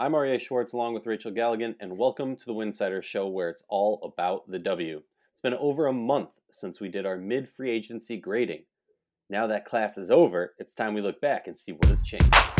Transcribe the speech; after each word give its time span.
I'm 0.00 0.12
Aryeh 0.12 0.40
Schwartz 0.40 0.72
along 0.72 0.94
with 0.94 1.06
Rachel 1.06 1.30
Galligan, 1.30 1.74
and 1.78 1.98
welcome 1.98 2.34
to 2.34 2.44
the 2.46 2.54
Winsidr 2.54 3.02
Show 3.02 3.28
where 3.28 3.50
it's 3.50 3.62
all 3.68 4.00
about 4.02 4.50
the 4.50 4.58
W. 4.58 5.02
It's 5.30 5.42
been 5.42 5.52
over 5.52 5.88
a 5.88 5.92
month 5.92 6.30
since 6.50 6.80
we 6.80 6.88
did 6.88 7.04
our 7.04 7.18
mid 7.18 7.50
free 7.50 7.70
agency 7.70 8.16
grading. 8.16 8.62
Now 9.28 9.46
that 9.48 9.66
class 9.66 9.98
is 9.98 10.10
over, 10.10 10.54
it's 10.58 10.72
time 10.72 10.94
we 10.94 11.02
look 11.02 11.20
back 11.20 11.48
and 11.48 11.58
see 11.58 11.72
what 11.72 11.84
has 11.84 12.00
changed. 12.00 12.59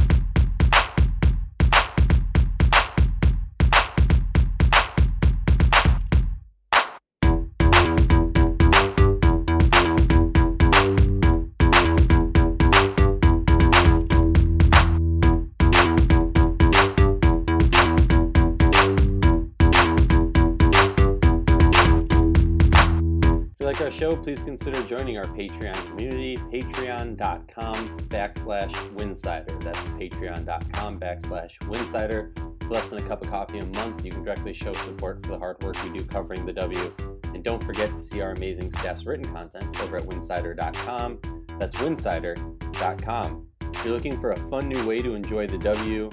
Show, 24.10 24.16
please 24.16 24.42
consider 24.42 24.82
joining 24.84 25.18
our 25.18 25.24
Patreon 25.24 25.86
community, 25.86 26.36
patreon.com 26.36 27.98
backslash 28.08 28.72
winsidr. 28.96 29.62
That's 29.62 29.78
patreon.com 29.78 30.98
backslash 30.98 31.56
winsidr. 31.60 32.36
For 32.64 32.70
less 32.70 32.90
than 32.90 32.98
a 33.04 33.06
cup 33.06 33.22
of 33.22 33.30
coffee 33.30 33.58
a 33.58 33.66
month, 33.66 34.04
you 34.04 34.10
can 34.10 34.24
directly 34.24 34.52
show 34.52 34.72
support 34.72 35.24
for 35.24 35.32
the 35.32 35.38
hard 35.38 35.62
work 35.62 35.80
we 35.84 35.96
do 35.96 36.04
covering 36.04 36.44
the 36.44 36.52
W. 36.54 36.92
And 37.34 37.44
don't 37.44 37.62
forget 37.62 37.88
to 37.90 38.02
see 38.02 38.20
our 38.20 38.32
amazing 38.32 38.72
staff's 38.72 39.06
written 39.06 39.32
content 39.32 39.80
over 39.80 39.98
at 39.98 40.02
winsidr.com. 40.04 41.18
That's 41.60 41.76
winsidr.com. 41.76 43.46
If 43.60 43.84
you're 43.84 43.94
looking 43.94 44.20
for 44.20 44.32
a 44.32 44.36
fun 44.48 44.68
new 44.68 44.84
way 44.88 44.98
to 44.98 45.14
enjoy 45.14 45.46
the 45.46 45.58
W, 45.58 46.10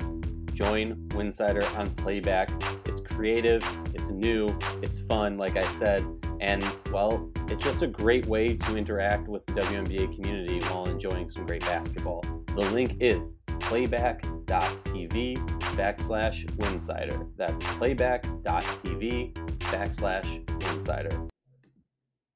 join 0.53 0.95
Winsidr 1.09 1.75
on 1.77 1.89
Playback. 1.95 2.51
It's 2.85 3.01
creative, 3.01 3.63
it's 3.95 4.09
new, 4.11 4.47
it's 4.83 4.99
fun, 4.99 5.37
like 5.37 5.57
I 5.57 5.63
said, 5.63 6.05
and 6.39 6.63
well, 6.91 7.29
it's 7.47 7.63
just 7.63 7.81
a 7.81 7.87
great 7.87 8.25
way 8.25 8.55
to 8.55 8.77
interact 8.77 9.27
with 9.27 9.45
the 9.47 9.53
WNBA 9.53 10.15
community 10.15 10.59
while 10.67 10.85
enjoying 10.85 11.29
some 11.29 11.45
great 11.45 11.61
basketball. 11.61 12.23
The 12.47 12.69
link 12.71 12.97
is 12.99 13.37
playback.tv 13.59 15.37
backslash 15.75 16.45
winsidr. 16.57 17.27
That's 17.37 17.63
playback.tv 17.77 19.33
backslash 19.59 20.45
winsidr. 20.59 21.29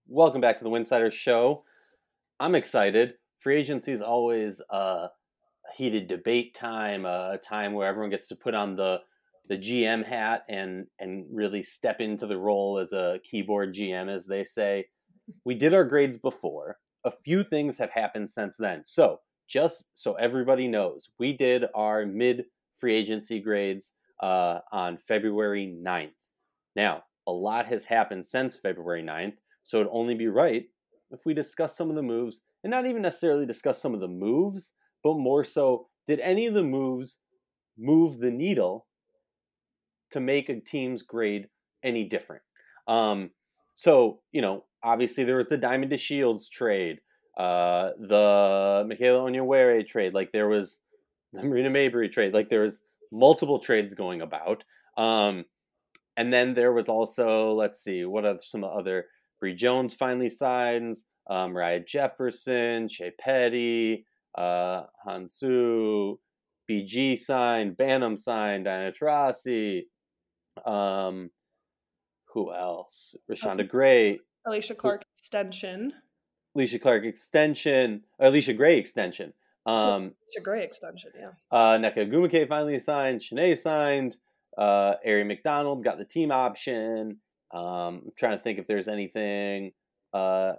Welcome 0.07 0.41
back 0.41 0.57
to 0.57 0.63
the 0.63 0.69
Winsidr 0.69 1.11
Show. 1.11 1.63
I'm 2.39 2.55
excited. 2.55 3.13
Free 3.39 3.59
agency 3.59 3.93
is 3.93 4.01
always 4.01 4.61
a 4.69 5.07
heated 5.75 6.07
debate 6.07 6.53
time, 6.55 7.05
a 7.05 7.37
time 7.41 7.73
where 7.73 7.87
everyone 7.87 8.09
gets 8.09 8.27
to 8.27 8.35
put 8.35 8.53
on 8.53 8.75
the 8.75 8.97
the 9.51 9.57
GM 9.57 10.05
hat 10.07 10.45
and 10.47 10.85
and 10.97 11.25
really 11.29 11.61
step 11.61 11.99
into 11.99 12.25
the 12.25 12.37
role 12.37 12.79
as 12.79 12.93
a 12.93 13.19
keyboard 13.29 13.75
GM, 13.75 14.09
as 14.09 14.25
they 14.25 14.45
say. 14.45 14.85
We 15.43 15.55
did 15.55 15.73
our 15.73 15.83
grades 15.83 16.17
before. 16.17 16.77
A 17.03 17.11
few 17.11 17.43
things 17.43 17.77
have 17.77 17.89
happened 17.89 18.29
since 18.29 18.55
then. 18.55 18.83
So 18.85 19.19
just 19.49 19.89
so 19.93 20.13
everybody 20.13 20.69
knows, 20.69 21.09
we 21.19 21.33
did 21.33 21.65
our 21.75 22.05
mid 22.05 22.45
free 22.77 22.95
agency 22.95 23.41
grades 23.41 23.91
uh, 24.23 24.59
on 24.71 24.97
February 25.05 25.77
9th. 25.85 26.13
Now, 26.77 27.03
a 27.27 27.33
lot 27.33 27.65
has 27.65 27.83
happened 27.83 28.25
since 28.25 28.55
February 28.55 29.03
9th, 29.03 29.35
so 29.63 29.81
it'd 29.81 29.91
only 29.91 30.15
be 30.15 30.27
right 30.29 30.63
if 31.11 31.25
we 31.25 31.33
discuss 31.33 31.75
some 31.75 31.89
of 31.89 31.97
the 31.97 32.01
moves 32.01 32.45
and 32.63 32.71
not 32.71 32.85
even 32.85 33.01
necessarily 33.01 33.45
discuss 33.45 33.81
some 33.81 33.93
of 33.93 33.99
the 33.99 34.07
moves, 34.07 34.71
but 35.03 35.17
more 35.17 35.43
so, 35.43 35.87
did 36.07 36.21
any 36.21 36.45
of 36.45 36.53
the 36.53 36.63
moves 36.63 37.19
move 37.77 38.19
the 38.19 38.31
needle 38.31 38.85
to 40.11 40.19
make 40.19 40.49
a 40.49 40.59
team's 40.59 41.03
grade 41.03 41.47
any 41.83 42.03
different. 42.03 42.43
Um, 42.87 43.31
so, 43.75 44.19
you 44.31 44.41
know, 44.41 44.65
obviously 44.83 45.23
there 45.23 45.37
was 45.37 45.47
the 45.47 45.57
Diamond 45.57 45.91
DeShields 45.91 46.49
trade, 46.49 46.99
uh, 47.37 47.91
the 47.99 48.85
Michaela 48.87 49.29
Onyenwere 49.29 49.87
trade, 49.87 50.13
like 50.13 50.31
there 50.31 50.47
was 50.47 50.79
the 51.33 51.43
Marina 51.43 51.69
Mabrey 51.69 52.11
trade, 52.11 52.33
like 52.33 52.49
there 52.49 52.61
was 52.61 52.81
multiple 53.11 53.59
trades 53.59 53.93
going 53.93 54.21
about. 54.21 54.63
Um, 54.97 55.45
and 56.17 56.31
then 56.31 56.53
there 56.53 56.73
was 56.73 56.89
also, 56.89 57.53
let's 57.53 57.81
see, 57.81 58.05
what 58.05 58.25
are 58.25 58.37
some 58.41 58.63
other, 58.63 59.05
Bree 59.39 59.55
Jones 59.55 59.93
finally 59.93 60.29
signs, 60.29 61.05
um, 61.29 61.53
Raya 61.53 61.85
Jefferson, 61.85 62.87
Shey 62.87 63.11
Peddy, 63.19 64.05
uh, 64.37 64.83
Han 65.03 65.27
Xu, 65.27 66.17
BG 66.69 67.17
signed, 67.17 67.75
Banham 67.77 68.17
signed, 68.17 68.65
Diana 68.65 68.91
Taurasi, 68.91 69.83
um, 70.65 71.29
who 72.33 72.53
else? 72.53 73.15
Rashonda 73.29 73.67
Gray, 73.67 74.19
Alysha 74.47 74.75
Clark 74.77 75.03
extension. 75.15 75.93
Alysha 76.57 76.81
Clark 76.81 77.05
extension, 77.05 78.03
Allisha 78.21 78.55
Gray 78.55 78.77
extension. 78.77 79.33
Um, 79.65 80.13
Allisha 80.37 80.43
Gray 80.43 80.63
extension, 80.63 81.11
yeah. 81.19 81.29
Uh, 81.51 81.77
Nneka 81.77 82.09
Ogwumike 82.09 82.47
finally 82.47 82.79
signed. 82.79 83.21
Chiney 83.21 83.55
signed. 83.55 84.17
Uh, 84.57 84.95
Ari 85.05 85.23
McDonald 85.23 85.83
got 85.83 85.97
the 85.97 86.05
team 86.05 86.31
option. 86.31 87.17
Um, 87.53 88.01
I'm 88.05 88.11
trying 88.17 88.37
to 88.37 88.43
think 88.43 88.59
if 88.59 88.67
there's 88.67 88.87
anything. 88.87 89.71
Uh, 90.13 90.53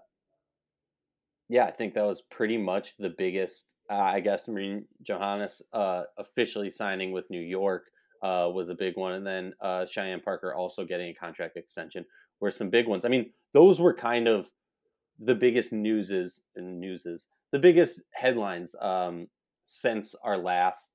yeah, 1.48 1.64
I 1.64 1.70
think 1.70 1.94
that 1.94 2.04
was 2.04 2.22
pretty 2.22 2.56
much 2.56 2.96
the 2.96 3.10
biggest. 3.10 3.66
Uh, 3.90 3.94
I 3.94 4.20
guess 4.20 4.48
I 4.48 4.52
mean 4.52 4.86
Johannes 5.02 5.60
uh, 5.72 6.04
officially 6.16 6.70
signing 6.70 7.12
with 7.12 7.28
New 7.30 7.40
York 7.40 7.84
uh, 8.22 8.48
was 8.52 8.68
a 8.68 8.74
big 8.74 8.96
one, 8.96 9.12
and 9.14 9.26
then 9.26 9.52
uh, 9.60 9.84
Cheyenne 9.84 10.20
Parker 10.20 10.54
also 10.54 10.84
getting 10.84 11.10
a 11.10 11.14
contract 11.14 11.56
extension 11.56 12.04
were 12.40 12.50
some 12.50 12.70
big 12.70 12.86
ones. 12.86 13.04
I 13.04 13.08
mean, 13.08 13.30
those 13.52 13.80
were 13.80 13.94
kind 13.94 14.28
of 14.28 14.48
the 15.18 15.34
biggest 15.34 15.72
newses 15.72 16.42
and 16.56 16.80
newses, 16.80 17.28
the 17.52 17.58
biggest 17.58 18.02
headlines 18.12 18.74
um, 18.80 19.28
since 19.64 20.14
our 20.24 20.38
last 20.38 20.92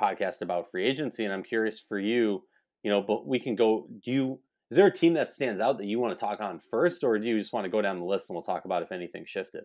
podcast 0.00 0.40
about 0.40 0.70
free 0.70 0.86
agency. 0.86 1.24
And 1.24 1.32
I'm 1.32 1.42
curious 1.42 1.80
for 1.80 1.98
you, 1.98 2.42
you 2.82 2.90
know, 2.90 3.02
but 3.02 3.26
we 3.26 3.38
can 3.38 3.56
go. 3.56 3.88
Do 4.04 4.10
you? 4.10 4.40
Is 4.70 4.76
there 4.76 4.86
a 4.86 4.92
team 4.92 5.14
that 5.14 5.30
stands 5.30 5.60
out 5.60 5.78
that 5.78 5.86
you 5.86 6.00
want 6.00 6.18
to 6.18 6.24
talk 6.24 6.40
on 6.40 6.58
first, 6.58 7.04
or 7.04 7.18
do 7.18 7.28
you 7.28 7.38
just 7.38 7.52
want 7.52 7.64
to 7.64 7.70
go 7.70 7.82
down 7.82 7.98
the 7.98 8.04
list 8.04 8.28
and 8.28 8.34
we'll 8.34 8.42
talk 8.42 8.64
about 8.64 8.82
if 8.82 8.92
anything 8.92 9.24
shifted? 9.26 9.64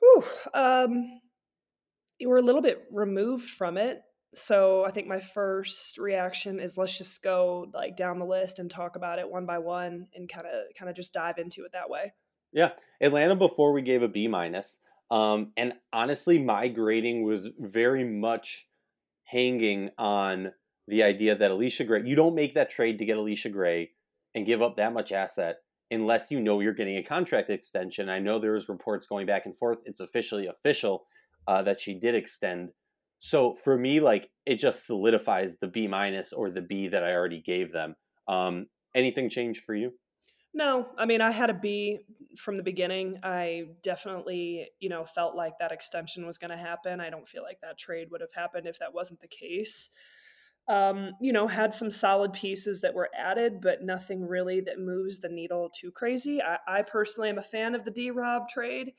Whew, 0.00 0.24
um, 0.54 1.20
you 2.18 2.28
were 2.28 2.36
a 2.36 2.42
little 2.42 2.62
bit 2.62 2.84
removed 2.90 3.48
from 3.48 3.78
it 3.78 4.02
so 4.34 4.84
I 4.84 4.90
think 4.90 5.06
my 5.06 5.20
first 5.20 5.98
reaction 5.98 6.60
is 6.60 6.76
let's 6.76 6.96
just 6.96 7.22
go 7.22 7.66
like 7.72 7.96
down 7.96 8.18
the 8.18 8.26
list 8.26 8.58
and 8.58 8.70
talk 8.70 8.96
about 8.96 9.18
it 9.18 9.30
one 9.30 9.46
by 9.46 9.58
one 9.58 10.06
and 10.14 10.28
kind 10.28 10.46
of 10.46 10.74
kind 10.78 10.90
of 10.90 10.96
just 10.96 11.14
dive 11.14 11.38
into 11.38 11.64
it 11.64 11.72
that 11.72 11.90
way. 11.90 12.12
Yeah, 12.52 12.70
Atlanta 13.00 13.36
before 13.36 13.72
we 13.72 13.82
gave 13.82 14.02
a 14.02 14.08
B 14.08 14.28
minus, 14.28 14.78
um, 15.10 15.52
and 15.56 15.74
honestly, 15.92 16.38
my 16.38 16.68
grading 16.68 17.24
was 17.24 17.46
very 17.58 18.04
much 18.04 18.66
hanging 19.24 19.90
on 19.98 20.52
the 20.86 21.02
idea 21.02 21.36
that 21.36 21.50
Allisha 21.50 21.86
Gray. 21.86 22.02
You 22.04 22.16
don't 22.16 22.34
make 22.34 22.54
that 22.54 22.70
trade 22.70 22.98
to 22.98 23.04
get 23.04 23.16
Allisha 23.16 23.52
Gray 23.52 23.90
and 24.34 24.46
give 24.46 24.62
up 24.62 24.76
that 24.76 24.94
much 24.94 25.12
asset 25.12 25.56
unless 25.90 26.30
you 26.30 26.40
know 26.40 26.60
you're 26.60 26.74
getting 26.74 26.96
a 26.98 27.02
contract 27.02 27.50
extension. 27.50 28.08
I 28.08 28.18
know 28.18 28.38
there 28.38 28.52
was 28.52 28.68
reports 28.68 29.06
going 29.06 29.26
back 29.26 29.46
and 29.46 29.56
forth. 29.56 29.78
It's 29.84 30.00
officially 30.00 30.46
official 30.46 31.06
uh, 31.46 31.62
that 31.62 31.80
she 31.80 31.98
did 31.98 32.14
extend 32.14 32.70
so 33.20 33.54
for 33.64 33.76
me, 33.76 34.00
like 34.00 34.30
it 34.46 34.56
just 34.56 34.86
solidifies 34.86 35.56
the 35.60 35.66
B 35.66 35.86
minus 35.86 36.32
or 36.32 36.50
the 36.50 36.60
B 36.60 36.88
that 36.88 37.02
I 37.02 37.12
already 37.12 37.40
gave 37.40 37.72
them. 37.72 37.94
Um, 38.26 38.66
anything 38.94 39.28
change 39.30 39.60
for 39.60 39.74
you? 39.74 39.92
No, 40.54 40.88
I 40.96 41.06
mean 41.06 41.20
I 41.20 41.30
had 41.30 41.50
a 41.50 41.54
B 41.54 41.98
from 42.36 42.56
the 42.56 42.62
beginning. 42.62 43.18
I 43.22 43.64
definitely, 43.82 44.68
you 44.80 44.88
know, 44.88 45.04
felt 45.04 45.36
like 45.36 45.52
that 45.58 45.72
extension 45.72 46.26
was 46.26 46.38
going 46.38 46.50
to 46.50 46.56
happen. 46.56 47.00
I 47.00 47.10
don't 47.10 47.28
feel 47.28 47.42
like 47.42 47.60
that 47.60 47.78
trade 47.78 48.08
would 48.10 48.20
have 48.20 48.32
happened 48.34 48.66
if 48.66 48.78
that 48.78 48.94
wasn't 48.94 49.20
the 49.20 49.28
case. 49.28 49.90
Um, 50.68 51.12
you 51.20 51.32
know, 51.32 51.46
had 51.46 51.72
some 51.72 51.90
solid 51.90 52.34
pieces 52.34 52.82
that 52.82 52.94
were 52.94 53.08
added, 53.16 53.60
but 53.62 53.82
nothing 53.82 54.26
really 54.26 54.60
that 54.60 54.78
moves 54.78 55.18
the 55.18 55.28
needle 55.30 55.70
too 55.70 55.90
crazy. 55.90 56.42
I, 56.42 56.58
I 56.68 56.82
personally 56.82 57.30
am 57.30 57.38
a 57.38 57.42
fan 57.42 57.74
of 57.74 57.84
the 57.84 57.90
D 57.90 58.10
Rob 58.10 58.48
trade 58.48 58.92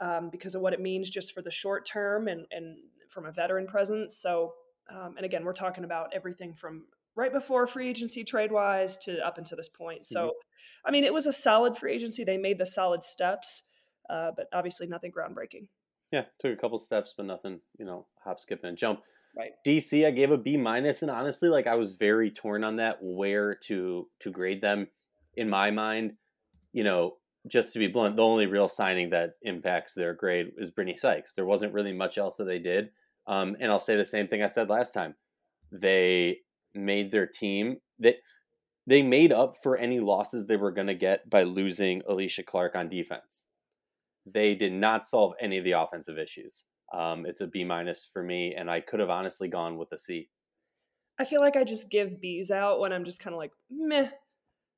um, 0.00 0.30
because 0.30 0.54
of 0.54 0.62
what 0.62 0.72
it 0.72 0.80
means 0.80 1.08
just 1.08 1.32
for 1.32 1.42
the 1.42 1.50
short 1.50 1.86
term 1.86 2.26
and, 2.26 2.44
and 2.50 2.76
from 3.16 3.24
a 3.24 3.32
veteran 3.32 3.66
presence. 3.66 4.14
So, 4.18 4.52
um, 4.94 5.16
and 5.16 5.24
again, 5.24 5.42
we're 5.42 5.54
talking 5.54 5.84
about 5.84 6.10
everything 6.14 6.52
from 6.52 6.84
right 7.16 7.32
before 7.32 7.66
free 7.66 7.88
agency 7.88 8.22
trade 8.22 8.52
wise 8.52 8.98
to 8.98 9.26
up 9.26 9.38
until 9.38 9.56
this 9.56 9.70
point. 9.70 10.04
So, 10.04 10.26
mm-hmm. 10.26 10.88
I 10.88 10.90
mean, 10.90 11.02
it 11.02 11.14
was 11.14 11.26
a 11.26 11.32
solid 11.32 11.78
free 11.78 11.94
agency. 11.94 12.24
They 12.24 12.36
made 12.36 12.58
the 12.58 12.66
solid 12.66 13.02
steps, 13.02 13.62
uh, 14.10 14.32
but 14.36 14.48
obviously 14.52 14.86
nothing 14.86 15.10
groundbreaking. 15.10 15.68
Yeah, 16.12 16.24
took 16.38 16.52
a 16.52 16.60
couple 16.60 16.78
steps, 16.78 17.14
but 17.16 17.24
nothing, 17.24 17.58
you 17.78 17.86
know, 17.86 18.06
hop, 18.22 18.38
skip, 18.38 18.62
and 18.64 18.76
jump. 18.76 19.00
Right. 19.34 19.52
DC, 19.66 20.06
I 20.06 20.10
gave 20.10 20.30
a 20.30 20.38
B 20.38 20.58
minus, 20.58 21.00
and 21.00 21.10
honestly, 21.10 21.48
like 21.48 21.66
I 21.66 21.74
was 21.74 21.94
very 21.94 22.30
torn 22.30 22.62
on 22.64 22.76
that 22.76 22.98
where 23.00 23.54
to 23.64 24.08
to 24.20 24.30
grade 24.30 24.60
them. 24.60 24.88
In 25.34 25.50
my 25.50 25.70
mind, 25.70 26.14
you 26.72 26.84
know, 26.84 27.16
just 27.46 27.72
to 27.72 27.78
be 27.78 27.88
blunt, 27.88 28.16
the 28.16 28.22
only 28.22 28.46
real 28.46 28.68
signing 28.68 29.10
that 29.10 29.34
impacts 29.42 29.94
their 29.94 30.14
grade 30.14 30.52
is 30.58 30.70
Brittney 30.70 30.98
Sykes. 30.98 31.34
There 31.34 31.44
wasn't 31.44 31.72
really 31.72 31.92
much 31.92 32.18
else 32.18 32.36
that 32.36 32.44
they 32.44 32.58
did. 32.58 32.90
Um, 33.26 33.56
and 33.60 33.70
I'll 33.70 33.80
say 33.80 33.96
the 33.96 34.04
same 34.04 34.28
thing 34.28 34.42
I 34.42 34.46
said 34.48 34.68
last 34.68 34.92
time. 34.92 35.14
They 35.72 36.38
made 36.74 37.10
their 37.10 37.26
team 37.26 37.78
that 37.98 38.16
they 38.86 39.02
made 39.02 39.32
up 39.32 39.56
for 39.62 39.76
any 39.76 39.98
losses 39.98 40.46
they 40.46 40.56
were 40.56 40.70
going 40.70 40.86
to 40.86 40.94
get 40.94 41.28
by 41.28 41.42
losing 41.42 42.02
Alysha 42.02 42.44
Clark 42.44 42.76
on 42.76 42.88
defense. 42.88 43.46
They 44.24 44.54
did 44.54 44.72
not 44.72 45.04
solve 45.04 45.34
any 45.40 45.58
of 45.58 45.64
the 45.64 45.72
offensive 45.72 46.18
issues. 46.18 46.66
Um, 46.92 47.26
it's 47.26 47.40
a 47.40 47.46
B 47.46 47.64
minus 47.64 48.08
for 48.12 48.22
me, 48.22 48.54
and 48.56 48.70
I 48.70 48.80
could 48.80 49.00
have 49.00 49.10
honestly 49.10 49.48
gone 49.48 49.76
with 49.76 49.90
a 49.92 49.98
C. 49.98 50.28
I 51.18 51.24
feel 51.24 51.40
like 51.40 51.56
I 51.56 51.64
just 51.64 51.90
give 51.90 52.20
B's 52.20 52.50
out 52.50 52.78
when 52.78 52.92
I'm 52.92 53.04
just 53.04 53.20
kind 53.20 53.34
of 53.34 53.38
like 53.38 53.52
meh, 53.70 54.08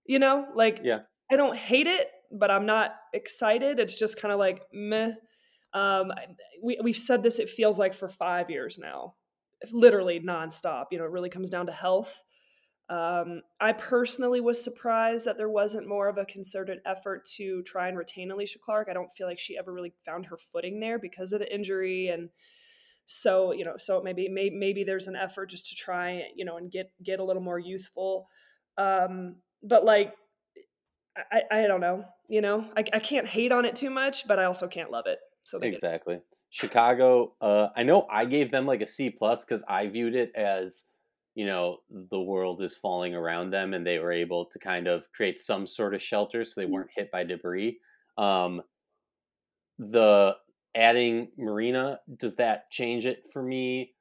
you 0.06 0.18
know, 0.18 0.46
like 0.54 0.80
yeah, 0.82 1.00
I 1.30 1.36
don't 1.36 1.56
hate 1.56 1.86
it, 1.86 2.08
but 2.32 2.50
I'm 2.50 2.64
not 2.64 2.92
excited. 3.12 3.78
It's 3.78 3.98
just 3.98 4.20
kind 4.20 4.32
of 4.32 4.38
like 4.38 4.62
meh. 4.72 5.12
Um, 5.74 6.12
we 6.62 6.78
we've 6.82 6.96
said 6.96 7.22
this. 7.22 7.38
It 7.38 7.50
feels 7.50 7.78
like 7.78 7.94
for 7.94 8.08
five 8.08 8.50
years 8.50 8.78
now, 8.78 9.14
literally 9.72 10.20
nonstop. 10.20 10.86
You 10.90 10.98
know, 10.98 11.04
it 11.04 11.10
really 11.10 11.30
comes 11.30 11.50
down 11.50 11.66
to 11.66 11.72
health. 11.72 12.22
Um, 12.90 13.42
I 13.60 13.72
personally 13.74 14.40
was 14.40 14.62
surprised 14.62 15.26
that 15.26 15.36
there 15.36 15.50
wasn't 15.50 15.86
more 15.86 16.08
of 16.08 16.16
a 16.16 16.24
concerted 16.24 16.78
effort 16.86 17.26
to 17.36 17.62
try 17.64 17.88
and 17.88 17.98
retain 17.98 18.30
Alysha 18.30 18.58
Clark. 18.60 18.88
I 18.90 18.94
don't 18.94 19.12
feel 19.12 19.26
like 19.26 19.38
she 19.38 19.58
ever 19.58 19.72
really 19.74 19.92
found 20.06 20.24
her 20.26 20.38
footing 20.38 20.80
there 20.80 20.98
because 20.98 21.32
of 21.32 21.40
the 21.40 21.54
injury, 21.54 22.08
and 22.08 22.30
so 23.06 23.52
you 23.52 23.64
know, 23.64 23.76
so 23.76 24.02
maybe 24.02 24.28
maybe, 24.28 24.56
maybe 24.56 24.84
there's 24.84 25.06
an 25.08 25.16
effort 25.16 25.50
just 25.50 25.68
to 25.68 25.74
try, 25.74 26.24
you 26.34 26.44
know, 26.44 26.56
and 26.56 26.70
get 26.70 26.90
get 27.02 27.20
a 27.20 27.24
little 27.24 27.42
more 27.42 27.58
youthful. 27.58 28.28
Um, 28.78 29.36
but 29.62 29.84
like, 29.84 30.14
I, 31.32 31.42
I 31.50 31.66
don't 31.66 31.80
know, 31.80 32.04
you 32.28 32.40
know, 32.40 32.64
I, 32.76 32.84
I 32.92 33.00
can't 33.00 33.26
hate 33.26 33.52
on 33.52 33.64
it 33.64 33.76
too 33.76 33.90
much, 33.90 34.26
but 34.28 34.38
I 34.38 34.44
also 34.44 34.68
can't 34.68 34.90
love 34.90 35.06
it. 35.06 35.18
So 35.48 35.58
exactly. 35.60 36.16
Get- 36.16 36.24
Chicago, 36.50 37.34
uh, 37.40 37.68
I 37.76 37.82
know 37.82 38.06
I 38.10 38.24
gave 38.24 38.50
them 38.50 38.66
like 38.66 38.80
a 38.80 38.86
C 38.86 39.10
plus 39.10 39.44
because 39.44 39.62
I 39.68 39.86
viewed 39.86 40.14
it 40.14 40.32
as 40.34 40.84
you 41.34 41.46
know 41.46 41.78
the 41.90 42.20
world 42.20 42.62
is 42.62 42.76
falling 42.76 43.14
around 43.14 43.50
them 43.50 43.74
and 43.74 43.86
they 43.86 43.98
were 43.98 44.12
able 44.12 44.46
to 44.46 44.58
kind 44.58 44.86
of 44.86 45.10
create 45.12 45.38
some 45.38 45.66
sort 45.66 45.94
of 45.94 46.02
shelter 46.02 46.44
so 46.44 46.60
they 46.60 46.64
mm-hmm. 46.64 46.74
weren't 46.74 46.90
hit 46.94 47.10
by 47.10 47.24
debris. 47.24 47.78
Um, 48.16 48.62
the 49.78 50.32
adding 50.74 51.28
marina 51.38 52.00
does 52.16 52.36
that 52.36 52.70
change 52.70 53.06
it 53.06 53.24
for 53.32 53.42
me? 53.42 53.94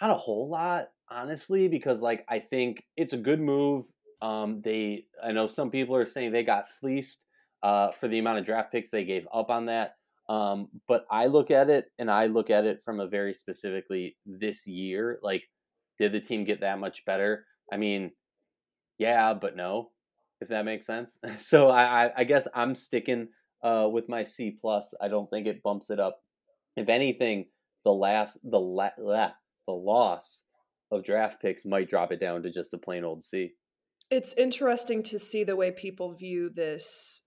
Not 0.00 0.10
a 0.10 0.14
whole 0.14 0.48
lot 0.48 0.90
honestly 1.10 1.68
because 1.68 2.02
like 2.02 2.22
i 2.28 2.38
think 2.38 2.84
it's 2.96 3.14
a 3.14 3.18
good 3.18 3.40
move. 3.40 3.86
Um, 4.20 4.62
they 4.62 5.06
i 5.24 5.32
know 5.32 5.46
some 5.46 5.70
people 5.70 5.96
are 5.96 6.06
saying 6.06 6.32
they 6.32 6.44
got 6.44 6.70
fleeced 6.70 7.24
uh, 7.62 7.92
for 7.92 8.08
the 8.08 8.18
amount 8.18 8.38
of 8.38 8.44
draft 8.44 8.72
picks 8.72 8.90
they 8.90 9.04
gave 9.04 9.26
up 9.32 9.50
on 9.50 9.66
that 9.66 9.97
um, 10.28 10.68
but 10.86 11.06
i 11.10 11.26
look 11.26 11.50
at 11.50 11.70
it 11.70 11.86
and 11.98 12.10
i 12.10 12.26
look 12.26 12.50
at 12.50 12.64
it 12.64 12.82
from 12.84 13.00
a 13.00 13.06
very 13.06 13.32
specifically 13.32 14.16
this 14.26 14.66
year 14.66 15.18
like 15.22 15.44
did 15.98 16.12
the 16.12 16.20
team 16.20 16.44
get 16.44 16.60
that 16.60 16.78
much 16.78 17.04
better? 17.04 17.44
I 17.70 17.76
mean, 17.76 18.12
yeah, 18.98 19.34
but 19.34 19.56
no, 19.56 19.90
if 20.40 20.48
that 20.48 20.64
makes 20.64 20.86
sense. 20.86 21.18
So 21.40 21.68
I, 21.68 22.06
I, 22.06 22.10
I 22.18 22.24
guess 22.24 22.48
I'm 22.54 22.74
sticking 22.74 23.28
uh, 23.62 23.88
with 23.90 24.08
my 24.08 24.24
C 24.24 24.56
plus. 24.58 24.94
I 25.00 25.08
don't 25.08 25.28
think 25.28 25.46
it 25.46 25.62
bumps 25.62 25.90
it 25.90 26.00
up. 26.00 26.20
If 26.76 26.88
anything, 26.88 27.46
the 27.84 27.92
last 27.92 28.38
the 28.44 28.60
la, 28.60 28.90
la, 28.98 29.32
the 29.66 29.74
loss 29.74 30.44
of 30.90 31.04
draft 31.04 31.42
picks 31.42 31.64
might 31.64 31.90
drop 31.90 32.12
it 32.12 32.20
down 32.20 32.42
to 32.44 32.50
just 32.50 32.74
a 32.74 32.78
plain 32.78 33.04
old 33.04 33.22
C. 33.22 33.52
It's 34.10 34.32
interesting 34.34 35.02
to 35.04 35.18
see 35.18 35.44
the 35.44 35.56
way 35.56 35.70
people 35.70 36.14
view 36.14 36.48
this 36.48 37.22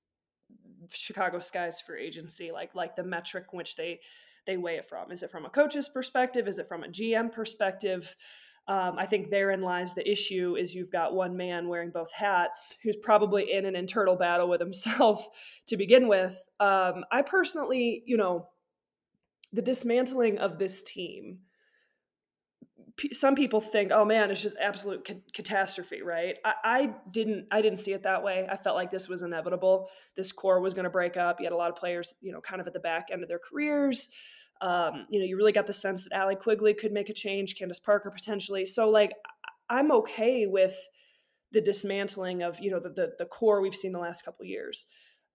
Chicago 0.89 1.39
Skies 1.39 1.81
for 1.81 1.95
agency, 1.97 2.51
like 2.51 2.75
like 2.75 2.95
the 2.95 3.03
metric 3.03 3.53
which 3.53 3.75
they 3.75 3.99
they 4.45 4.57
weigh 4.57 4.77
it 4.77 4.89
from. 4.89 5.11
Is 5.11 5.23
it 5.23 5.31
from 5.31 5.45
a 5.45 5.49
coach's 5.49 5.89
perspective? 5.89 6.47
Is 6.47 6.59
it 6.59 6.67
from 6.67 6.83
a 6.83 6.87
GM 6.87 7.31
perspective? 7.31 8.15
Um, 8.67 8.95
I 8.97 9.05
think 9.05 9.29
therein 9.29 9.61
lies 9.61 9.93
the 9.93 10.09
issue 10.09 10.55
is 10.57 10.73
you've 10.73 10.91
got 10.91 11.15
one 11.15 11.35
man 11.35 11.67
wearing 11.67 11.89
both 11.89 12.11
hats 12.11 12.77
who's 12.83 12.95
probably 12.95 13.51
in 13.51 13.65
an 13.65 13.75
internal 13.75 14.15
battle 14.15 14.47
with 14.47 14.61
himself 14.61 15.27
to 15.67 15.77
begin 15.77 16.07
with. 16.07 16.37
Um, 16.59 17.03
I 17.11 17.21
personally, 17.23 18.03
you 18.05 18.17
know, 18.17 18.47
the 19.51 19.61
dismantling 19.61 20.37
of 20.37 20.57
this 20.57 20.83
team, 20.83 21.39
some 23.13 23.35
people 23.35 23.61
think, 23.61 23.91
oh 23.93 24.05
man, 24.05 24.31
it's 24.31 24.41
just 24.41 24.57
absolute 24.59 25.05
ca- 25.05 25.21
catastrophe, 25.33 26.01
right? 26.01 26.35
I-, 26.45 26.53
I 26.63 26.95
didn't, 27.11 27.47
I 27.51 27.61
didn't 27.61 27.79
see 27.79 27.93
it 27.93 28.03
that 28.03 28.23
way. 28.23 28.47
I 28.49 28.57
felt 28.57 28.75
like 28.75 28.91
this 28.91 29.07
was 29.07 29.21
inevitable. 29.21 29.89
This 30.15 30.31
core 30.31 30.59
was 30.59 30.73
going 30.73 30.83
to 30.83 30.89
break 30.89 31.17
up. 31.17 31.39
You 31.39 31.45
had 31.45 31.53
a 31.53 31.57
lot 31.57 31.69
of 31.69 31.77
players, 31.77 32.13
you 32.21 32.31
know, 32.31 32.41
kind 32.41 32.61
of 32.61 32.67
at 32.67 32.73
the 32.73 32.79
back 32.79 33.07
end 33.11 33.23
of 33.23 33.29
their 33.29 33.39
careers. 33.39 34.09
Um, 34.61 35.07
you 35.09 35.19
know, 35.19 35.25
you 35.25 35.37
really 35.37 35.51
got 35.51 35.67
the 35.67 35.73
sense 35.73 36.03
that 36.03 36.13
Allie 36.13 36.35
Quigley 36.35 36.73
could 36.73 36.91
make 36.91 37.09
a 37.09 37.13
change, 37.13 37.55
Candace 37.57 37.79
Parker 37.79 38.11
potentially. 38.11 38.65
So 38.65 38.89
like 38.89 39.11
I'm 39.69 39.91
okay 39.91 40.45
with 40.45 40.75
the 41.51 41.61
dismantling 41.61 42.43
of, 42.43 42.59
you 42.59 42.71
know, 42.71 42.79
the 42.79 42.89
the, 42.89 43.11
the 43.19 43.25
core 43.25 43.61
we've 43.61 43.75
seen 43.75 43.91
the 43.91 43.99
last 43.99 44.23
couple 44.23 44.45
years. 44.45 44.85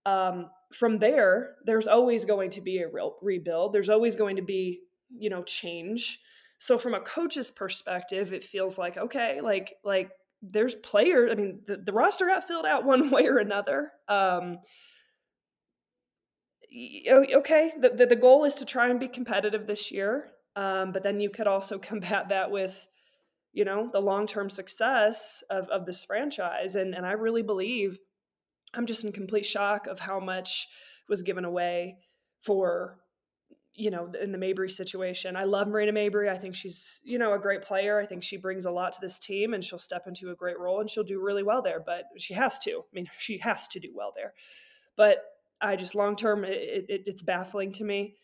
Um, 0.05 0.49
from 0.73 0.99
there, 0.99 1.55
there's 1.65 1.87
always 1.87 2.23
going 2.23 2.51
to 2.51 2.61
be 2.61 2.79
a 2.79 2.87
real 2.87 3.17
rebuild. 3.21 3.73
There's 3.73 3.89
always 3.89 4.15
going 4.15 4.37
to 4.37 4.41
be, 4.41 4.79
you 5.09 5.29
know, 5.29 5.43
change. 5.43 6.19
So 6.57 6.77
from 6.77 6.93
a 6.93 6.99
coach's 6.99 7.51
perspective, 7.51 8.33
it 8.33 8.43
feels 8.43 8.77
like 8.77 8.97
okay, 8.97 9.41
like 9.41 9.75
like 9.83 10.11
there's 10.41 10.75
players. 10.75 11.31
I 11.31 11.35
mean, 11.35 11.61
the, 11.67 11.77
the 11.77 11.91
roster 11.91 12.27
got 12.27 12.47
filled 12.47 12.65
out 12.65 12.85
one 12.85 13.09
way 13.09 13.25
or 13.27 13.37
another. 13.37 13.91
Um, 14.07 14.59
okay, 16.71 17.71
the, 17.79 17.89
the, 17.89 18.05
the 18.05 18.15
goal 18.15 18.43
is 18.43 18.55
to 18.55 18.65
try 18.65 18.89
and 18.89 18.99
be 18.99 19.07
competitive 19.07 19.65
this 19.65 19.91
year. 19.91 20.29
Um, 20.55 20.91
but 20.91 21.03
then 21.03 21.19
you 21.19 21.29
could 21.29 21.47
also 21.47 21.77
combat 21.79 22.29
that 22.29 22.51
with, 22.51 22.85
you 23.53 23.65
know, 23.65 23.89
the 23.91 24.01
long 24.01 24.27
term 24.27 24.49
success 24.49 25.43
of, 25.49 25.69
of 25.69 25.85
this 25.85 26.03
franchise. 26.03 26.75
And, 26.75 26.93
and 26.93 27.05
I 27.05 27.13
really 27.13 27.43
believe 27.43 27.97
I'm 28.73 28.85
just 28.85 29.05
in 29.05 29.11
complete 29.11 29.45
shock 29.45 29.87
of 29.87 29.99
how 29.99 30.19
much 30.19 30.67
was 31.07 31.23
given 31.23 31.45
away 31.45 31.97
for, 32.41 32.99
you 33.77 33.91
know, 33.91 34.11
in 34.19 34.31
the 34.31 34.39
Mabrey 34.39 34.71
situation. 34.71 35.35
I 35.35 35.43
love 35.43 35.67
Marina 35.67 35.93
Mabrey. 35.93 36.29
I 36.29 36.37
think 36.37 36.55
she's, 36.55 36.99
you 37.03 37.19
know, 37.19 37.33
a 37.33 37.39
great 37.39 37.61
player. 37.61 37.99
I 37.99 38.07
think 38.07 38.23
she 38.23 38.35
brings 38.35 38.65
a 38.65 38.71
lot 38.71 38.91
to 38.93 38.97
this 38.99 39.19
team 39.19 39.53
and 39.53 39.63
she'll 39.63 39.77
step 39.77 40.07
into 40.07 40.31
a 40.31 40.35
great 40.35 40.59
role 40.59 40.81
and 40.81 40.89
she'll 40.89 41.03
do 41.03 41.21
really 41.21 41.43
well 41.43 41.61
there. 41.61 41.79
But 41.79 42.05
she 42.17 42.33
has 42.33 42.57
to. 42.59 42.71
I 42.71 42.91
mean, 42.91 43.07
she 43.19 43.37
has 43.37 43.67
to 43.69 43.79
do 43.79 43.89
well 43.93 44.13
there. 44.15 44.33
But 44.95 45.19
I 45.61 45.75
just 45.75 45.93
long 45.93 46.15
term, 46.15 46.43
it, 46.43 46.85
it, 46.89 47.03
it's 47.05 47.21
baffling 47.21 47.71
to 47.73 47.83
me. 47.83 48.15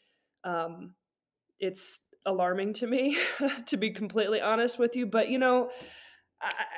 Um, 0.43 0.95
it's 1.59 1.99
alarming 2.25 2.73
to 2.73 2.87
me, 2.87 3.17
to 3.67 3.77
be 3.77 3.91
completely 3.91 4.41
honest 4.41 4.79
with 4.79 4.95
you. 4.95 5.05
But 5.05 5.29
you 5.29 5.37
know, 5.37 5.69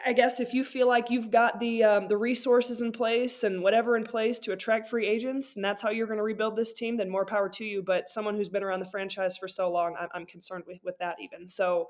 I, 0.06 0.14
guess 0.14 0.40
if 0.40 0.54
you 0.54 0.64
feel 0.64 0.88
like 0.88 1.10
you've 1.10 1.32
got 1.32 1.60
the 1.60 1.84
um, 1.84 2.08
the 2.08 2.18
resources 2.18 2.82
in 2.82 2.92
place 2.92 3.44
and 3.44 3.62
whatever 3.62 3.98
in 3.98 4.04
place 4.04 4.40
to 4.40 4.52
attract 4.52 4.88
free 4.88 5.08
agents, 5.08 5.56
and 5.56 5.66
that's 5.66 5.82
how 5.82 5.90
you're 5.90 6.08
going 6.08 6.18
to 6.18 6.24
rebuild 6.24 6.56
this 6.56 6.74
team, 6.74 6.98
then 6.98 7.10
more 7.10 7.26
power 7.26 7.50
to 7.50 7.66
you. 7.66 7.82
But 7.82 8.10
someone 8.10 8.36
who's 8.36 8.50
been 8.50 8.64
around 8.64 8.80
the 8.80 8.86
franchise 8.86 9.38
for 9.38 9.48
so 9.48 9.70
long, 9.72 9.96
I'm, 10.00 10.10
I'm 10.14 10.26
concerned 10.26 10.66
with 10.68 10.80
with 10.84 10.98
that 11.00 11.18
even. 11.20 11.48
So 11.48 11.90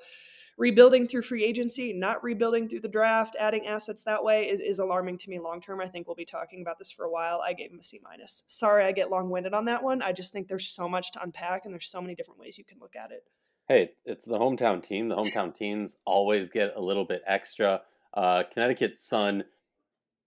rebuilding 0.57 1.07
through 1.07 1.23
free 1.23 1.43
agency, 1.43 1.91
not 1.91 2.23
rebuilding 2.23 2.69
through 2.69 2.79
the 2.79 2.87
draft, 2.87 3.35
adding 3.39 3.67
assets 3.67 4.03
that 4.03 4.23
way 4.23 4.45
is, 4.45 4.61
is 4.61 4.79
alarming 4.79 5.17
to 5.19 5.29
me 5.29 5.39
long 5.39 5.59
term. 5.59 5.81
I 5.81 5.87
think 5.87 6.07
we'll 6.07 6.15
be 6.15 6.25
talking 6.25 6.61
about 6.61 6.79
this 6.79 6.91
for 6.91 7.05
a 7.05 7.11
while. 7.11 7.41
I 7.45 7.53
gave 7.53 7.71
him 7.71 7.79
a 7.79 7.83
C 7.83 7.99
minus. 8.03 8.43
Sorry, 8.47 8.85
I 8.85 8.91
get 8.91 9.11
long 9.11 9.29
winded 9.29 9.53
on 9.53 9.65
that 9.65 9.83
one. 9.83 10.01
I 10.01 10.13
just 10.13 10.31
think 10.31 10.47
there's 10.47 10.67
so 10.67 10.87
much 10.87 11.11
to 11.13 11.23
unpack 11.23 11.65
and 11.65 11.73
there's 11.73 11.87
so 11.87 12.01
many 12.01 12.15
different 12.15 12.39
ways 12.39 12.57
you 12.57 12.63
can 12.63 12.79
look 12.79 12.95
at 12.95 13.11
it. 13.11 13.23
Hey, 13.67 13.93
it's 14.05 14.25
the 14.25 14.37
hometown 14.37 14.87
team. 14.87 15.09
The 15.09 15.15
hometown 15.15 15.55
teams 15.55 15.97
always 16.05 16.49
get 16.49 16.73
a 16.75 16.81
little 16.81 17.03
bit 17.03 17.23
extra. 17.25 17.81
Uh, 18.13 18.43
Connecticut's 18.53 18.99
Sun, 18.99 19.43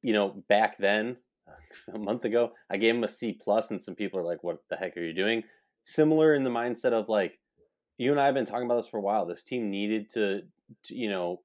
you 0.03 0.13
know, 0.13 0.43
back 0.49 0.77
then, 0.79 1.19
a 1.95 1.99
month 1.99 2.25
ago, 2.25 2.51
I 2.69 2.79
gave 2.79 2.97
him 2.97 3.05
a 3.05 3.09
C 3.09 3.39
plus, 3.41 3.71
and 3.71 3.81
some 3.81 3.95
people 3.95 4.19
are 4.19 4.25
like, 4.25 4.43
"What 4.43 4.65
the 4.69 4.77
heck 4.77 4.97
are 4.97 5.05
you 5.05 5.15
doing?" 5.15 5.45
Similar 5.85 6.35
in 6.35 6.43
the 6.43 6.51
mindset 6.51 6.93
of 6.93 7.09
like, 7.09 7.39
you 7.97 8.11
and 8.11 8.21
I 8.21 8.27
have 8.27 8.35
been 8.35 8.45
talking 8.45 8.67
about 8.67 8.83
this 8.83 8.91
for 8.91 8.99
a 8.99 9.03
while. 9.03 9.25
This 9.25 9.45
team 9.45 9.71
needed 9.71 10.11
to, 10.11 10.43
to 10.85 10.95
you 10.97 11.09
know, 11.09 11.43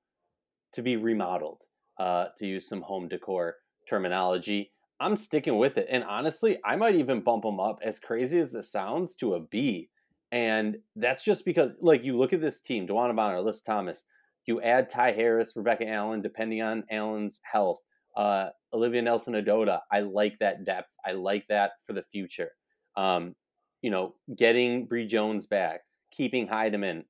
to 0.73 0.81
be 0.81 0.97
remodeled, 0.97 1.61
uh, 1.99 2.25
to 2.37 2.47
use 2.47 2.67
some 2.67 2.81
home 2.81 3.07
decor 3.07 3.57
terminology. 3.87 4.71
I'm 4.99 5.15
sticking 5.15 5.57
with 5.57 5.77
it. 5.77 5.87
And 5.91 6.03
honestly, 6.03 6.57
I 6.65 6.75
might 6.75 6.95
even 6.95 7.21
bump 7.21 7.43
them 7.43 7.59
up, 7.59 7.79
as 7.83 7.99
crazy 7.99 8.39
as 8.39 8.55
it 8.55 8.63
sounds, 8.63 9.15
to 9.17 9.35
a 9.35 9.39
B. 9.39 9.89
And 10.33 10.77
that's 10.95 11.23
just 11.23 11.45
because, 11.45 11.77
like, 11.79 12.03
you 12.03 12.17
look 12.17 12.33
at 12.33 12.41
this 12.41 12.59
team, 12.59 12.87
DeWanna 12.87 13.15
Bonner, 13.15 13.39
Liz 13.39 13.61
Thomas, 13.61 14.03
you 14.47 14.59
add 14.63 14.89
Ty 14.89 15.11
Harris, 15.11 15.53
Rebecca 15.55 15.87
Allen, 15.87 16.23
depending 16.23 16.59
on 16.59 16.85
Allen's 16.89 17.39
health, 17.49 17.77
uh, 18.17 18.47
Olivia 18.73 19.03
Nelson 19.03 19.35
Ododa. 19.35 19.81
I 19.91 19.99
like 19.99 20.39
that 20.39 20.65
depth. 20.65 20.89
I 21.05 21.11
like 21.11 21.45
that 21.49 21.73
for 21.85 21.93
the 21.93 22.01
future. 22.01 22.49
Um, 22.97 23.35
you 23.83 23.91
know, 23.91 24.15
getting 24.35 24.87
Bree 24.87 25.05
Jones 25.05 25.45
back, 25.45 25.81
keeping 26.11 26.47
Hiedeman. 26.47 27.03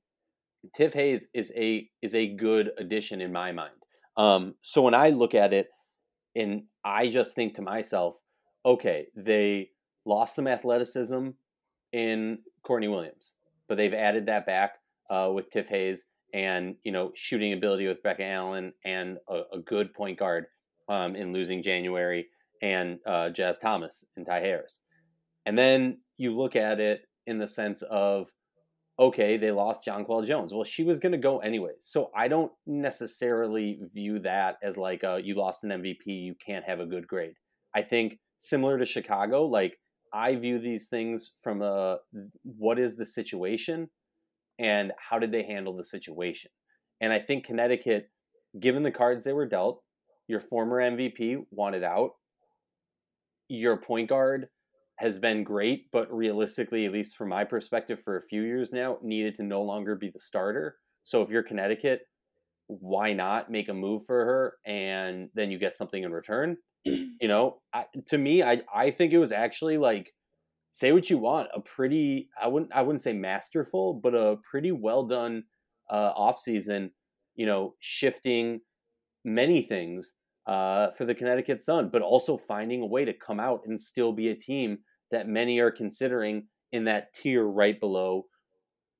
Tiff 0.75 0.93
Hayes 0.93 1.29
is 1.33 1.53
a 1.55 1.89
is 2.01 2.13
a 2.15 2.35
good 2.35 2.71
addition 2.77 3.21
in 3.21 3.31
my 3.31 3.53
mind. 3.53 3.71
Um, 4.17 4.55
so 4.61 4.81
when 4.81 4.93
I 4.93 5.11
look 5.11 5.33
at 5.33 5.53
it, 5.53 5.69
and 6.35 6.63
I 6.83 7.07
just 7.07 7.35
think 7.35 7.55
to 7.55 7.61
myself, 7.61 8.15
okay, 8.65 9.07
they 9.15 9.69
lost 10.05 10.35
some 10.35 10.47
athleticism 10.47 11.29
in 11.93 12.39
Courtney 12.63 12.87
Williams, 12.87 13.35
but 13.67 13.77
they've 13.77 13.93
added 13.93 14.25
that 14.27 14.45
back 14.45 14.73
uh, 15.09 15.29
with 15.33 15.49
Tiff 15.49 15.67
Hayes, 15.67 16.05
and 16.33 16.75
you 16.83 16.91
know 16.91 17.11
shooting 17.15 17.53
ability 17.53 17.87
with 17.87 18.03
Becca 18.03 18.25
Allen 18.25 18.73
and 18.85 19.17
a, 19.29 19.41
a 19.53 19.59
good 19.59 19.93
point 19.93 20.17
guard 20.17 20.45
um, 20.89 21.15
in 21.15 21.33
losing 21.33 21.63
January 21.63 22.27
and 22.61 22.99
uh, 23.05 23.29
Jazz 23.29 23.59
Thomas 23.59 24.03
and 24.15 24.25
Ty 24.25 24.39
Harris. 24.39 24.81
And 25.45 25.57
then 25.57 25.99
you 26.17 26.35
look 26.35 26.55
at 26.55 26.79
it 26.79 27.01
in 27.27 27.37
the 27.37 27.47
sense 27.47 27.81
of, 27.83 28.27
okay, 28.97 29.37
they 29.37 29.51
lost 29.51 29.83
John 29.83 30.05
Jonquel 30.05 30.25
Jones. 30.25 30.53
Well, 30.53 30.63
she 30.63 30.83
was 30.83 30.99
going 30.99 31.11
to 31.11 31.17
go 31.17 31.39
anyway. 31.39 31.73
So 31.81 32.09
I 32.15 32.27
don't 32.27 32.51
necessarily 32.65 33.79
view 33.93 34.19
that 34.19 34.55
as 34.63 34.77
like 34.77 35.03
a, 35.03 35.19
you 35.21 35.35
lost 35.35 35.63
an 35.63 35.71
MVP, 35.71 36.05
you 36.05 36.35
can't 36.45 36.65
have 36.65 36.79
a 36.79 36.85
good 36.85 37.07
grade. 37.07 37.33
I 37.75 37.81
think 37.81 38.19
similar 38.39 38.77
to 38.77 38.85
Chicago, 38.85 39.45
like 39.45 39.77
I 40.13 40.35
view 40.35 40.59
these 40.59 40.87
things 40.87 41.31
from 41.43 41.61
a 41.61 41.97
what 42.43 42.79
is 42.79 42.95
the 42.95 43.05
situation 43.05 43.89
and 44.59 44.91
how 44.97 45.19
did 45.19 45.31
they 45.31 45.43
handle 45.43 45.75
the 45.75 45.83
situation. 45.83 46.51
And 47.01 47.11
I 47.11 47.19
think 47.19 47.45
Connecticut, 47.45 48.09
given 48.59 48.83
the 48.83 48.91
cards 48.91 49.23
they 49.23 49.33
were 49.33 49.47
dealt, 49.47 49.81
your 50.27 50.39
former 50.39 50.79
MVP 50.79 51.45
wanted 51.51 51.83
out. 51.83 52.11
Your 53.49 53.77
point 53.77 54.09
guard 54.09 54.47
has 54.99 55.17
been 55.17 55.43
great, 55.43 55.87
but 55.91 56.13
realistically, 56.13 56.85
at 56.85 56.91
least 56.91 57.17
from 57.17 57.29
my 57.29 57.43
perspective, 57.43 58.01
for 58.01 58.17
a 58.17 58.21
few 58.21 58.43
years 58.43 58.71
now, 58.71 58.97
needed 59.01 59.35
to 59.35 59.43
no 59.43 59.63
longer 59.63 59.95
be 59.95 60.09
the 60.09 60.19
starter. 60.19 60.77
So 61.01 61.21
if 61.21 61.29
you're 61.29 61.43
Connecticut, 61.43 62.01
why 62.67 63.13
not 63.13 63.51
make 63.51 63.69
a 63.69 63.73
move 63.73 64.03
for 64.05 64.23
her 64.23 64.53
and 64.65 65.29
then 65.33 65.51
you 65.51 65.59
get 65.59 65.75
something 65.75 66.03
in 66.03 66.13
return? 66.13 66.57
you 66.85 67.27
know, 67.27 67.61
I, 67.73 67.85
to 68.07 68.17
me, 68.17 68.43
I 68.43 68.61
I 68.73 68.91
think 68.91 69.13
it 69.13 69.19
was 69.19 69.31
actually 69.31 69.77
like 69.77 70.13
say 70.71 70.91
what 70.91 71.09
you 71.09 71.17
want, 71.17 71.49
a 71.55 71.61
pretty 71.61 72.29
I 72.41 72.47
wouldn't 72.47 72.71
I 72.73 72.81
wouldn't 72.81 73.01
say 73.01 73.13
masterful, 73.13 73.93
but 73.93 74.13
a 74.13 74.37
pretty 74.49 74.71
well 74.71 75.03
done 75.03 75.43
uh, 75.89 76.11
off 76.15 76.39
season. 76.39 76.91
You 77.35 77.45
know, 77.45 77.75
shifting 77.79 78.61
many 79.23 79.61
things 79.63 80.15
uh, 80.45 80.91
for 80.91 81.05
the 81.05 81.15
Connecticut 81.15 81.61
Sun, 81.61 81.89
but 81.89 82.01
also 82.01 82.37
finding 82.37 82.81
a 82.81 82.85
way 82.85 83.05
to 83.05 83.13
come 83.13 83.39
out 83.39 83.61
and 83.65 83.79
still 83.79 84.11
be 84.11 84.29
a 84.29 84.35
team 84.35 84.79
that 85.11 85.27
many 85.27 85.59
are 85.59 85.71
considering 85.71 86.47
in 86.71 86.85
that 86.85 87.13
tier 87.13 87.45
right 87.45 87.79
below 87.79 88.25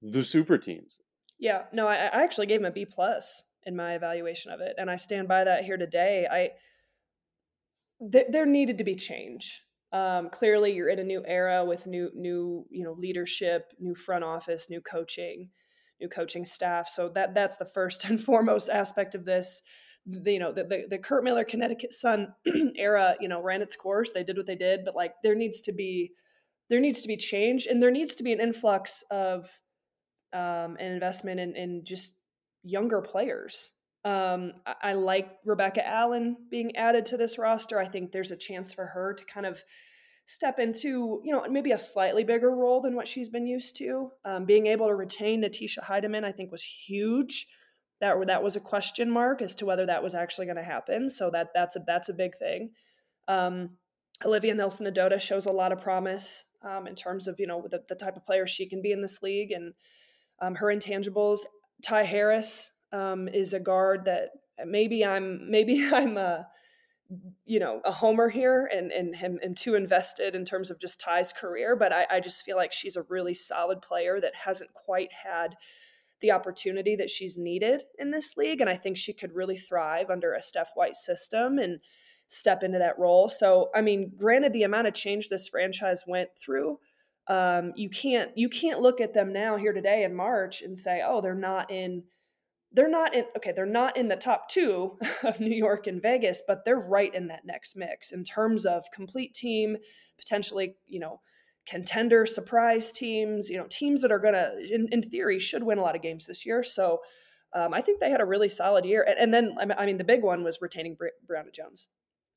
the 0.01 0.23
super 0.23 0.57
teams. 0.57 1.01
Yeah, 1.39 1.63
no, 1.73 1.87
I, 1.87 1.95
I 1.95 2.23
actually 2.23 2.47
gave 2.47 2.61
him 2.61 2.65
a 2.65 2.71
B 2.71 2.85
plus 2.85 3.43
in 3.65 3.75
my 3.75 3.95
evaluation 3.95 4.51
of 4.51 4.61
it, 4.61 4.75
and 4.77 4.89
I 4.89 4.95
stand 4.95 5.27
by 5.27 5.43
that 5.43 5.65
here 5.65 5.77
today. 5.77 6.27
I 6.31 6.51
th- 8.11 8.27
there 8.29 8.45
needed 8.45 8.77
to 8.77 8.83
be 8.83 8.95
change. 8.95 9.61
Um, 9.91 10.29
clearly, 10.29 10.73
you're 10.73 10.89
in 10.89 10.99
a 10.99 11.03
new 11.03 11.23
era 11.25 11.63
with 11.63 11.85
new 11.87 12.09
new 12.15 12.65
you 12.69 12.83
know 12.83 12.93
leadership, 12.93 13.73
new 13.79 13.95
front 13.95 14.23
office, 14.23 14.69
new 14.69 14.81
coaching, 14.81 15.49
new 16.01 16.09
coaching 16.09 16.45
staff. 16.45 16.89
So 16.89 17.09
that 17.09 17.33
that's 17.33 17.57
the 17.57 17.65
first 17.65 18.05
and 18.09 18.21
foremost 18.21 18.69
aspect 18.69 19.15
of 19.15 19.25
this 19.25 19.61
the, 20.05 20.33
you 20.33 20.39
know 20.39 20.51
the, 20.51 20.63
the, 20.63 20.83
the 20.89 20.97
Curt 20.97 21.23
Miller 21.23 21.43
Connecticut 21.43 21.93
Sun 21.93 22.33
era 22.75 23.15
you 23.19 23.27
know 23.27 23.41
ran 23.41 23.61
its 23.61 23.75
course 23.75 24.11
they 24.11 24.23
did 24.23 24.37
what 24.37 24.45
they 24.45 24.55
did 24.55 24.81
but 24.83 24.95
like 24.95 25.13
there 25.23 25.35
needs 25.35 25.61
to 25.61 25.71
be 25.71 26.11
there 26.69 26.79
needs 26.79 27.01
to 27.01 27.07
be 27.07 27.17
change 27.17 27.67
and 27.67 27.81
there 27.81 27.91
needs 27.91 28.15
to 28.15 28.23
be 28.23 28.33
an 28.33 28.39
influx 28.39 29.03
of 29.11 29.45
um, 30.33 30.77
an 30.79 30.91
investment 30.91 31.39
in, 31.39 31.55
in 31.55 31.83
just 31.85 32.15
younger 32.63 33.01
players 33.01 33.71
um, 34.05 34.53
I, 34.65 34.75
I 34.81 34.93
like 34.93 35.29
Rebecca 35.45 35.87
Allen 35.87 36.35
being 36.49 36.75
added 36.75 37.05
to 37.07 37.17
this 37.17 37.37
roster 37.37 37.79
I 37.79 37.85
think 37.85 38.11
there's 38.11 38.31
a 38.31 38.37
chance 38.37 38.73
for 38.73 38.85
her 38.85 39.13
to 39.13 39.25
kind 39.25 39.45
of 39.45 39.63
step 40.25 40.59
into 40.59 41.21
you 41.23 41.31
know 41.31 41.45
maybe 41.49 41.71
a 41.71 41.79
slightly 41.79 42.23
bigger 42.23 42.55
role 42.55 42.81
than 42.81 42.95
what 42.95 43.07
she's 43.07 43.29
been 43.29 43.45
used 43.45 43.75
to 43.77 44.09
um, 44.25 44.45
being 44.45 44.67
able 44.67 44.87
to 44.87 44.95
retain 44.95 45.41
Natisha 45.43 45.83
Hiedeman 45.83 46.23
I 46.23 46.31
think 46.31 46.51
was 46.51 46.63
huge 46.63 47.47
that 48.03 48.15
that 48.27 48.43
was 48.43 48.57
a 48.57 48.59
question 48.59 49.09
mark 49.09 49.41
as 49.41 49.55
to 49.55 49.65
whether 49.65 49.85
that 49.85 50.03
was 50.03 50.13
actually 50.13 50.45
going 50.45 50.57
to 50.57 50.63
happen. 50.63 51.09
So 51.09 51.29
that 51.31 51.49
that's 51.55 51.77
a 51.77 51.83
that's 51.87 52.09
a 52.09 52.13
big 52.13 52.37
thing. 52.37 52.71
Um, 53.29 53.77
Olivia 54.25 54.53
Nelson 54.53 54.87
Ododa 54.87 55.21
shows 55.21 55.45
a 55.45 55.51
lot 55.51 55.71
of 55.71 55.79
promise 55.79 56.43
um, 56.63 56.85
in 56.85 56.95
terms 56.95 57.29
of 57.29 57.39
you 57.39 57.47
know 57.47 57.65
the, 57.71 57.81
the, 57.87 57.95
type 57.95 58.17
of 58.17 58.25
player 58.25 58.45
she 58.45 58.67
can 58.67 58.81
be 58.81 58.91
in 58.91 59.01
this 59.01 59.21
league 59.21 59.51
and 59.51 59.73
um, 60.41 60.55
her 60.55 60.67
intangibles. 60.67 61.39
Ty 61.81 62.03
Harris 62.03 62.71
um, 62.93 63.27
is 63.27 63.53
a 63.53 63.59
guard 63.59 64.05
that 64.05 64.29
maybe 64.65 65.05
I'm 65.05 65.39
maybe 65.51 65.85
I'm 65.91 66.17
a 66.17 66.47
you 67.45 67.59
know 67.59 67.81
a 67.83 67.91
homer 67.91 68.29
here 68.29 68.69
and 68.73 68.91
and 68.91 69.15
am, 69.21 69.37
am 69.43 69.55
too 69.55 69.75
invested 69.75 70.35
in 70.35 70.45
terms 70.45 70.71
of 70.71 70.79
just 70.79 71.01
Ty's 71.01 71.33
career, 71.33 71.75
but 71.75 71.91
I, 71.91 72.07
I 72.09 72.19
just 72.19 72.43
feel 72.43 72.55
like 72.55 72.71
she's 72.71 72.95
a 72.95 73.05
really 73.09 73.33
solid 73.33 73.81
player 73.81 74.19
that 74.21 74.35
hasn't 74.35 74.73
quite 74.73 75.09
had 75.11 75.55
the 76.21 76.31
opportunity 76.31 76.95
that 76.95 77.11
she's 77.11 77.37
needed 77.37 77.83
in 77.99 78.09
this 78.09 78.37
league. 78.37 78.61
And 78.61 78.69
I 78.69 78.77
think 78.77 78.97
she 78.97 79.13
could 79.13 79.35
really 79.35 79.57
thrive 79.57 80.09
under 80.09 80.33
a 80.33 80.41
Steph 80.41 80.71
White 80.73 80.95
system 80.95 81.59
and 81.59 81.79
step 82.29 82.63
into 82.63 82.79
that 82.79 82.97
role. 82.97 83.27
So, 83.27 83.69
I 83.75 83.81
mean, 83.81 84.13
granted, 84.17 84.53
the 84.53 84.63
amount 84.63 84.87
of 84.87 84.93
change 84.93 85.27
this 85.27 85.49
franchise 85.49 86.03
went 86.07 86.29
through, 86.43 86.79
um, 87.27 87.73
you 87.75 87.89
can't 87.89 88.31
you 88.35 88.49
can't 88.49 88.81
look 88.81 88.99
at 88.99 89.13
them 89.13 89.31
now 89.31 89.55
here 89.55 89.73
today 89.73 90.03
in 90.03 90.15
March 90.15 90.61
and 90.61 90.79
say, 90.79 91.01
oh, 91.05 91.21
they're 91.21 91.35
not 91.35 91.69
in 91.71 92.03
they're 92.73 92.89
not 92.89 93.13
in 93.13 93.25
okay 93.37 93.51
they're 93.55 93.65
not 93.65 93.95
in 93.95 94.07
the 94.07 94.15
top 94.15 94.49
two 94.49 94.97
of 95.23 95.39
new 95.39 95.55
york 95.55 95.87
and 95.87 96.01
vegas 96.01 96.41
but 96.47 96.65
they're 96.65 96.79
right 96.79 97.13
in 97.13 97.27
that 97.27 97.45
next 97.45 97.75
mix 97.75 98.11
in 98.11 98.23
terms 98.23 98.65
of 98.65 98.83
complete 98.93 99.33
team 99.33 99.77
potentially 100.17 100.75
you 100.87 100.99
know 100.99 101.19
contender 101.65 102.25
surprise 102.25 102.91
teams, 102.91 103.49
you 103.49 103.57
know, 103.57 103.67
teams 103.69 104.01
that 104.01 104.11
are 104.11 104.19
going 104.19 104.33
to, 104.33 104.53
in, 104.69 104.87
in, 104.91 105.01
theory, 105.01 105.39
should 105.39 105.63
win 105.63 105.77
a 105.77 105.81
lot 105.81 105.95
of 105.95 106.01
games 106.01 106.25
this 106.25 106.45
year. 106.45 106.63
So 106.63 106.99
um, 107.53 107.73
I 107.73 107.81
think 107.81 107.99
they 107.99 108.09
had 108.09 108.21
a 108.21 108.25
really 108.25 108.49
solid 108.49 108.85
year. 108.85 109.05
And, 109.07 109.17
and, 109.17 109.33
then, 109.33 109.73
I 109.77 109.85
mean, 109.85 109.97
the 109.97 110.03
big 110.03 110.23
one 110.23 110.43
was 110.43 110.59
retaining 110.61 110.95
Bri- 110.95 111.11
Brionna 111.29 111.53
Jones 111.53 111.87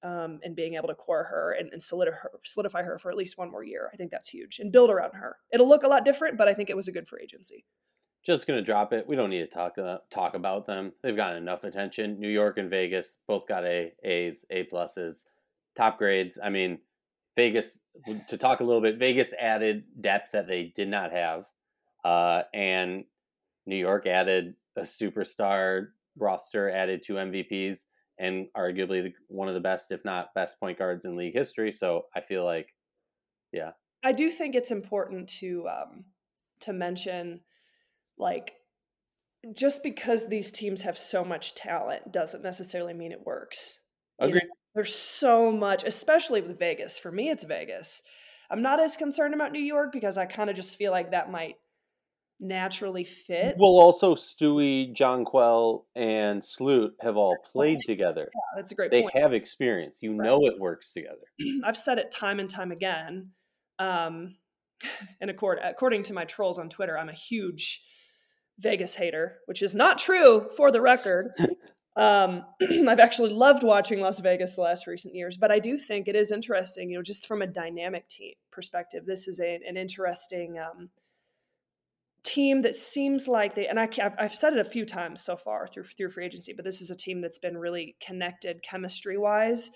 um, 0.02 0.38
and 0.42 0.54
being 0.54 0.74
able 0.74 0.88
to 0.88 0.94
core 0.94 1.24
her 1.24 1.56
and, 1.58 1.72
and 1.72 1.82
solidify, 1.82 2.18
her, 2.18 2.30
solidify 2.44 2.82
her 2.82 2.98
for 2.98 3.10
at 3.10 3.16
least 3.16 3.38
one 3.38 3.50
more 3.50 3.64
year. 3.64 3.90
I 3.92 3.96
think 3.96 4.10
that's 4.10 4.28
huge 4.28 4.58
and 4.60 4.70
build 4.70 4.90
around 4.90 5.14
her. 5.14 5.36
It'll 5.52 5.68
look 5.68 5.82
a 5.82 5.88
lot 5.88 6.04
different, 6.04 6.36
but 6.36 6.48
I 6.48 6.54
think 6.54 6.70
it 6.70 6.76
was 6.76 6.88
a 6.88 6.92
good 6.92 7.08
for 7.08 7.20
agency. 7.20 7.64
Just 8.26 8.48
going 8.48 8.58
to 8.58 8.64
drop 8.64 8.92
it. 8.92 9.06
We 9.06 9.14
don't 9.14 9.30
need 9.30 9.40
to 9.40 9.46
talk 9.46 9.78
uh, 9.78 9.98
talk 10.10 10.34
about 10.34 10.66
them. 10.66 10.92
They've 11.02 11.14
gotten 11.14 11.36
enough 11.36 11.62
attention. 11.62 12.18
New 12.18 12.28
York 12.28 12.58
and 12.58 12.68
Vegas 12.68 13.18
both 13.28 13.46
got 13.46 13.64
A 13.64 13.92
A's, 14.02 14.44
A 14.50 14.64
pluses, 14.64 15.22
top 15.76 15.98
grades. 15.98 16.36
I 16.42 16.50
mean, 16.50 16.78
Vegas 17.36 17.78
to 18.28 18.36
talk 18.36 18.60
a 18.60 18.64
little 18.64 18.82
bit. 18.82 18.98
Vegas 18.98 19.32
added 19.38 19.84
depth 20.00 20.32
that 20.32 20.48
they 20.48 20.72
did 20.74 20.88
not 20.88 21.12
have, 21.12 21.44
uh, 22.04 22.42
and 22.52 23.04
New 23.64 23.76
York 23.76 24.06
added 24.06 24.54
a 24.76 24.82
superstar 24.82 25.88
roster, 26.18 26.68
added 26.68 27.02
two 27.04 27.14
MVPs, 27.14 27.84
and 28.18 28.46
arguably 28.56 29.12
one 29.28 29.48
of 29.48 29.54
the 29.54 29.60
best, 29.60 29.92
if 29.92 30.04
not 30.04 30.34
best, 30.34 30.58
point 30.58 30.78
guards 30.78 31.04
in 31.04 31.16
league 31.16 31.34
history. 31.34 31.70
So 31.70 32.06
I 32.14 32.22
feel 32.22 32.44
like, 32.44 32.74
yeah, 33.52 33.72
I 34.02 34.12
do 34.12 34.30
think 34.30 34.54
it's 34.54 34.70
important 34.70 35.28
to 35.40 35.68
um, 35.68 36.04
to 36.60 36.72
mention, 36.72 37.40
like, 38.18 38.54
just 39.54 39.82
because 39.82 40.28
these 40.28 40.50
teams 40.50 40.82
have 40.82 40.98
so 40.98 41.24
much 41.24 41.54
talent 41.54 42.12
doesn't 42.12 42.42
necessarily 42.42 42.94
mean 42.94 43.12
it 43.12 43.24
works. 43.24 43.78
Agree. 44.18 44.40
There's 44.74 44.94
so 44.94 45.50
much, 45.52 45.84
especially 45.84 46.40
with 46.40 46.58
Vegas. 46.58 46.98
For 46.98 47.10
me, 47.10 47.30
it's 47.30 47.44
Vegas. 47.44 48.02
I'm 48.50 48.62
not 48.62 48.80
as 48.80 48.96
concerned 48.96 49.34
about 49.34 49.52
New 49.52 49.62
York 49.62 49.92
because 49.92 50.16
I 50.16 50.26
kind 50.26 50.50
of 50.50 50.56
just 50.56 50.76
feel 50.76 50.92
like 50.92 51.10
that 51.10 51.30
might 51.30 51.56
naturally 52.38 53.04
fit. 53.04 53.56
Well, 53.58 53.70
also 53.70 54.14
Stewie, 54.14 54.94
Jonquel, 54.94 55.84
and 55.94 56.44
Sloot 56.44 56.94
have 57.00 57.16
all 57.16 57.36
played 57.50 57.78
together. 57.86 58.28
Yeah, 58.34 58.60
that's 58.60 58.72
a 58.72 58.74
great 58.74 58.90
they 58.90 59.02
point. 59.02 59.16
have 59.16 59.32
experience. 59.32 60.00
You 60.02 60.16
right. 60.16 60.26
know 60.26 60.40
it 60.46 60.58
works 60.58 60.92
together. 60.92 61.16
I've 61.64 61.78
said 61.78 61.98
it 61.98 62.10
time 62.10 62.40
and 62.40 62.50
time 62.50 62.72
again. 62.72 63.30
Um, 63.78 64.36
and 65.20 65.30
accord, 65.30 65.58
according 65.62 66.04
to 66.04 66.12
my 66.12 66.24
trolls 66.24 66.58
on 66.58 66.68
Twitter, 66.68 66.98
I'm 66.98 67.08
a 67.08 67.14
huge 67.14 67.82
Vegas 68.58 68.94
hater, 68.94 69.38
which 69.46 69.62
is 69.62 69.74
not 69.74 69.98
true 69.98 70.48
for 70.56 70.70
the 70.70 70.80
record. 70.80 71.32
Um, 71.96 72.44
I've 72.88 73.00
actually 73.00 73.30
loved 73.30 73.62
watching 73.62 74.00
Las 74.00 74.20
Vegas 74.20 74.54
the 74.54 74.62
last 74.62 74.86
recent 74.86 75.14
years, 75.14 75.38
but 75.38 75.50
I 75.50 75.58
do 75.58 75.78
think 75.78 76.08
it 76.08 76.14
is 76.14 76.30
interesting, 76.30 76.90
you 76.90 76.98
know, 76.98 77.02
just 77.02 77.26
from 77.26 77.40
a 77.40 77.46
dynamic 77.46 78.06
team 78.08 78.34
perspective. 78.52 79.06
This 79.06 79.26
is 79.26 79.40
a, 79.40 79.58
an 79.66 79.78
interesting 79.78 80.58
um, 80.58 80.90
team 82.22 82.60
that 82.60 82.74
seems 82.74 83.26
like 83.26 83.54
they, 83.54 83.66
and 83.66 83.80
I, 83.80 83.88
I've 84.18 84.34
said 84.34 84.52
it 84.52 84.58
a 84.58 84.64
few 84.68 84.84
times 84.84 85.22
so 85.22 85.36
far 85.36 85.66
through 85.66 85.84
through 85.84 86.10
free 86.10 86.26
agency, 86.26 86.52
but 86.52 86.64
this 86.64 86.82
is 86.82 86.90
a 86.90 86.96
team 86.96 87.20
that's 87.22 87.38
been 87.38 87.56
really 87.56 87.96
connected 88.04 88.62
chemistry 88.62 89.16
wise. 89.16 89.70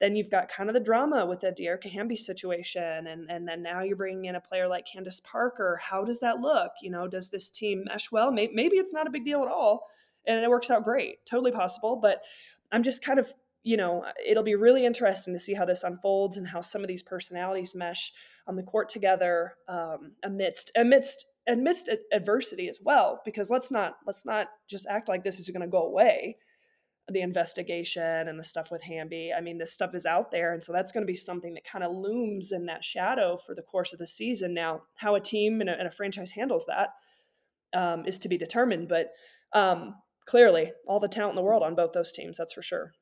Then 0.00 0.16
you've 0.16 0.30
got 0.30 0.48
kind 0.48 0.70
of 0.70 0.74
the 0.74 0.80
drama 0.80 1.26
with 1.26 1.40
the 1.40 1.52
Dearica 1.52 1.90
Hamby 1.90 2.16
situation, 2.16 3.06
and 3.06 3.30
and 3.30 3.46
then 3.46 3.62
now 3.62 3.82
you're 3.82 3.96
bringing 3.96 4.26
in 4.26 4.36
a 4.36 4.40
player 4.40 4.66
like 4.66 4.86
Candace 4.86 5.20
Parker. 5.20 5.78
How 5.82 6.04
does 6.04 6.20
that 6.20 6.40
look? 6.40 6.72
You 6.82 6.90
know, 6.90 7.06
does 7.06 7.28
this 7.28 7.50
team 7.50 7.84
mesh 7.86 8.10
well? 8.10 8.30
Maybe, 8.32 8.52
maybe 8.54 8.76
it's 8.76 8.92
not 8.92 9.06
a 9.06 9.10
big 9.10 9.24
deal 9.24 9.42
at 9.42 9.48
all 9.48 9.86
and 10.26 10.42
it 10.42 10.50
works 10.50 10.70
out 10.70 10.84
great. 10.84 11.24
Totally 11.26 11.52
possible. 11.52 11.96
But 11.96 12.22
I'm 12.72 12.82
just 12.82 13.04
kind 13.04 13.18
of, 13.18 13.32
you 13.62 13.76
know, 13.76 14.04
it'll 14.26 14.42
be 14.42 14.54
really 14.54 14.84
interesting 14.84 15.34
to 15.34 15.40
see 15.40 15.54
how 15.54 15.64
this 15.64 15.84
unfolds 15.84 16.36
and 16.36 16.46
how 16.46 16.60
some 16.60 16.82
of 16.82 16.88
these 16.88 17.02
personalities 17.02 17.74
mesh 17.74 18.12
on 18.46 18.56
the 18.56 18.62
court 18.62 18.88
together 18.88 19.54
um, 19.68 20.12
amidst 20.24 20.72
amidst 20.76 21.26
amidst 21.46 21.90
adversity 22.12 22.68
as 22.68 22.80
well 22.82 23.20
because 23.24 23.50
let's 23.50 23.70
not 23.70 23.96
let's 24.06 24.24
not 24.24 24.48
just 24.68 24.86
act 24.88 25.08
like 25.08 25.22
this 25.22 25.38
is 25.38 25.48
going 25.50 25.60
to 25.62 25.68
go 25.68 25.82
away 25.82 26.36
the 27.10 27.20
investigation 27.20 28.28
and 28.28 28.38
the 28.38 28.44
stuff 28.44 28.70
with 28.70 28.82
Hamby. 28.82 29.32
I 29.36 29.40
mean, 29.40 29.58
this 29.58 29.72
stuff 29.72 29.94
is 29.94 30.06
out 30.06 30.30
there. 30.30 30.52
And 30.52 30.62
so 30.62 30.72
that's 30.72 30.92
going 30.92 31.02
to 31.02 31.10
be 31.10 31.16
something 31.16 31.54
that 31.54 31.64
kind 31.64 31.84
of 31.84 31.92
looms 31.92 32.52
in 32.52 32.66
that 32.66 32.84
shadow 32.84 33.36
for 33.36 33.54
the 33.54 33.62
course 33.62 33.92
of 33.92 33.98
the 33.98 34.06
season. 34.06 34.54
Now, 34.54 34.82
how 34.96 35.14
a 35.14 35.20
team 35.20 35.60
and 35.60 35.70
a, 35.70 35.78
and 35.78 35.88
a 35.88 35.90
franchise 35.90 36.30
handles 36.30 36.66
that 36.66 36.90
um, 37.74 38.04
is 38.06 38.18
to 38.18 38.28
be 38.28 38.38
determined. 38.38 38.88
But 38.88 39.12
um, 39.52 39.94
clearly, 40.26 40.72
all 40.86 41.00
the 41.00 41.08
talent 41.08 41.32
in 41.32 41.36
the 41.36 41.42
world 41.42 41.62
on 41.62 41.74
both 41.74 41.92
those 41.92 42.12
teams, 42.12 42.36
that's 42.36 42.52
for 42.52 42.62
sure. 42.62 42.92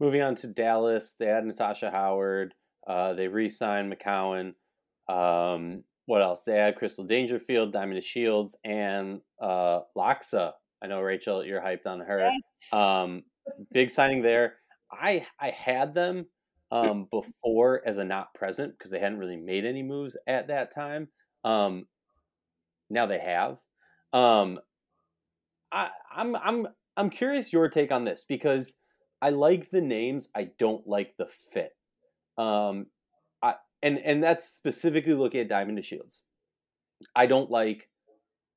Moving 0.00 0.22
on 0.22 0.34
to 0.36 0.48
Dallas, 0.48 1.14
they 1.18 1.26
had 1.26 1.44
Natasha 1.44 1.90
Howard. 1.90 2.54
Uh, 2.86 3.14
they 3.14 3.28
re 3.28 3.48
signed 3.48 3.92
McCowan. 3.92 4.54
Um, 5.08 5.84
what 6.06 6.22
else? 6.22 6.42
They 6.44 6.56
had 6.56 6.76
Crystal 6.76 7.04
Dangerfield, 7.04 7.72
Diamond 7.72 8.02
Shields, 8.02 8.56
and 8.64 9.20
uh, 9.40 9.80
Laksa 9.96 10.52
I 10.82 10.86
know 10.86 11.00
Rachel, 11.00 11.44
you're 11.44 11.60
hyped 11.60 11.86
on 11.86 12.00
her. 12.00 12.18
Yes. 12.18 12.72
Um, 12.72 13.22
big 13.72 13.90
signing 13.90 14.22
there. 14.22 14.54
I 14.90 15.26
I 15.40 15.50
had 15.50 15.94
them 15.94 16.26
um, 16.70 17.06
before 17.10 17.82
as 17.86 17.98
a 17.98 18.04
not 18.04 18.34
present 18.34 18.76
because 18.76 18.90
they 18.90 18.98
hadn't 18.98 19.18
really 19.18 19.36
made 19.36 19.64
any 19.64 19.82
moves 19.82 20.16
at 20.26 20.48
that 20.48 20.74
time. 20.74 21.08
Um, 21.44 21.86
now 22.90 23.06
they 23.06 23.18
have. 23.18 23.58
Um, 24.12 24.58
I, 25.70 25.90
I'm 26.14 26.34
I'm 26.36 26.66
I'm 26.96 27.10
curious 27.10 27.52
your 27.52 27.68
take 27.68 27.92
on 27.92 28.04
this 28.04 28.24
because 28.28 28.74
I 29.20 29.30
like 29.30 29.70
the 29.70 29.80
names. 29.80 30.28
I 30.34 30.50
don't 30.58 30.86
like 30.86 31.14
the 31.16 31.26
fit. 31.52 31.72
Um, 32.36 32.86
I 33.42 33.54
and 33.82 33.98
and 33.98 34.22
that's 34.22 34.44
specifically 34.44 35.14
looking 35.14 35.40
at 35.40 35.48
Diamond 35.48 35.78
DeShields. 35.78 36.20
I 37.14 37.26
don't 37.26 37.50
like 37.50 37.88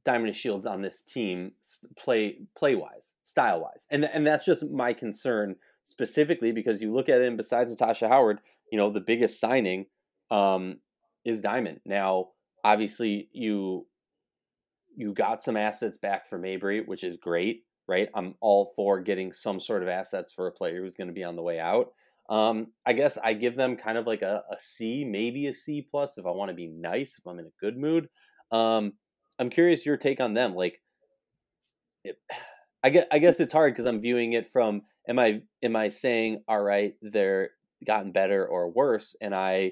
Diamond 0.06 0.36
Shields 0.36 0.66
on 0.66 0.82
this 0.82 1.02
team 1.02 1.54
play 1.98 2.38
play 2.56 2.76
wise, 2.76 3.14
style 3.24 3.62
wise, 3.62 3.86
and 3.90 4.06
and 4.06 4.26
that's 4.26 4.46
just 4.46 4.70
my 4.70 4.94
concern 4.94 5.56
specifically 5.84 6.52
because 6.52 6.82
you 6.82 6.94
look 6.94 7.10
at 7.10 7.22
it 7.22 7.28
and 7.28 7.38
besides 7.38 7.72
Natasha 7.72 8.08
Howard, 8.08 8.40
you 8.72 8.78
know 8.78 8.92
the 8.92 9.00
biggest 9.00 9.40
signing 9.40 9.88
um, 10.32 10.80
is 11.24 11.42
Diamond. 11.42 11.82
Now, 11.86 12.30
obviously, 12.64 13.30
you 13.34 13.88
you 14.96 15.14
got 15.14 15.44
some 15.44 15.58
assets 15.58 15.98
back 15.98 16.30
for 16.30 16.40
Mabrey, 16.40 16.86
which 16.86 17.04
is 17.04 17.18
great, 17.18 17.64
right? 17.88 18.10
I'm 18.14 18.36
all 18.40 18.72
for 18.76 19.02
getting 19.02 19.34
some 19.34 19.60
sort 19.60 19.84
of 19.84 19.90
assets 19.90 20.32
for 20.32 20.48
a 20.48 20.52
player 20.52 20.82
who's 20.82 20.96
going 20.96 21.08
to 21.08 21.14
be 21.14 21.24
on 21.24 21.36
the 21.36 21.42
way 21.42 21.60
out. 21.60 21.92
Um, 22.30 22.68
I 22.86 22.94
guess 22.94 23.18
I 23.24 23.34
give 23.34 23.56
them 23.56 23.76
kind 23.76 23.98
of 23.98 24.08
like 24.08 24.22
a, 24.22 24.44
a 24.50 24.56
C, 24.60 25.04
maybe 25.04 25.48
a 25.48 25.54
C 25.54 25.86
plus 25.90 26.18
if 26.18 26.26
I 26.26 26.32
want 26.32 26.50
to 26.50 26.56
be 26.56 26.68
nice, 26.68 27.18
if 27.20 27.28
I'm 27.28 27.40
in 27.40 27.46
a 27.46 27.60
good 27.60 27.78
mood. 27.78 28.08
Um, 28.52 28.94
I'm 29.40 29.50
curious 29.50 29.86
your 29.86 29.98
take 29.98 30.20
on 30.20 30.34
them. 30.34 30.56
Like, 30.56 30.82
it, 32.04 32.18
I 32.84 32.90
guess 32.90 33.06
I 33.12 33.20
guess 33.20 33.40
it's 33.40 33.54
hard 33.54 33.74
because 33.74 33.86
I'm 33.86 34.02
viewing 34.02 34.34
it 34.34 34.50
from 34.52 34.84
am 35.08 35.18
I 35.18 35.42
am 35.64 35.76
I 35.76 35.90
saying 35.90 36.44
all 36.48 36.62
right 36.62 36.94
they're 37.02 37.50
gotten 37.86 38.12
better 38.12 38.46
or 38.48 38.70
worse, 38.70 39.16
and 39.22 39.34
I 39.34 39.72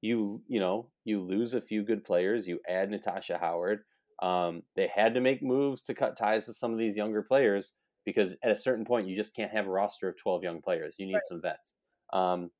you 0.00 0.42
you 0.46 0.60
know 0.60 0.88
you 1.04 1.20
lose 1.22 1.54
a 1.54 1.60
few 1.60 1.82
good 1.82 2.04
players, 2.04 2.46
you 2.46 2.60
add 2.68 2.90
Natasha 2.90 3.38
Howard. 3.38 3.80
Um, 4.22 4.62
they 4.76 4.88
had 4.94 5.14
to 5.14 5.20
make 5.20 5.42
moves 5.42 5.82
to 5.84 5.94
cut 5.94 6.16
ties 6.16 6.46
with 6.46 6.56
some 6.56 6.72
of 6.72 6.78
these 6.78 6.96
younger 6.96 7.22
players 7.22 7.74
because 8.04 8.36
at 8.42 8.52
a 8.52 8.56
certain 8.56 8.84
point 8.84 9.08
you 9.08 9.16
just 9.16 9.34
can't 9.34 9.50
have 9.50 9.66
a 9.66 9.70
roster 9.70 10.08
of 10.08 10.16
12 10.16 10.44
young 10.44 10.62
players. 10.62 10.94
You 10.98 11.06
need 11.06 11.14
right. 11.14 11.22
some 11.28 11.40
vets. 11.42 11.74
Um, 12.12 12.50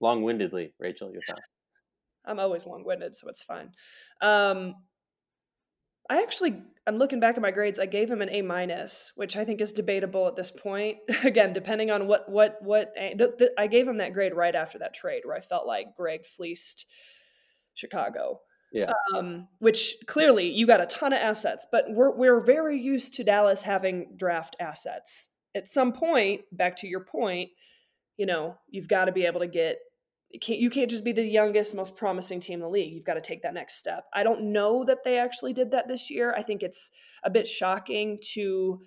long-windedly, 0.00 0.74
Rachel, 0.78 1.10
you're 1.10 1.22
fine. 1.22 1.36
I'm 2.26 2.38
always 2.38 2.66
long-winded, 2.66 3.16
so 3.16 3.28
it's 3.28 3.44
fine. 3.44 3.70
Um, 4.20 4.74
I 6.08 6.22
actually, 6.22 6.62
I'm 6.86 6.98
looking 6.98 7.20
back 7.20 7.36
at 7.36 7.42
my 7.42 7.50
grades. 7.50 7.78
I 7.78 7.86
gave 7.86 8.10
him 8.10 8.22
an 8.22 8.30
A 8.30 8.42
minus, 8.42 9.12
which 9.16 9.36
I 9.36 9.44
think 9.44 9.60
is 9.60 9.72
debatable 9.72 10.26
at 10.28 10.36
this 10.36 10.50
point. 10.50 10.98
Again, 11.24 11.52
depending 11.52 11.90
on 11.90 12.06
what 12.06 12.28
what 12.28 12.58
what 12.62 12.92
the, 12.94 13.34
the, 13.38 13.52
I 13.58 13.66
gave 13.66 13.88
him 13.88 13.98
that 13.98 14.12
grade 14.12 14.34
right 14.34 14.54
after 14.54 14.78
that 14.78 14.94
trade, 14.94 15.22
where 15.24 15.36
I 15.36 15.40
felt 15.40 15.66
like 15.66 15.96
Greg 15.96 16.24
fleeced 16.24 16.86
Chicago. 17.74 18.40
Yeah. 18.72 18.92
Um, 19.14 19.48
which 19.58 19.94
clearly 20.06 20.50
you 20.50 20.66
got 20.66 20.80
a 20.80 20.86
ton 20.86 21.12
of 21.12 21.20
assets, 21.20 21.66
but 21.70 21.86
we're 21.88 22.14
we're 22.14 22.40
very 22.40 22.78
used 22.80 23.14
to 23.14 23.24
Dallas 23.24 23.62
having 23.62 24.14
draft 24.16 24.56
assets. 24.60 25.30
At 25.54 25.68
some 25.68 25.92
point, 25.92 26.42
back 26.52 26.76
to 26.76 26.86
your 26.86 27.04
point, 27.04 27.50
you 28.16 28.26
know, 28.26 28.56
you've 28.68 28.88
got 28.88 29.06
to 29.06 29.12
be 29.12 29.24
able 29.24 29.40
to 29.40 29.46
get 29.46 29.78
can't, 30.40 30.58
you 30.58 30.70
can't 30.70 30.90
just 30.90 31.04
be 31.04 31.12
the 31.12 31.26
youngest, 31.26 31.74
most 31.74 31.96
promising 31.96 32.40
team 32.40 32.54
in 32.54 32.60
the 32.60 32.68
league. 32.68 32.92
You've 32.92 33.04
got 33.04 33.14
to 33.14 33.20
take 33.20 33.42
that 33.42 33.54
next 33.54 33.76
step. 33.78 34.04
I 34.12 34.22
don't 34.22 34.52
know 34.52 34.84
that 34.84 35.04
they 35.04 35.18
actually 35.18 35.52
did 35.52 35.70
that 35.70 35.88
this 35.88 36.10
year. 36.10 36.34
I 36.36 36.42
think 36.42 36.62
it's 36.62 36.90
a 37.22 37.30
bit 37.30 37.46
shocking 37.46 38.18
to. 38.32 38.80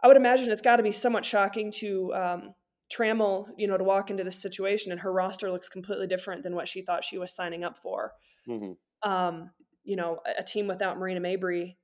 I 0.00 0.08
would 0.08 0.16
imagine 0.16 0.50
it's 0.50 0.60
got 0.60 0.76
to 0.76 0.82
be 0.82 0.92
somewhat 0.92 1.24
shocking 1.24 1.72
to 1.72 2.14
um, 2.14 2.54
Trammell, 2.92 3.48
you 3.56 3.66
know, 3.66 3.76
to 3.76 3.84
walk 3.84 4.10
into 4.10 4.24
this 4.24 4.40
situation 4.40 4.92
and 4.92 5.00
her 5.00 5.12
roster 5.12 5.50
looks 5.50 5.68
completely 5.68 6.06
different 6.06 6.42
than 6.42 6.54
what 6.54 6.68
she 6.68 6.82
thought 6.82 7.04
she 7.04 7.18
was 7.18 7.34
signing 7.34 7.64
up 7.64 7.78
for. 7.78 8.12
Mm-hmm. 8.48 9.10
Um, 9.10 9.50
you 9.84 9.96
know, 9.96 10.20
a, 10.26 10.40
a 10.40 10.44
team 10.44 10.66
without 10.66 10.98
Marina 10.98 11.20
Mabrey 11.20 11.76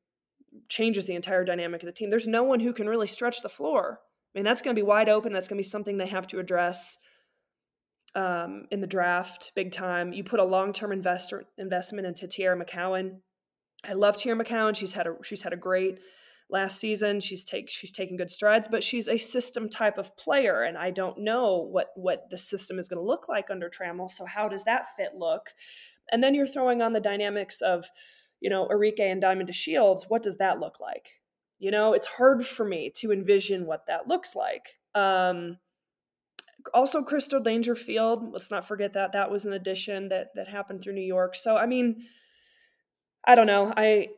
changes 0.68 1.06
the 1.06 1.14
entire 1.14 1.44
dynamic 1.44 1.82
of 1.82 1.86
the 1.86 1.92
team. 1.92 2.10
There's 2.10 2.28
no 2.28 2.42
one 2.42 2.60
who 2.60 2.72
can 2.72 2.88
really 2.88 3.06
stretch 3.06 3.40
the 3.40 3.48
floor. 3.48 4.00
I 4.34 4.38
mean, 4.38 4.44
that's 4.44 4.62
going 4.62 4.74
to 4.74 4.78
be 4.80 4.86
wide 4.86 5.08
open. 5.08 5.32
That's 5.32 5.48
going 5.48 5.56
to 5.56 5.66
be 5.66 5.68
something 5.68 5.96
they 5.96 6.06
have 6.06 6.26
to 6.28 6.38
address 6.38 6.98
um, 8.14 8.66
in 8.70 8.80
the 8.80 8.86
draft 8.86 9.52
big 9.54 9.72
time. 9.72 10.12
You 10.12 10.24
put 10.24 10.40
a 10.40 10.44
long 10.44 10.72
term 10.72 10.92
investor 10.92 11.44
investment 11.58 12.06
into 12.06 12.26
Teaira 12.26 12.60
McCowan. 12.60 13.20
I 13.84 13.94
love 13.94 14.16
Teaira 14.16 14.40
McCowan. 14.40 14.76
She's 14.76 14.92
had 14.92 15.06
a 15.06 15.14
she's 15.22 15.42
had 15.42 15.52
a 15.52 15.56
great 15.56 15.98
last 16.50 16.78
season. 16.78 17.20
She's 17.20 17.42
take 17.42 17.70
she's 17.70 17.92
taken 17.92 18.16
good 18.16 18.30
strides, 18.30 18.68
but 18.70 18.84
she's 18.84 19.08
a 19.08 19.18
system 19.18 19.68
type 19.68 19.98
of 19.98 20.16
player, 20.16 20.62
and 20.62 20.76
I 20.76 20.90
don't 20.90 21.18
know 21.18 21.66
what 21.70 21.88
what 21.96 22.28
the 22.30 22.38
system 22.38 22.78
is 22.78 22.88
going 22.88 23.00
to 23.00 23.06
look 23.06 23.28
like 23.28 23.50
under 23.50 23.70
Trammell. 23.70 24.10
So 24.10 24.24
how 24.24 24.48
does 24.48 24.64
that 24.64 24.86
fit 24.96 25.12
look? 25.16 25.50
And 26.12 26.22
then 26.22 26.34
you're 26.34 26.46
throwing 26.46 26.82
on 26.82 26.92
the 26.92 27.00
dynamics 27.00 27.62
of, 27.62 27.86
you 28.40 28.50
know, 28.50 28.68
Arike 28.68 29.00
and 29.00 29.20
Diamond 29.20 29.48
DeShields. 29.48 30.04
What 30.08 30.22
does 30.22 30.36
that 30.36 30.60
look 30.60 30.78
like? 30.80 31.20
You 31.58 31.70
know, 31.70 31.92
it's 31.94 32.06
hard 32.06 32.44
for 32.44 32.66
me 32.66 32.90
to 32.96 33.12
envision 33.12 33.66
what 33.66 33.86
that 33.86 34.08
looks 34.08 34.34
like. 34.34 34.74
Um, 34.94 35.58
also 36.74 37.02
Crystal 37.02 37.40
Dangerfield. 37.40 38.32
Let's 38.32 38.50
not 38.50 38.66
forget 38.66 38.92
that 38.94 39.12
that 39.12 39.30
was 39.30 39.44
an 39.44 39.52
addition 39.52 40.08
that 40.08 40.28
that 40.34 40.48
happened 40.48 40.82
through 40.82 40.94
New 40.94 41.00
York. 41.00 41.34
So 41.34 41.56
I 41.56 41.66
mean, 41.66 42.06
I 43.24 43.34
don't 43.34 43.46
know. 43.46 43.72
I 43.76 44.08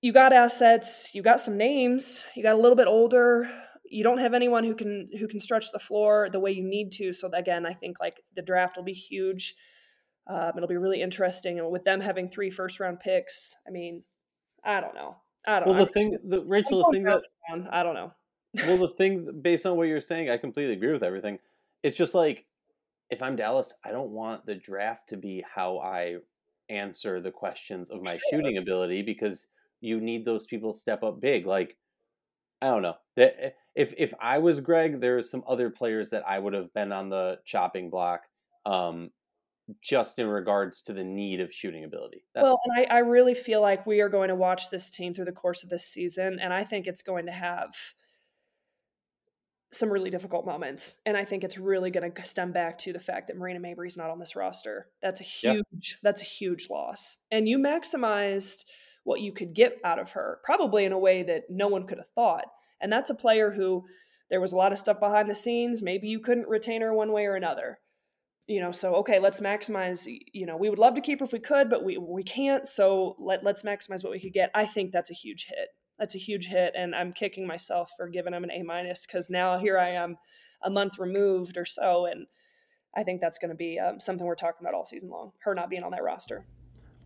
you 0.00 0.12
got 0.12 0.32
assets, 0.32 1.10
you 1.14 1.22
got 1.22 1.40
some 1.40 1.56
names, 1.56 2.24
you 2.36 2.42
got 2.42 2.54
a 2.54 2.60
little 2.60 2.76
bit 2.76 2.86
older. 2.86 3.50
You 3.90 4.04
don't 4.04 4.18
have 4.18 4.34
anyone 4.34 4.64
who 4.64 4.74
can 4.74 5.08
who 5.18 5.26
can 5.26 5.40
stretch 5.40 5.72
the 5.72 5.78
floor 5.78 6.28
the 6.30 6.40
way 6.40 6.52
you 6.52 6.62
need 6.62 6.92
to. 6.92 7.12
So 7.12 7.28
again, 7.32 7.66
I 7.66 7.72
think 7.72 7.98
like 8.00 8.20
the 8.36 8.42
draft 8.42 8.76
will 8.76 8.84
be 8.84 8.92
huge. 8.92 9.54
Um, 10.26 10.52
it'll 10.56 10.68
be 10.68 10.76
really 10.76 11.00
interesting, 11.00 11.58
and 11.58 11.70
with 11.70 11.84
them 11.84 12.00
having 12.00 12.28
three 12.28 12.50
first 12.50 12.80
round 12.80 13.00
picks, 13.00 13.54
I 13.66 13.70
mean, 13.70 14.02
I 14.62 14.80
don't 14.80 14.94
know. 14.94 15.16
I 15.46 15.58
don't. 15.58 15.68
Well, 15.68 15.78
know. 15.78 15.84
the 15.86 15.90
thing, 15.90 16.18
the 16.22 16.42
Rachel, 16.42 16.84
the 16.84 16.92
thing 16.92 17.04
that 17.04 17.22
I 17.70 17.82
don't 17.82 17.94
know. 17.94 18.12
well, 18.66 18.76
the 18.76 18.88
thing 18.88 19.40
based 19.40 19.64
on 19.64 19.78
what 19.78 19.88
you're 19.88 20.02
saying, 20.02 20.28
I 20.28 20.36
completely 20.36 20.74
agree 20.74 20.92
with 20.92 21.02
everything 21.02 21.38
it's 21.82 21.96
just 21.96 22.14
like 22.14 22.46
if 23.10 23.22
I'm 23.22 23.36
Dallas, 23.36 23.72
I 23.84 23.90
don't 23.90 24.10
want 24.10 24.44
the 24.44 24.54
draft 24.54 25.08
to 25.10 25.16
be 25.16 25.44
how 25.54 25.78
I 25.78 26.16
answer 26.68 27.20
the 27.20 27.30
questions 27.30 27.90
of 27.90 28.02
my 28.02 28.12
sure. 28.12 28.20
shooting 28.30 28.58
ability 28.58 29.02
because 29.02 29.46
you 29.80 30.00
need 30.00 30.24
those 30.24 30.44
people 30.46 30.72
to 30.72 30.78
step 30.78 31.02
up 31.02 31.20
big. 31.20 31.46
Like 31.46 31.76
I 32.60 32.66
don't 32.66 32.82
know. 32.82 32.94
Eh, 33.16 33.50
if 33.74 33.94
if 33.96 34.12
I 34.20 34.38
was 34.38 34.60
Greg, 34.60 35.00
there 35.00 35.18
are 35.18 35.22
some 35.22 35.44
other 35.48 35.70
players 35.70 36.10
that 36.10 36.24
I 36.28 36.38
would 36.38 36.54
have 36.54 36.72
been 36.74 36.92
on 36.92 37.08
the 37.08 37.38
chopping 37.44 37.90
block. 37.90 38.22
Um, 38.66 39.10
just 39.82 40.18
in 40.18 40.26
regards 40.26 40.82
to 40.82 40.92
the 40.92 41.04
need 41.04 41.40
of 41.40 41.52
shooting 41.52 41.84
ability. 41.84 42.24
That's 42.34 42.42
well, 42.42 42.58
and 42.64 42.86
I, 42.86 42.96
I 42.96 42.98
really 43.00 43.34
feel 43.34 43.60
like 43.60 43.86
we 43.86 44.00
are 44.00 44.08
going 44.08 44.28
to 44.28 44.34
watch 44.34 44.70
this 44.70 44.90
team 44.90 45.12
through 45.12 45.26
the 45.26 45.32
course 45.32 45.62
of 45.62 45.68
this 45.68 45.84
season, 45.84 46.38
and 46.40 46.52
I 46.52 46.64
think 46.64 46.86
it's 46.86 47.02
going 47.02 47.26
to 47.26 47.32
have 47.32 47.74
some 49.70 49.90
really 49.90 50.10
difficult 50.10 50.46
moments. 50.46 50.96
And 51.04 51.16
I 51.16 51.24
think 51.24 51.44
it's 51.44 51.58
really 51.58 51.90
going 51.90 52.10
to 52.10 52.24
stem 52.24 52.52
back 52.52 52.78
to 52.78 52.92
the 52.92 53.00
fact 53.00 53.26
that 53.26 53.36
Marina 53.36 53.60
Mabrey's 53.60 53.96
not 53.96 54.10
on 54.10 54.18
this 54.18 54.36
roster. 54.36 54.88
That's 55.02 55.20
a 55.20 55.24
huge 55.24 55.64
yep. 55.72 55.98
that's 56.02 56.22
a 56.22 56.26
huge 56.26 56.68
loss. 56.70 57.18
And 57.30 57.48
you 57.48 57.58
maximized 57.58 58.64
what 59.04 59.20
you 59.20 59.32
could 59.32 59.54
get 59.54 59.78
out 59.84 59.98
of 59.98 60.12
her, 60.12 60.40
probably 60.44 60.84
in 60.84 60.92
a 60.92 60.98
way 60.98 61.22
that 61.22 61.44
no 61.50 61.68
one 61.68 61.86
could 61.86 61.98
have 61.98 62.08
thought. 62.14 62.46
And 62.80 62.92
that's 62.92 63.10
a 63.10 63.14
player 63.14 63.50
who 63.50 63.84
there 64.30 64.40
was 64.40 64.52
a 64.52 64.56
lot 64.56 64.72
of 64.72 64.78
stuff 64.78 65.00
behind 65.00 65.30
the 65.30 65.34
scenes. 65.34 65.82
Maybe 65.82 66.08
you 66.08 66.20
couldn't 66.20 66.48
retain 66.48 66.82
her 66.82 66.92
one 66.94 67.12
way 67.12 67.26
or 67.26 67.34
another. 67.34 67.78
You 68.46 68.62
know, 68.62 68.72
so 68.72 68.94
okay, 68.96 69.18
let's 69.18 69.40
maximize. 69.40 70.06
You 70.32 70.46
know, 70.46 70.56
we 70.56 70.70
would 70.70 70.78
love 70.78 70.94
to 70.94 71.02
keep 71.02 71.18
her 71.18 71.26
if 71.26 71.32
we 71.32 71.38
could, 71.40 71.68
but 71.68 71.84
we 71.84 71.98
we 71.98 72.22
can't. 72.22 72.66
So 72.66 73.16
let 73.18 73.44
let's 73.44 73.62
maximize 73.62 74.02
what 74.02 74.12
we 74.12 74.20
could 74.20 74.32
get. 74.32 74.50
I 74.54 74.64
think 74.64 74.92
that's 74.92 75.10
a 75.10 75.14
huge 75.14 75.44
hit 75.46 75.68
that's 75.98 76.14
a 76.14 76.18
huge 76.18 76.46
hit 76.46 76.72
and 76.76 76.94
i'm 76.94 77.12
kicking 77.12 77.46
myself 77.46 77.92
for 77.96 78.08
giving 78.08 78.32
him 78.32 78.44
an 78.44 78.50
a 78.50 78.62
minus 78.62 79.06
because 79.06 79.30
now 79.30 79.58
here 79.58 79.78
i 79.78 79.90
am 79.90 80.16
a 80.62 80.70
month 80.70 80.98
removed 80.98 81.56
or 81.56 81.64
so 81.64 82.06
and 82.06 82.26
i 82.96 83.02
think 83.02 83.20
that's 83.20 83.38
going 83.38 83.50
to 83.50 83.54
be 83.56 83.78
um, 83.78 84.00
something 84.00 84.26
we're 84.26 84.34
talking 84.34 84.60
about 84.66 84.74
all 84.74 84.84
season 84.84 85.10
long 85.10 85.32
her 85.40 85.54
not 85.54 85.70
being 85.70 85.82
on 85.82 85.90
that 85.90 86.02
roster 86.02 86.44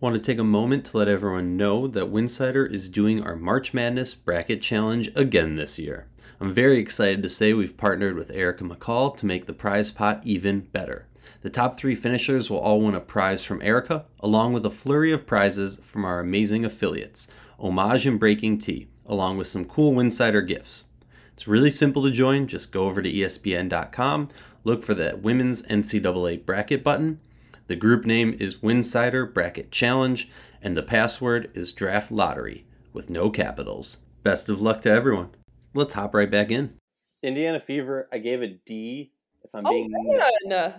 Want 0.02 0.16
to 0.16 0.20
take 0.20 0.40
a 0.40 0.44
moment 0.44 0.86
to 0.86 0.98
let 0.98 1.06
everyone 1.06 1.56
know 1.56 1.86
that 1.86 2.12
Winsidr 2.12 2.68
is 2.68 2.88
doing 2.88 3.22
our 3.22 3.36
March 3.36 3.72
Madness 3.72 4.16
Bracket 4.16 4.60
Challenge 4.60 5.12
again 5.14 5.54
this 5.54 5.78
year. 5.78 6.08
I'm 6.40 6.52
very 6.52 6.80
excited 6.80 7.22
to 7.22 7.30
say 7.30 7.52
we've 7.52 7.76
partnered 7.76 8.16
with 8.16 8.32
Erica 8.32 8.64
McCall 8.64 9.16
to 9.16 9.26
make 9.26 9.46
the 9.46 9.52
prize 9.52 9.92
pot 9.92 10.20
even 10.24 10.62
better. 10.62 11.06
The 11.42 11.50
top 11.50 11.78
three 11.78 11.94
finishers 11.94 12.50
will 12.50 12.58
all 12.58 12.80
win 12.80 12.96
a 12.96 13.00
prize 13.00 13.44
from 13.44 13.62
Erica, 13.62 14.06
along 14.18 14.54
with 14.54 14.66
a 14.66 14.70
flurry 14.70 15.12
of 15.12 15.24
prizes 15.24 15.78
from 15.84 16.04
our 16.04 16.18
amazing 16.18 16.64
affiliates, 16.64 17.28
Homage 17.62 18.06
and 18.06 18.20
BreakingT, 18.20 18.88
along 19.06 19.38
with 19.38 19.46
some 19.48 19.64
cool 19.64 19.92
Winsidr 19.92 20.46
gifts. 20.46 20.84
It's 21.32 21.48
really 21.48 21.70
simple 21.70 22.02
to 22.02 22.10
join. 22.10 22.46
Just 22.46 22.72
go 22.72 22.84
over 22.84 23.00
to 23.00 23.10
ESPN.com, 23.10 24.28
look 24.64 24.82
for 24.82 24.94
the 24.94 25.18
Women's 25.22 25.62
NCAA 25.62 26.44
Bracket 26.44 26.82
button, 26.82 27.20
the 27.68 27.76
group 27.76 28.04
name 28.04 28.36
is 28.38 28.56
Winsidr 28.56 29.32
Bracket 29.32 29.70
Challenge, 29.70 30.28
and 30.60 30.76
the 30.76 30.82
password 30.82 31.50
is 31.54 31.72
Draft 31.72 32.10
Lottery 32.10 32.66
with 32.92 33.08
no 33.08 33.30
capitals. 33.30 33.98
Best 34.22 34.48
of 34.48 34.60
luck 34.60 34.82
to 34.82 34.90
everyone. 34.90 35.30
Let's 35.72 35.92
hop 35.92 36.14
right 36.14 36.30
back 36.30 36.50
in. 36.50 36.74
Indiana 37.22 37.60
Fever, 37.60 38.08
I 38.12 38.18
gave 38.18 38.42
a 38.42 38.48
D. 38.66 39.12
If 39.44 39.54
I'm 39.54 39.64
Oh 39.66 39.70
being 39.70 39.90
man. 39.90 40.74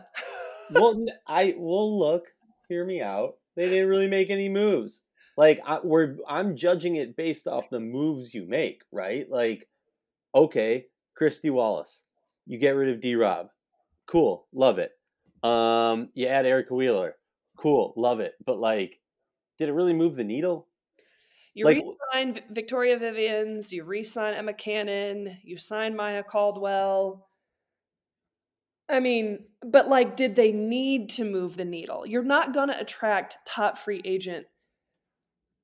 well, 0.72 1.06
I 1.26 1.56
will 1.58 1.98
look. 1.98 2.26
Hear 2.70 2.86
me 2.86 3.02
out. 3.02 3.38
They 3.56 3.70
didn't 3.70 3.90
really 3.90 4.08
make 4.08 4.30
any 4.30 4.50
moves. 4.50 5.02
Like 5.36 5.62
I, 5.66 5.80
we're, 5.84 6.18
I'm 6.28 6.56
judging 6.56 6.96
it 6.96 7.16
based 7.16 7.48
off 7.48 7.70
the 7.70 7.80
moves 7.80 8.34
you 8.34 8.46
make, 8.46 8.84
right? 8.92 9.30
Like, 9.30 9.68
okay, 10.34 10.86
Kristy 11.20 11.52
Wallace, 11.52 12.04
you 12.46 12.58
get 12.58 12.72
rid 12.72 12.90
of 12.90 13.02
D. 13.02 13.16
Rob, 13.16 13.50
cool, 14.06 14.48
love 14.54 14.80
it. 14.80 14.92
Um, 15.42 16.10
you 16.14 16.28
add 16.28 16.46
Erica 16.46 16.74
Wheeler, 16.74 17.16
cool, 17.58 17.94
love 17.98 18.20
it. 18.20 18.34
But 18.46 18.60
like, 18.60 19.00
did 19.58 19.70
it 19.70 19.74
really 19.74 19.94
move 19.94 20.16
the 20.16 20.24
needle? 20.24 20.68
You 21.54 21.66
Like- 21.66 21.84
re-sign 21.84 22.42
Victoria 22.52 22.98
Vivians, 22.98 23.72
you 23.72 23.84
re-sign 23.84 24.34
Emma 24.34 24.54
Cannon, 24.54 25.38
you 25.44 25.58
sign 25.58 25.96
Maya 25.96 26.24
Caldwell. 26.24 27.28
I 28.90 29.00
mean, 29.00 29.46
but 29.62 29.88
like, 29.88 30.18
did 30.18 30.36
they 30.36 30.52
need 30.52 31.10
to 31.12 31.26
move 31.26 31.56
the 31.56 31.66
needle? 31.66 32.06
You're 32.06 32.24
not 32.24 32.54
gonna 32.54 32.76
attract 32.80 33.38
top 33.46 33.78
free 33.78 34.02
agent, 34.04 34.46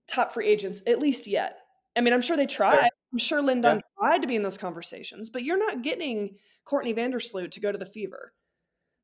top 0.10 0.32
free 0.32 0.48
agents, 0.48 0.82
at 0.88 1.00
least 1.00 1.28
yet. 1.28 1.60
I 1.96 2.02
mean, 2.02 2.14
I'm 2.14 2.22
sure 2.22 2.38
they 2.38 2.46
tried. 2.46 2.90
I'm 3.12 3.20
sure 3.20 3.42
Lin 3.42 3.62
Dunn 3.62 3.82
tried 4.00 4.22
to 4.22 4.28
be 4.28 4.36
in 4.36 4.42
those 4.44 4.58
conversations, 4.58 5.30
but 5.30 5.44
you're 5.44 5.58
not 5.58 5.82
getting 5.82 6.36
Courtney 6.66 6.94
Vandersloot 6.94 7.52
to 7.52 7.60
go 7.60 7.72
to 7.72 7.78
the 7.78 7.86
Fever. 7.86 8.34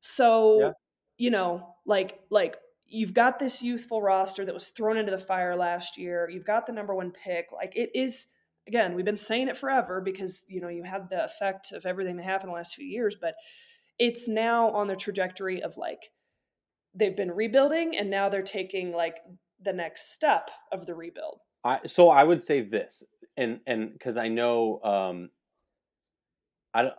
So, 0.00 0.60
Yeah. 0.60 0.72
you 1.18 1.30
know, 1.30 1.74
like 1.84 2.20
like 2.30 2.56
you've 2.86 3.14
got 3.14 3.38
this 3.38 3.62
youthful 3.62 4.00
roster 4.00 4.44
that 4.44 4.54
was 4.54 4.68
thrown 4.68 4.96
into 4.96 5.10
the 5.10 5.18
fire 5.18 5.56
last 5.56 5.98
year. 5.98 6.28
You've 6.30 6.44
got 6.44 6.66
the 6.66 6.72
number 6.72 6.94
one 6.94 7.10
pick. 7.10 7.46
Like 7.52 7.74
it 7.76 7.90
is 7.94 8.28
again, 8.68 8.94
we've 8.94 9.04
been 9.04 9.16
saying 9.16 9.48
it 9.48 9.56
forever 9.56 10.00
because 10.00 10.44
you 10.48 10.60
know 10.60 10.68
you 10.68 10.84
had 10.84 11.10
the 11.10 11.24
effect 11.24 11.72
of 11.72 11.84
everything 11.86 12.16
that 12.16 12.24
happened 12.24 12.50
the 12.50 12.54
last 12.54 12.74
few 12.76 12.86
years, 12.86 13.16
but 13.20 13.34
it's 13.98 14.28
now 14.28 14.70
on 14.70 14.86
the 14.86 14.96
trajectory 14.96 15.62
of 15.62 15.76
like 15.76 16.10
they've 16.94 17.16
been 17.16 17.30
rebuilding 17.32 17.96
and 17.96 18.08
now 18.10 18.28
they're 18.28 18.42
taking 18.42 18.92
like 18.92 19.16
the 19.66 19.72
next 19.74 20.14
step 20.14 20.50
of 20.72 20.86
the 20.86 20.94
rebuild. 20.94 21.40
I 21.62 21.80
so 21.84 22.08
I 22.08 22.24
would 22.24 22.42
say 22.42 22.62
this, 22.62 23.02
and 23.36 23.60
and 23.66 23.92
because 23.92 24.16
I 24.16 24.28
know 24.28 24.80
um, 24.82 25.30
I 26.72 26.82
don't, 26.82 26.94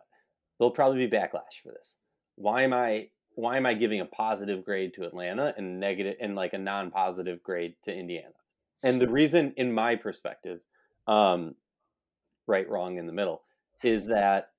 there'll 0.60 0.72
probably 0.72 1.08
be 1.08 1.16
backlash 1.18 1.64
for 1.64 1.72
this. 1.72 1.96
Why 2.36 2.62
am 2.62 2.74
I 2.74 3.08
why 3.34 3.58
am 3.58 3.66
I 3.66 3.74
giving 3.74 4.02
a 4.02 4.06
positive 4.06 4.66
grade 4.66 4.94
to 4.96 5.06
Atlanta 5.06 5.54
and 5.58 5.80
negative 5.80 6.16
and 6.20 6.36
like 6.36 6.54
a 6.54 6.58
non-positive 6.58 7.42
grade 7.42 7.76
to 7.84 7.94
Indiana? 7.94 8.34
And 8.84 9.02
the 9.02 9.08
reason, 9.08 9.54
in 9.58 9.72
my 9.72 9.96
perspective, 9.96 10.60
um, 11.08 11.56
right, 12.46 12.70
wrong, 12.70 12.98
in 12.98 13.08
the 13.08 13.14
middle, 13.14 13.42
is 13.84 14.08
that 14.08 14.50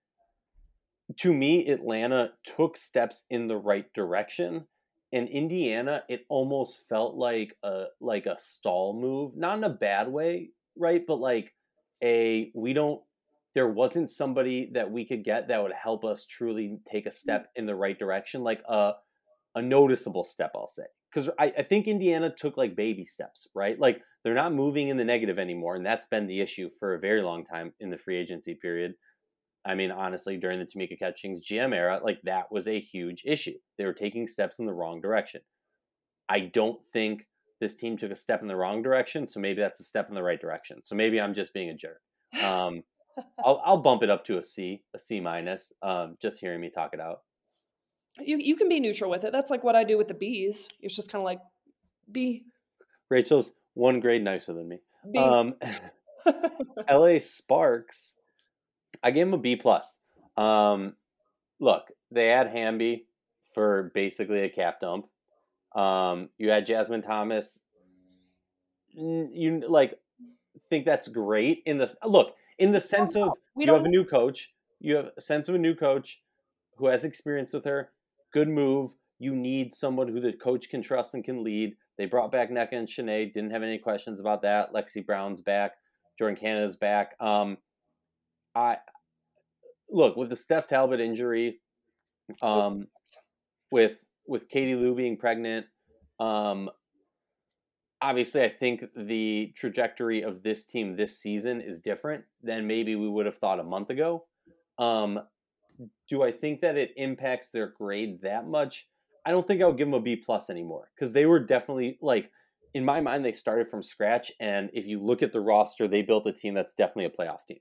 to 1.18 1.32
me, 1.32 1.68
Atlanta 1.68 2.30
took 2.44 2.76
steps 2.76 3.24
in 3.30 3.48
the 3.48 3.56
right 3.56 3.92
direction 3.94 4.66
in 5.12 5.26
Indiana, 5.26 6.02
it 6.08 6.26
almost 6.28 6.86
felt 6.88 7.14
like 7.14 7.56
a 7.62 7.84
like 8.00 8.26
a 8.26 8.36
stall 8.38 8.98
move, 8.98 9.36
not 9.36 9.58
in 9.58 9.64
a 9.64 9.70
bad 9.70 10.08
way, 10.08 10.50
right? 10.76 11.02
But 11.06 11.20
like 11.20 11.52
a 12.02 12.50
we 12.54 12.72
don't. 12.72 13.00
There 13.54 13.68
wasn't 13.68 14.10
somebody 14.10 14.70
that 14.74 14.90
we 14.90 15.04
could 15.06 15.24
get 15.24 15.48
that 15.48 15.62
would 15.62 15.72
help 15.72 16.04
us 16.04 16.26
truly 16.26 16.78
take 16.90 17.06
a 17.06 17.10
mm. 17.10 17.14
step 17.14 17.48
in 17.56 17.66
the 17.66 17.74
right 17.74 17.98
direction, 17.98 18.42
like 18.42 18.62
a 18.68 18.92
a 19.54 19.62
noticeable 19.62 20.24
step, 20.24 20.52
I'll 20.54 20.68
say. 20.68 20.84
Because 21.10 21.30
I, 21.38 21.46
I 21.56 21.62
think 21.62 21.86
Indiana 21.86 22.30
took 22.34 22.58
like 22.58 22.76
baby 22.76 23.06
steps, 23.06 23.48
right? 23.54 23.80
Like 23.80 24.02
they're 24.22 24.34
not 24.34 24.52
moving 24.52 24.88
in 24.88 24.98
the 24.98 25.04
negative 25.04 25.38
anymore, 25.38 25.74
and 25.76 25.86
that's 25.86 26.06
been 26.06 26.26
the 26.26 26.40
issue 26.40 26.68
for 26.78 26.94
a 26.94 27.00
very 27.00 27.22
long 27.22 27.44
time 27.44 27.72
in 27.80 27.88
the 27.88 27.98
free 27.98 28.18
agency 28.18 28.54
period. 28.54 28.92
I 29.64 29.74
mean, 29.74 29.90
honestly, 29.90 30.36
during 30.36 30.58
the 30.58 30.66
Tamika 30.66 30.98
Catchings 30.98 31.40
GM 31.40 31.74
era, 31.74 32.00
like 32.02 32.20
that 32.24 32.50
was 32.50 32.66
a 32.68 32.80
huge 32.80 33.22
issue. 33.26 33.54
They 33.76 33.84
were 33.84 33.92
taking 33.92 34.26
steps 34.26 34.58
in 34.58 34.66
the 34.66 34.72
wrong 34.72 35.00
direction. 35.00 35.40
I 36.28 36.40
don't 36.40 36.82
think 36.92 37.26
this 37.60 37.76
team 37.76 37.96
took 37.96 38.10
a 38.10 38.16
step 38.16 38.40
in 38.42 38.48
the 38.48 38.56
wrong 38.56 38.82
direction, 38.82 39.26
so 39.26 39.40
maybe 39.40 39.60
that's 39.60 39.80
a 39.80 39.84
step 39.84 40.08
in 40.08 40.14
the 40.14 40.22
right 40.22 40.40
direction. 40.40 40.82
So 40.82 40.94
maybe 40.94 41.20
I'm 41.20 41.34
just 41.34 41.52
being 41.52 41.70
a 41.70 41.74
jerk. 41.74 42.00
Um, 42.42 42.82
I'll, 43.44 43.60
I'll 43.64 43.82
bump 43.82 44.02
it 44.02 44.10
up 44.10 44.24
to 44.26 44.38
a 44.38 44.44
C, 44.44 44.82
a 44.94 44.98
C 44.98 45.20
minus. 45.20 45.72
Um, 45.82 46.16
just 46.20 46.40
hearing 46.40 46.60
me 46.60 46.70
talk 46.70 46.90
it 46.94 47.00
out. 47.00 47.20
You 48.20 48.38
you 48.38 48.56
can 48.56 48.68
be 48.68 48.80
neutral 48.80 49.10
with 49.10 49.24
it. 49.24 49.32
That's 49.32 49.50
like 49.50 49.62
what 49.62 49.76
I 49.76 49.84
do 49.84 49.96
with 49.96 50.08
the 50.08 50.14
bees. 50.14 50.68
It's 50.80 50.94
just 50.94 51.10
kind 51.10 51.20
of 51.20 51.24
like 51.24 51.40
B 52.10 52.44
Rachel's 53.10 53.54
one 53.74 54.00
grade 54.00 54.22
nicer 54.22 54.52
than 54.52 54.68
me. 54.68 54.80
B. 55.10 55.18
Um, 55.18 55.54
LA 56.90 57.18
Sparks, 57.20 58.16
I 59.02 59.10
gave 59.10 59.26
him 59.26 59.34
a 59.34 59.38
B 59.38 59.56
plus. 59.56 60.00
Um, 60.36 60.94
look, 61.60 61.88
they 62.10 62.28
had 62.28 62.48
Hamby 62.48 63.06
for 63.54 63.90
basically 63.94 64.42
a 64.42 64.48
cap 64.48 64.80
dump. 64.80 65.06
Um, 65.74 66.30
you 66.38 66.50
had 66.50 66.66
Jasmine 66.66 67.02
Thomas. 67.02 67.58
You 68.90 69.62
like 69.68 69.98
think 70.70 70.84
that's 70.84 71.08
great 71.08 71.62
in 71.66 71.78
the 71.78 71.94
look 72.04 72.34
in 72.58 72.72
the 72.72 72.80
sense 72.80 73.16
of 73.16 73.30
we 73.54 73.66
you 73.66 73.72
have 73.72 73.84
a 73.84 73.88
new 73.88 74.04
coach. 74.04 74.52
You 74.80 74.96
have 74.96 75.10
a 75.16 75.20
sense 75.20 75.48
of 75.48 75.54
a 75.54 75.58
new 75.58 75.74
coach 75.74 76.20
who 76.76 76.86
has 76.86 77.04
experience 77.04 77.52
with 77.52 77.64
her. 77.64 77.90
Good 78.32 78.48
move. 78.48 78.92
You 79.18 79.34
need 79.34 79.74
someone 79.74 80.08
who 80.08 80.20
the 80.20 80.32
coach 80.32 80.70
can 80.70 80.82
trust 80.82 81.14
and 81.14 81.24
can 81.24 81.42
lead. 81.42 81.76
They 81.96 82.06
brought 82.06 82.30
back 82.30 82.50
Nneka 82.50 82.72
and 82.72 82.86
Shanae. 82.86 83.34
Didn't 83.34 83.50
have 83.50 83.64
any 83.64 83.78
questions 83.78 84.20
about 84.20 84.42
that. 84.42 84.72
Lexie 84.72 85.04
Brown's 85.04 85.40
back. 85.40 85.72
Jordan 86.16 86.36
Canada's 86.36 86.76
back. 86.76 87.14
Um, 87.20 87.58
I 88.58 88.78
look 89.88 90.16
with 90.16 90.30
the 90.30 90.36
Steph 90.36 90.66
Talbot 90.66 91.00
injury, 91.00 91.60
um, 92.42 92.88
with 93.70 94.04
with 94.26 94.48
Katie 94.48 94.74
Lou 94.74 94.94
being 94.94 95.16
pregnant. 95.16 95.66
Um, 96.18 96.68
obviously, 98.02 98.42
I 98.42 98.48
think 98.48 98.84
the 98.96 99.52
trajectory 99.56 100.22
of 100.22 100.42
this 100.42 100.66
team 100.66 100.96
this 100.96 101.18
season 101.18 101.60
is 101.60 101.80
different 101.80 102.24
than 102.42 102.66
maybe 102.66 102.96
we 102.96 103.08
would 103.08 103.26
have 103.26 103.38
thought 103.38 103.60
a 103.60 103.64
month 103.64 103.90
ago. 103.90 104.24
Um, 104.78 105.20
do 106.10 106.22
I 106.22 106.32
think 106.32 106.60
that 106.62 106.76
it 106.76 106.92
impacts 106.96 107.50
their 107.50 107.68
grade 107.68 108.22
that 108.22 108.48
much? 108.48 108.88
I 109.24 109.30
don't 109.30 109.46
think 109.46 109.62
I 109.62 109.66
would 109.66 109.78
give 109.78 109.86
them 109.86 109.94
a 109.94 110.00
B 110.00 110.16
plus 110.16 110.50
anymore 110.50 110.90
because 110.94 111.12
they 111.12 111.26
were 111.26 111.38
definitely 111.38 111.98
like 112.02 112.30
in 112.74 112.84
my 112.84 113.00
mind 113.00 113.24
they 113.24 113.32
started 113.32 113.68
from 113.68 113.82
scratch 113.82 114.32
and 114.40 114.70
if 114.72 114.86
you 114.86 115.00
look 115.02 115.22
at 115.22 115.32
the 115.32 115.40
roster 115.40 115.86
they 115.86 116.02
built 116.02 116.26
a 116.26 116.32
team 116.32 116.54
that's 116.54 116.74
definitely 116.74 117.04
a 117.04 117.10
playoff 117.10 117.44
team. 117.46 117.58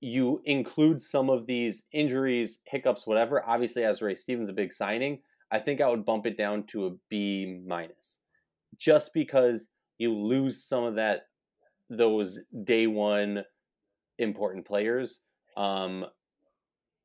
You 0.00 0.40
include 0.44 1.02
some 1.02 1.28
of 1.28 1.46
these 1.46 1.86
injuries, 1.92 2.60
hiccups, 2.64 3.06
whatever. 3.06 3.44
Obviously, 3.44 3.82
Azurá 3.82 4.16
Stevens 4.16 4.48
a 4.48 4.52
big 4.52 4.72
signing, 4.72 5.18
I 5.50 5.58
think 5.58 5.80
I 5.80 5.88
would 5.88 6.04
bump 6.04 6.26
it 6.26 6.36
down 6.36 6.64
to 6.68 6.86
a 6.86 6.90
B 7.08 7.60
minus, 7.66 8.20
just 8.76 9.12
because 9.14 9.68
you 9.98 10.14
lose 10.14 10.62
some 10.62 10.84
of 10.84 10.94
that 10.96 11.22
those 11.90 12.40
day 12.64 12.86
one 12.86 13.44
important 14.18 14.66
players. 14.66 15.22
Um, 15.56 16.06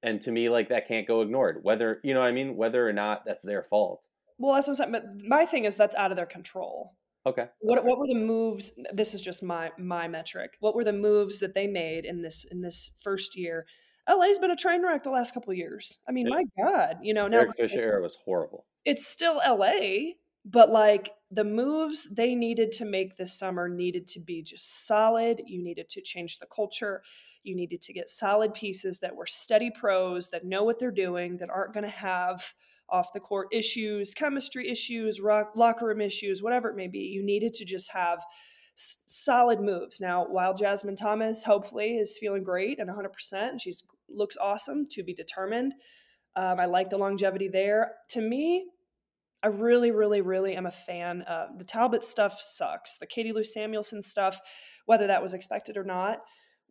and 0.03 0.21
to 0.21 0.31
me, 0.31 0.49
like 0.49 0.69
that 0.69 0.87
can't 0.87 1.07
go 1.07 1.21
ignored. 1.21 1.59
Whether 1.63 2.01
you 2.03 2.13
know 2.13 2.19
what 2.19 2.27
I 2.27 2.31
mean, 2.33 2.57
whether 2.57 2.87
or 2.87 2.93
not 2.93 3.23
that's 3.25 3.43
their 3.43 3.63
fault. 3.63 4.05
well, 4.37 4.55
that's 4.55 4.67
what 4.67 4.73
I'm 4.73 4.91
saying. 4.91 4.91
But 4.91 5.27
my 5.27 5.45
thing 5.45 5.65
is 5.65 5.77
that's 5.77 5.95
out 5.95 6.11
of 6.11 6.17
their 6.17 6.25
control. 6.25 6.93
Okay. 7.25 7.47
What 7.59 7.85
what 7.85 7.97
were 7.99 8.07
the 8.07 8.15
moves? 8.15 8.71
This 8.93 9.13
is 9.13 9.21
just 9.21 9.43
my 9.43 9.71
my 9.77 10.07
metric. 10.07 10.51
What 10.59 10.75
were 10.75 10.83
the 10.83 10.93
moves 10.93 11.39
that 11.39 11.53
they 11.53 11.67
made 11.67 12.05
in 12.05 12.21
this 12.21 12.45
in 12.49 12.61
this 12.61 12.91
first 13.01 13.37
year? 13.37 13.65
LA's 14.09 14.39
been 14.39 14.51
a 14.51 14.55
train 14.57 14.83
wreck 14.83 15.03
the 15.03 15.09
last 15.09 15.33
couple 15.33 15.51
of 15.51 15.57
years. 15.57 15.99
I 16.07 16.11
mean, 16.11 16.27
Yeah. 16.27 16.35
my 16.35 16.43
God, 16.63 16.97
you 17.01 17.13
know 17.13 17.27
now 17.27 17.37
Eric 17.39 17.55
Fisher 17.55 17.79
era 17.91 18.01
was 18.01 18.17
horrible. 18.25 18.65
it's 18.83 19.07
still 19.07 19.35
LA, 19.47 20.11
but 20.43 20.69
like 20.69 21.11
the 21.31 21.45
moves 21.45 22.09
they 22.13 22.35
needed 22.35 22.73
to 22.73 22.85
make 22.85 23.15
this 23.15 23.37
summer 23.39 23.69
needed 23.69 24.05
to 24.07 24.19
be 24.19 24.43
just 24.43 24.85
solid. 24.85 25.41
You 25.45 25.63
needed 25.63 25.87
to 25.91 26.01
change 26.01 26.39
the 26.39 26.45
culture. 26.53 27.01
You 27.43 27.55
needed 27.55 27.81
to 27.81 27.93
get 27.93 28.09
solid 28.09 28.53
pieces 28.53 28.99
that 28.99 29.15
were 29.15 29.25
steady 29.25 29.71
pros 29.71 30.29
that 30.31 30.45
know 30.45 30.63
what 30.65 30.79
they're 30.79 30.91
doing, 30.91 31.37
that 31.37 31.49
aren't 31.49 31.73
going 31.73 31.83
to 31.85 31.89
have 31.89 32.53
off 32.93 33.11
the 33.11 33.19
court 33.19 33.47
issues, 33.51 34.13
chemistry 34.13 34.69
issues, 34.69 35.19
rock, 35.19 35.51
locker 35.55 35.87
room 35.87 35.99
issues, 35.99 36.41
whatever 36.41 36.69
it 36.69 36.75
may 36.77 36.87
be. 36.87 36.99
You 36.99 37.25
needed 37.25 37.53
to 37.55 37.65
just 37.65 37.91
have 37.91 38.19
s- 38.77 38.97
solid 39.07 39.59
moves. 39.59 39.99
Now, 39.99 40.25
while 40.29 40.53
Jasmine 40.53 40.95
Thomas 40.95 41.43
hopefully 41.43 41.97
is 41.97 42.17
feeling 42.19 42.43
great 42.43 42.79
and 42.79 42.89
100%, 42.89 43.07
and 43.33 43.59
she 43.59 43.73
looks 44.07 44.37
awesome 44.39 44.85
to 44.91 45.03
be 45.03 45.13
determined. 45.13 45.73
Um, 46.35 46.59
I 46.59 46.65
like 46.65 46.89
the 46.91 46.97
longevity 46.97 47.47
there. 47.47 47.93
To 48.11 48.21
me, 48.21 48.67
I 49.41 49.47
really, 49.47 49.91
really, 49.91 50.21
really 50.21 50.55
am 50.55 50.67
a 50.67 50.71
fan. 50.71 51.23
of 51.23 51.57
the 51.57 51.65
Talbot 51.65 52.03
stuff 52.03 52.39
sucks. 52.41 52.97
The 52.97 53.07
Katie 53.07 53.33
Lou 53.33 53.43
Samuelson 53.43 54.01
stuff, 54.01 54.39
whether 54.85 55.07
that 55.07 55.21
was 55.21 55.33
expected 55.33 55.77
or 55.77 55.83
not, 55.83 56.19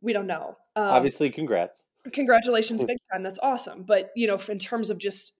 we 0.00 0.12
don't 0.12 0.26
know. 0.26 0.56
Um, 0.76 0.84
Obviously, 0.84 1.30
congrats. 1.30 1.84
Congratulations, 2.12 2.82
big 2.82 2.98
time. 3.12 3.22
That's 3.22 3.38
awesome. 3.42 3.82
But 3.82 4.10
you 4.16 4.26
know, 4.26 4.40
in 4.48 4.58
terms 4.58 4.90
of 4.90 4.98
just 4.98 5.32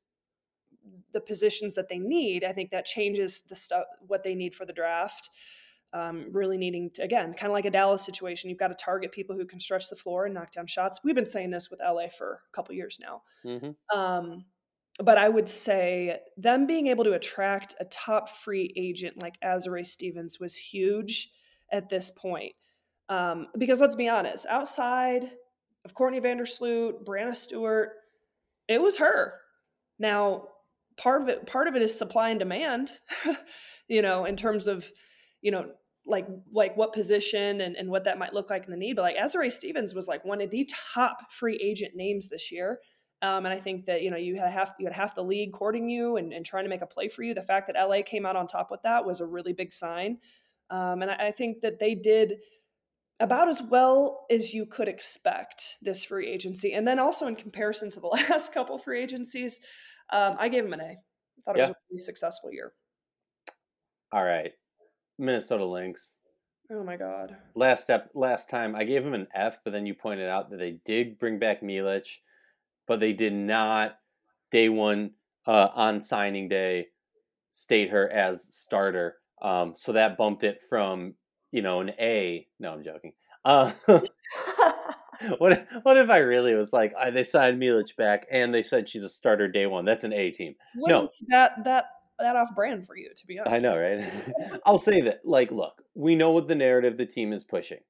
the 1.13 1.21
positions 1.21 1.75
that 1.75 1.89
they 1.89 1.99
need, 1.99 2.45
I 2.45 2.53
think 2.53 2.71
that 2.71 2.85
changes 2.85 3.43
the 3.49 3.55
stuff 3.55 3.85
what 4.07 4.23
they 4.23 4.35
need 4.35 4.55
for 4.55 4.65
the 4.65 4.73
draft. 4.73 5.31
Um, 5.95 6.29
really 6.33 6.57
needing 6.57 6.89
to 6.95 7.03
again, 7.03 7.35
kind 7.35 7.51
of 7.51 7.53
like 7.53 7.67
a 7.67 7.71
Dallas 7.71 8.03
situation, 8.03 8.49
you've 8.49 8.59
got 8.59 8.69
to 8.69 8.75
target 8.83 9.13
people 9.13 9.37
who 9.37 9.45
can 9.45 9.61
stretch 9.61 9.91
the 9.91 9.97
floor 9.97 10.25
and 10.25 10.35
knock 10.35 10.51
down 10.53 10.67
shots. 10.67 11.01
We've 11.05 11.15
been 11.15 11.27
saying 11.27 11.51
this 11.51 11.71
with 11.71 11.81
LA 11.81 12.09
for 12.09 12.41
a 12.51 12.57
couple 12.57 12.75
years 12.75 12.99
now. 12.99 13.23
Mm-hmm. 13.45 13.99
Um, 13.99 14.47
but 14.99 15.19
I 15.19 15.29
would 15.29 15.49
say 15.49 16.21
them 16.37 16.67
being 16.67 16.87
able 16.87 17.05
to 17.05 17.13
attract 17.13 17.75
a 17.81 17.85
top 17.87 18.29
free 18.29 18.73
agent 18.77 19.19
like 19.19 19.41
Azurá 19.43 19.87
Stevens 19.87 20.39
was 20.39 20.55
huge 20.55 21.31
at 21.71 21.89
this 21.89 22.11
point. 22.11 22.53
Um, 23.09 23.49
because 23.59 23.81
let's 23.81 23.97
be 23.97 24.09
honest, 24.09 24.47
outside 24.47 25.31
of 25.85 25.95
Courtney 25.95 26.21
Vandersloot, 26.21 27.05
Breanna 27.05 27.35
Stewart, 27.35 27.91
it 28.69 28.81
was 28.81 28.99
her. 28.99 29.35
Now, 29.99 30.49
part 30.97 31.23
of 31.23 31.29
it, 31.29 31.47
part 31.47 31.69
of 31.69 31.77
it 31.77 31.83
is 31.83 31.97
supply 31.97 32.31
and 32.31 32.39
demand, 32.39 32.91
you 33.89 34.03
know, 34.03 34.25
in 34.25 34.37
terms 34.37 34.67
of, 34.67 34.91
you 35.41 35.51
know, 35.51 35.67
like 36.05 36.27
like 36.53 36.77
what 36.77 36.93
position 36.93 37.61
and, 37.61 37.77
and 37.77 37.89
what 37.89 38.05
that 38.05 38.19
might 38.19 38.35
look 38.35 38.51
like 38.51 38.65
in 38.65 38.71
the 38.71 38.77
need. 38.77 38.97
But 38.97 39.03
like 39.03 39.17
Azurá 39.17 39.51
Stevens 39.53 39.95
was 39.95 40.09
like 40.09 40.25
one 40.25 40.41
of 40.41 40.51
the 40.51 40.69
top 40.95 41.17
free 41.31 41.57
agent 41.63 41.93
names 41.95 42.29
this 42.29 42.51
year. 42.51 42.81
Um, 43.23 43.47
and 43.47 43.55
I 43.55 43.61
think 43.61 43.87
that 43.87 44.03
you 44.03 44.11
know 44.11 44.17
you 44.17 44.37
had 44.37 44.51
half 44.51 44.73
you 44.81 44.87
had 44.87 44.95
half 44.95 45.15
the 45.15 45.23
league 45.23 45.53
courting 45.53 45.89
you 45.89 46.17
and, 46.17 46.33
and 46.33 46.45
trying 46.45 46.65
to 46.65 46.71
make 46.71 46.83
a 46.83 46.87
play 46.87 47.09
for 47.09 47.23
you. 47.23 47.35
The 47.35 47.43
fact 47.43 47.69
that 47.69 47.89
LA 47.89 48.03
came 48.05 48.27
out 48.27 48.37
on 48.37 48.47
top 48.49 48.69
with 48.71 48.83
that 48.83 49.07
was 49.07 49.21
a 49.21 49.27
really 49.27 49.53
big 49.53 49.73
sign. 49.73 50.19
Um, 50.71 51.03
and 51.03 51.11
I, 51.11 51.29
I, 51.29 51.31
think 51.33 51.61
that 51.61 51.79
they 51.79 51.95
did 51.95 52.37
about 53.21 53.49
as 53.49 53.63
well 53.63 54.25
as 54.31 54.55
you 54.55 54.65
could 54.65 54.89
expect 54.89 55.77
this 55.83 56.03
free 56.03 56.27
agency. 56.29 56.73
And 56.73 56.89
then 56.89 56.99
also 56.99 57.27
in 57.27 57.37
comparison 57.37 57.91
to 57.91 58.01
the 58.01 58.07
last 58.31 58.53
couple 58.53 58.79
free 58.79 59.03
agencies, 59.03 59.61
um, 60.13 60.37
I 60.39 60.49
gave 60.49 60.65
them 60.65 60.73
an 60.73 60.81
A. 60.81 60.85
I 60.85 60.97
thought 61.45 61.57
it 61.57 61.61
yeah. 61.61 61.69
was 61.69 61.71
a 61.71 61.77
really 61.91 61.99
successful 61.99 62.53
year. 62.53 62.73
All 64.13 64.25
right, 64.25 64.53
Minnesota 65.19 65.65
Lynx. 65.65 66.15
Oh 66.71 66.85
my 66.85 66.97
God. 66.97 67.37
Last 67.55 67.83
step, 67.83 68.11
last 68.15 68.49
time 68.49 68.75
I 68.75 68.85
gave 68.85 69.05
him 69.05 69.15
an 69.15 69.27
F, 69.35 69.59
but 69.65 69.73
then 69.73 69.85
you 69.85 69.95
pointed 69.95 70.29
out 70.29 70.51
that 70.51 70.59
they 70.59 70.79
did 70.87 71.19
bring 71.19 71.39
back 71.39 71.61
Milic 71.61 72.07
but 72.87 73.01
they 73.01 73.13
did 73.13 73.33
not 73.33 73.97
day 74.51 74.69
one 74.69 75.13
uh, 75.47 75.69
on 75.75 76.01
signing 76.01 76.49
day 76.49 76.87
state 77.51 77.91
her 77.91 78.11
as 78.11 78.47
starter. 78.51 79.17
Um, 79.41 79.75
so 79.75 79.93
that 79.93 80.17
bumped 80.17 80.45
it 80.45 80.61
from 80.69 81.15
you 81.51 81.63
know 81.63 81.81
an 81.81 81.91
A. 81.99 82.47
No, 82.59 82.73
I'm 82.73 82.85
joking. 82.85 83.13
Uh, 83.45 83.73
what 85.39 85.53
if, 85.53 85.61
what 85.83 85.97
if 85.97 86.11
I 86.11 86.19
really 86.19 86.55
was 86.55 86.73
like 86.73 86.95
I, 86.99 87.11
they 87.11 87.25
signed 87.25 87.61
Milic 87.61 87.97
back 87.97 88.27
and 88.31 88.55
they 88.55 88.63
said 88.63 88.89
she's 88.89 89.05
a 89.05 89.09
starter 89.09 89.49
day 89.49 89.67
one? 89.67 89.85
That's 89.85 90.05
an 90.05 90.13
A 90.13 90.31
team. 90.31 90.55
No, 90.75 91.09
that 91.29 91.65
that 91.65 91.85
that 92.19 92.37
off 92.37 92.55
brand 92.55 92.87
for 92.87 92.97
you 92.97 93.11
to 93.15 93.27
be 93.27 93.39
honest. 93.39 93.55
I 93.55 93.59
know, 93.59 93.79
right? 93.79 94.05
I'll 94.67 94.79
say 94.79 95.01
that. 95.03 95.21
Like, 95.25 95.51
look, 95.51 95.83
we 95.95 96.15
know 96.15 96.31
what 96.31 96.49
the 96.49 96.55
narrative 96.55 96.97
the 96.97 97.07
team 97.07 97.33
is 97.33 97.45
pushing. 97.45 97.81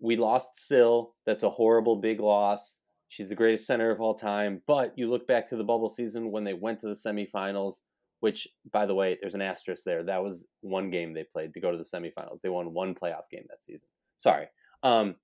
We 0.00 0.16
lost 0.16 0.60
Sil. 0.62 1.14
That's 1.26 1.42
a 1.42 1.50
horrible 1.50 1.96
big 1.96 2.20
loss. 2.20 2.78
She's 3.08 3.30
the 3.30 3.34
greatest 3.34 3.66
center 3.66 3.90
of 3.90 4.00
all 4.00 4.14
time. 4.14 4.62
But 4.66 4.92
you 4.96 5.10
look 5.10 5.26
back 5.26 5.48
to 5.48 5.56
the 5.56 5.64
bubble 5.64 5.88
season 5.88 6.30
when 6.30 6.44
they 6.44 6.54
went 6.54 6.80
to 6.80 6.86
the 6.86 6.92
semifinals, 6.92 7.76
which, 8.20 8.46
by 8.70 8.86
the 8.86 8.94
way, 8.94 9.18
there's 9.20 9.34
an 9.34 9.42
asterisk 9.42 9.82
there. 9.84 10.04
That 10.04 10.22
was 10.22 10.46
one 10.60 10.90
game 10.90 11.14
they 11.14 11.24
played 11.24 11.54
to 11.54 11.60
go 11.60 11.72
to 11.72 11.78
the 11.78 11.84
semifinals. 11.84 12.40
They 12.42 12.48
won 12.48 12.74
one 12.74 12.94
playoff 12.94 13.28
game 13.30 13.44
that 13.48 13.64
season. 13.64 13.88
Sorry. 14.18 14.46
Um, 14.82 15.16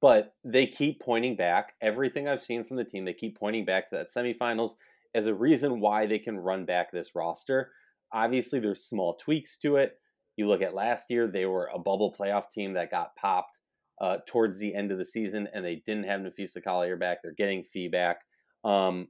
but 0.00 0.34
they 0.44 0.66
keep 0.66 1.00
pointing 1.00 1.36
back. 1.36 1.74
Everything 1.80 2.28
I've 2.28 2.42
seen 2.42 2.64
from 2.64 2.76
the 2.76 2.84
team, 2.84 3.04
they 3.04 3.12
keep 3.12 3.38
pointing 3.38 3.64
back 3.64 3.88
to 3.88 3.96
that 3.96 4.08
semifinals 4.14 4.72
as 5.14 5.26
a 5.26 5.34
reason 5.34 5.80
why 5.80 6.06
they 6.06 6.18
can 6.18 6.38
run 6.38 6.64
back 6.64 6.90
this 6.90 7.14
roster. 7.14 7.72
Obviously, 8.12 8.60
there's 8.60 8.84
small 8.84 9.14
tweaks 9.14 9.58
to 9.58 9.76
it. 9.76 9.98
You 10.36 10.46
look 10.46 10.62
at 10.62 10.74
last 10.74 11.10
year, 11.10 11.26
they 11.26 11.46
were 11.46 11.70
a 11.74 11.78
bubble 11.78 12.14
playoff 12.18 12.50
team 12.50 12.74
that 12.74 12.90
got 12.90 13.16
popped 13.16 13.58
uh, 14.00 14.18
towards 14.26 14.58
the 14.58 14.74
end 14.74 14.90
of 14.90 14.98
the 14.98 15.04
season, 15.04 15.48
and 15.52 15.64
they 15.64 15.82
didn't 15.86 16.04
have 16.04 16.20
Napheesa 16.20 16.62
Collier 16.62 16.96
back. 16.96 17.18
They're 17.22 17.32
getting 17.32 17.62
Fee 17.62 17.88
back. 17.88 18.18
Um, 18.64 19.08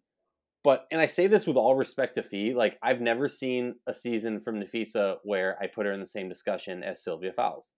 but 0.65 0.87
and 0.91 1.01
I 1.01 1.07
say 1.07 1.27
this 1.27 1.47
with 1.47 1.57
all 1.57 1.75
respect 1.75 2.15
to 2.15 2.23
Fee, 2.23 2.55
like 2.55 2.79
I've 2.83 3.01
never 3.01 3.29
seen 3.29 3.75
a 3.87 3.95
season 3.95 4.41
from 4.41 4.61
Napheesa 4.61 5.17
where 5.25 5.59
I 5.61 5.67
put 5.67 5.87
her 5.87 5.93
in 5.93 6.01
the 6.01 6.07
same 6.07 6.29
discussion 6.29 6.83
as 6.83 7.03
Sylvia 7.03 7.33
Fowles. 7.33 7.71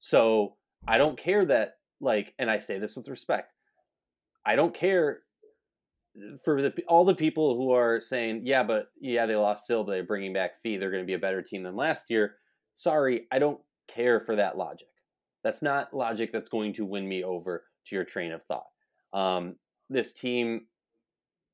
So 0.00 0.56
I 0.86 0.98
don't 0.98 1.18
care 1.18 1.44
that 1.46 1.77
like, 2.00 2.34
and 2.38 2.50
I 2.50 2.58
say 2.58 2.78
this 2.78 2.96
with 2.96 3.08
respect. 3.08 3.52
I 4.46 4.56
don't 4.56 4.74
care 4.74 5.20
for 6.44 6.62
the 6.62 6.72
all 6.88 7.04
the 7.04 7.14
people 7.14 7.56
who 7.56 7.72
are 7.72 8.00
saying, 8.00 8.42
yeah, 8.44 8.62
but 8.62 8.88
yeah, 9.00 9.26
they 9.26 9.36
lost 9.36 9.66
Sil, 9.66 9.84
but 9.84 9.92
they're 9.92 10.04
bringing 10.04 10.32
back 10.32 10.62
Fee. 10.62 10.76
They're 10.76 10.90
going 10.90 11.02
to 11.02 11.06
be 11.06 11.14
a 11.14 11.18
better 11.18 11.42
team 11.42 11.62
than 11.62 11.76
last 11.76 12.10
year. 12.10 12.36
Sorry, 12.74 13.26
I 13.32 13.38
don't 13.38 13.60
care 13.88 14.20
for 14.20 14.36
that 14.36 14.56
logic. 14.56 14.88
That's 15.44 15.62
not 15.62 15.94
logic 15.94 16.30
that's 16.32 16.48
going 16.48 16.74
to 16.74 16.84
win 16.84 17.08
me 17.08 17.24
over 17.24 17.64
to 17.86 17.94
your 17.94 18.04
train 18.04 18.32
of 18.32 18.42
thought. 18.44 18.66
Um, 19.12 19.56
this 19.88 20.12
team 20.12 20.66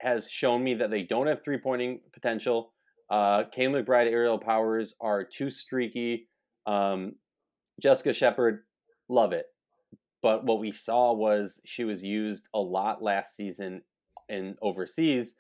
has 0.01 0.29
shown 0.29 0.63
me 0.63 0.75
that 0.75 0.91
they 0.91 1.03
don't 1.03 1.27
have 1.27 1.43
three 1.45 1.59
pointing 1.59 2.01
potential. 2.13 2.73
Uh, 3.11 3.45
Kayla 3.57 3.85
McBride, 3.85 4.11
aerial 4.11 4.39
powers 4.39 4.95
are 5.01 5.25
too 5.25 5.51
streaky. 5.51 6.29
Um, 6.67 7.15
Jessica 7.81 8.13
Shepard, 8.13 8.65
love 9.09 9.33
it. 9.33 9.47
But 10.25 10.47
what 10.47 10.59
we 10.59 10.73
saw 10.73 11.13
was 11.13 11.61
she 11.67 11.85
was 11.85 12.03
used 12.03 12.49
a 12.55 12.59
lot 12.59 13.03
last 13.03 13.37
season 13.37 13.83
in 14.31 14.57
overseas. 14.63 15.37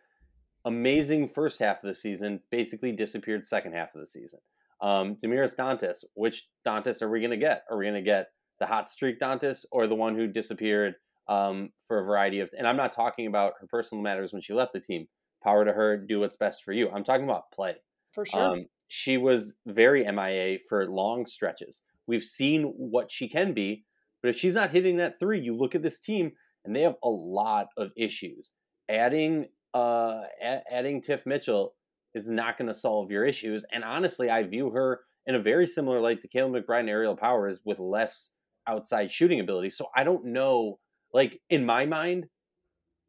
Amazing 0.66 1.29
first 1.29 1.59
half 1.59 1.83
of 1.83 1.88
the 1.88 1.94
season, 1.94 2.40
basically 2.51 2.92
disappeared 2.92 3.47
second 3.47 3.73
half 3.73 3.94
of 3.94 4.03
the 4.03 4.07
season. 4.07 4.40
Um, 4.83 5.16
Damiris 5.16 5.57
Dantas, 5.57 6.05
which 6.12 6.51
Dantas 6.66 7.01
are 7.01 7.09
we 7.09 7.20
going 7.20 7.31
to 7.31 7.38
get? 7.38 7.64
Are 7.70 7.79
we 7.79 7.87
going 7.87 7.94
to 7.94 8.03
get 8.03 8.27
the 8.61 8.66
hot 8.66 8.90
streak 8.90 9.18
Dantas 9.18 9.64
or 9.73 9.87
the 9.87 9.94
one 9.94 10.16
who 10.16 10.27
disappeared 10.27 10.97
um, 11.29 11.70
for 11.88 12.01
a 12.01 12.05
variety 12.05 12.40
of? 12.40 12.51
And 12.55 12.68
I'm 12.68 12.77
not 12.77 12.92
talking 12.92 13.27
about 13.27 13.55
her 13.62 13.66
personal 13.66 14.05
matters 14.05 14.35
when 14.35 14.42
she 14.42 14.53
left 14.53 14.75
the 14.75 14.81
team. 14.81 15.07
Power 15.42 15.64
to 15.64 15.73
her, 15.73 15.97
do 15.97 16.20
what's 16.20 16.37
best 16.37 16.62
for 16.62 16.73
you. 16.73 16.90
I'm 16.90 17.05
talking 17.05 17.25
about 17.25 17.51
play. 17.55 17.77
For 18.12 18.27
sure. 18.27 18.38
Um, 18.38 18.66
she 18.88 19.16
was 19.16 19.55
very 19.64 20.05
MIA 20.05 20.59
for 20.68 20.87
long 20.90 21.25
stretches. 21.25 21.81
We've 22.07 22.23
seen 22.23 22.64
what 22.64 23.11
she 23.11 23.31
can 23.31 23.55
be, 23.55 23.87
but 24.24 24.30
if 24.30 24.38
she's 24.38 24.54
not 24.54 24.70
hitting 24.70 24.96
that 24.96 25.20
three, 25.20 25.38
you 25.38 25.54
look 25.54 25.74
at 25.74 25.82
this 25.82 26.00
team 26.00 26.32
and 26.64 26.74
they 26.74 26.80
have 26.80 26.96
a 27.04 27.10
lot 27.10 27.66
of 27.76 27.90
issues. 27.94 28.52
Adding 28.88 29.48
uh, 29.74 30.22
a- 30.42 30.62
adding 30.72 31.02
Tiff 31.02 31.26
Mitchell 31.26 31.74
is 32.14 32.30
not 32.30 32.56
going 32.56 32.68
to 32.68 32.72
solve 32.72 33.10
your 33.10 33.26
issues. 33.26 33.66
And 33.70 33.84
honestly, 33.84 34.30
I 34.30 34.42
view 34.44 34.70
her 34.70 35.00
in 35.26 35.34
a 35.34 35.42
very 35.42 35.66
similar 35.66 36.00
light 36.00 36.22
to 36.22 36.28
Kayla 36.28 36.58
McBride 36.58 36.80
and 36.80 36.88
Aerial 36.88 37.18
Powers 37.18 37.60
with 37.66 37.78
less 37.78 38.30
outside 38.66 39.10
shooting 39.10 39.40
ability. 39.40 39.68
So 39.68 39.88
I 39.94 40.04
don't 40.04 40.24
know, 40.24 40.78
like 41.12 41.42
in 41.50 41.66
my 41.66 41.84
mind, 41.84 42.24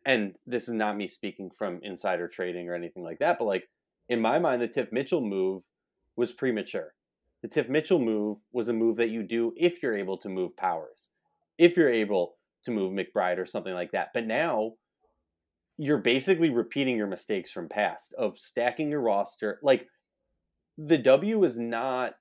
and 0.06 0.34
this 0.46 0.68
is 0.68 0.74
not 0.74 0.98
me 0.98 1.08
speaking 1.08 1.50
from 1.58 1.80
insider 1.82 2.28
trading 2.28 2.68
or 2.68 2.76
anything 2.76 3.04
like 3.04 3.20
that, 3.20 3.38
but 3.40 3.46
like 3.46 3.64
in 4.10 4.20
my 4.20 4.38
mind, 4.38 4.62
the 4.62 4.68
Tiff 4.68 4.92
Mitchell 4.92 5.22
move 5.22 5.64
was 6.18 6.34
premature. 6.34 6.92
The 7.46 7.52
Tiff 7.52 7.70
Mitchell 7.70 8.00
move 8.00 8.40
was 8.54 8.70
a 8.70 8.74
move 8.74 8.98
that 8.98 9.12
you 9.12 9.22
do 9.22 9.54
if 9.56 9.84
you're 9.84 9.96
able 9.96 10.18
to 10.18 10.30
move 10.30 10.58
powers, 10.58 11.12
if 11.60 11.78
you're 11.78 11.94
able 11.94 12.38
to 12.64 12.72
move 12.72 12.92
McBride 12.92 13.38
or 13.38 13.46
something 13.46 13.76
like 13.76 13.92
that. 13.92 14.08
But 14.16 14.26
now 14.26 14.72
you're 15.78 16.00
basically 16.00 16.50
repeating 16.50 16.98
your 16.98 17.06
mistakes 17.06 17.52
from 17.52 17.70
past 17.70 18.16
of 18.18 18.40
stacking 18.40 18.90
your 18.90 19.02
roster. 19.02 19.60
Like 19.62 19.88
the 20.80 20.98
W 20.98 21.44
is 21.44 21.60
not 21.60 22.16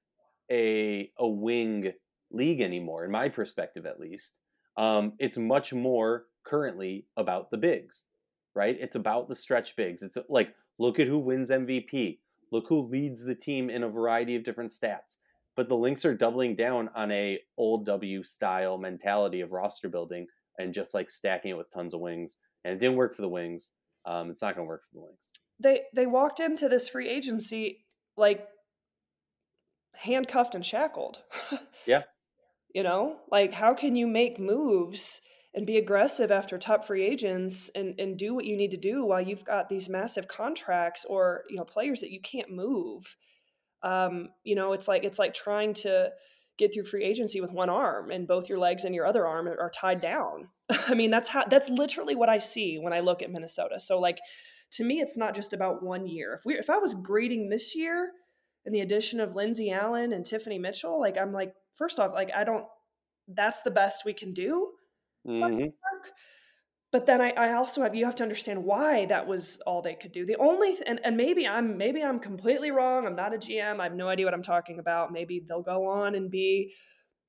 a 0.52 1.10
a 1.18 1.26
wing 1.26 1.94
league 2.30 2.60
anymore, 2.60 3.06
in 3.06 3.10
my 3.10 3.30
perspective 3.30 3.86
at 3.86 3.98
least. 3.98 4.36
Um, 4.76 5.14
it's 5.18 5.38
much 5.38 5.72
more 5.72 6.26
currently 6.44 7.06
about 7.16 7.50
the 7.50 7.56
bigs, 7.56 8.04
right? 8.54 8.76
It's 8.78 8.96
about 8.96 9.30
the 9.30 9.36
stretch 9.36 9.74
bigs. 9.74 10.02
It's 10.02 10.18
like, 10.28 10.54
look 10.78 11.00
at 11.00 11.06
who 11.06 11.18
wins 11.18 11.48
MVP. 11.48 12.18
Look 12.54 12.68
who 12.68 12.82
leads 12.86 13.24
the 13.24 13.34
team 13.34 13.68
in 13.68 13.82
a 13.82 13.88
variety 13.88 14.36
of 14.36 14.44
different 14.44 14.70
stats. 14.70 15.16
But 15.56 15.68
the 15.68 15.76
Lynx 15.76 16.04
are 16.04 16.14
doubling 16.14 16.54
down 16.54 16.88
on 16.94 17.10
a 17.10 17.40
old 17.58 17.84
W 17.84 18.22
style 18.22 18.78
mentality 18.78 19.40
of 19.40 19.50
roster 19.50 19.88
building 19.88 20.28
and 20.58 20.72
just 20.72 20.94
like 20.94 21.10
stacking 21.10 21.50
it 21.50 21.56
with 21.58 21.72
tons 21.72 21.94
of 21.94 22.00
wings. 22.00 22.36
And 22.64 22.72
it 22.72 22.78
didn't 22.78 22.94
work 22.96 23.16
for 23.16 23.22
the 23.22 23.28
Wings. 23.28 23.70
Um, 24.06 24.30
it's 24.30 24.40
not 24.40 24.54
going 24.54 24.66
to 24.66 24.68
work 24.68 24.82
for 24.88 24.94
the 24.94 25.02
Wings. 25.02 25.32
they 25.58 25.82
they 25.96 26.06
walked 26.06 26.38
into 26.38 26.68
this 26.68 26.86
free 26.86 27.08
agency 27.08 27.84
like 28.16 28.46
handcuffed 29.94 30.54
and 30.54 30.64
shackled. 30.64 31.18
Yeah. 31.86 32.04
you 32.72 32.84
know, 32.84 33.16
like 33.32 33.52
how 33.52 33.74
can 33.74 33.96
you 33.96 34.06
make 34.06 34.38
moves 34.38 35.20
and 35.54 35.66
be 35.66 35.76
aggressive 35.76 36.32
after 36.32 36.58
top 36.58 36.84
free 36.84 37.04
agents 37.04 37.70
and 37.74 37.94
and 37.98 38.18
do 38.18 38.34
what 38.34 38.44
you 38.44 38.56
need 38.56 38.72
to 38.72 38.76
do 38.76 39.04
while 39.04 39.20
you've 39.20 39.44
got 39.44 39.68
these 39.68 39.88
massive 39.88 40.26
contracts 40.26 41.04
or 41.08 41.42
you 41.48 41.56
know 41.56 41.64
players 41.64 42.00
that 42.00 42.10
you 42.10 42.20
can't 42.20 42.50
move. 42.50 43.16
Um, 43.82 44.30
you 44.42 44.56
know, 44.56 44.72
it's 44.72 44.88
like 44.88 45.04
it's 45.04 45.18
like 45.18 45.34
trying 45.34 45.74
to 45.74 46.10
get 46.58 46.72
through 46.72 46.84
free 46.84 47.04
agency 47.04 47.40
with 47.40 47.50
one 47.50 47.68
arm 47.70 48.10
and 48.10 48.28
both 48.28 48.48
your 48.48 48.58
legs 48.58 48.84
and 48.84 48.94
your 48.94 49.06
other 49.06 49.26
arm 49.26 49.48
are 49.48 49.70
tied 49.70 50.00
down. 50.00 50.48
I 50.70 50.94
mean, 50.94 51.10
that's 51.10 51.28
how 51.28 51.44
that's 51.44 51.68
literally 51.68 52.14
what 52.14 52.28
I 52.28 52.38
see 52.38 52.78
when 52.78 52.92
I 52.92 53.00
look 53.00 53.22
at 53.22 53.30
Minnesota. 53.30 53.78
So 53.78 53.98
like 53.98 54.18
to 54.72 54.84
me 54.84 55.00
it's 55.00 55.16
not 55.16 55.34
just 55.34 55.52
about 55.52 55.82
one 55.82 56.06
year. 56.06 56.34
If 56.34 56.40
we 56.44 56.54
if 56.54 56.68
I 56.68 56.78
was 56.78 56.94
grading 56.94 57.48
this 57.48 57.76
year 57.76 58.10
and 58.64 58.74
the 58.74 58.80
addition 58.80 59.20
of 59.20 59.36
Lindsay 59.36 59.70
Allen 59.70 60.12
and 60.12 60.24
Tiffany 60.24 60.58
Mitchell, 60.58 61.00
like 61.00 61.16
I'm 61.16 61.32
like 61.32 61.52
first 61.76 62.00
off 62.00 62.12
like 62.12 62.30
I 62.34 62.42
don't 62.42 62.64
that's 63.28 63.62
the 63.62 63.70
best 63.70 64.04
we 64.04 64.12
can 64.12 64.34
do. 64.34 64.70
Hmm 65.24 65.66
But 66.92 67.06
then 67.06 67.20
I, 67.20 67.30
I 67.30 67.52
also 67.54 67.82
have 67.82 67.94
you 67.96 68.04
have 68.04 68.14
to 68.16 68.22
understand 68.22 68.64
why 68.64 69.06
that 69.06 69.26
was 69.26 69.60
all 69.66 69.82
they 69.82 69.96
could 69.96 70.12
do. 70.12 70.24
The 70.24 70.36
only 70.36 70.78
and, 70.86 71.00
and 71.02 71.16
maybe 71.16 71.46
I'm 71.46 71.76
maybe 71.76 72.02
I'm 72.02 72.20
completely 72.20 72.70
wrong. 72.70 73.04
I'm 73.04 73.16
not 73.16 73.34
a 73.34 73.38
GM. 73.38 73.80
I 73.80 73.84
have 73.84 73.94
no 73.94 74.08
idea 74.08 74.26
what 74.26 74.34
I'm 74.34 74.42
talking 74.42 74.78
about. 74.78 75.12
Maybe 75.12 75.44
they'll 75.46 75.62
go 75.62 75.86
on 75.86 76.14
and 76.14 76.30
be 76.30 76.72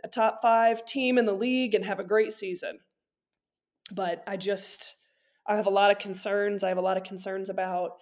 a 0.03 0.07
top 0.07 0.39
five 0.41 0.85
team 0.85 1.17
in 1.17 1.25
the 1.25 1.33
league 1.33 1.73
and 1.73 1.83
have 1.83 1.99
a 1.99 2.03
great 2.03 2.31
season. 2.31 2.79
But 3.91 4.23
I 4.27 4.37
just 4.37 4.95
I 5.47 5.55
have 5.55 5.67
a 5.67 5.71
lot 5.71 5.91
of 5.91 5.97
concerns. 5.97 6.63
I 6.63 6.69
have 6.69 6.77
a 6.77 6.81
lot 6.81 6.97
of 6.97 7.03
concerns 7.03 7.49
about 7.49 7.97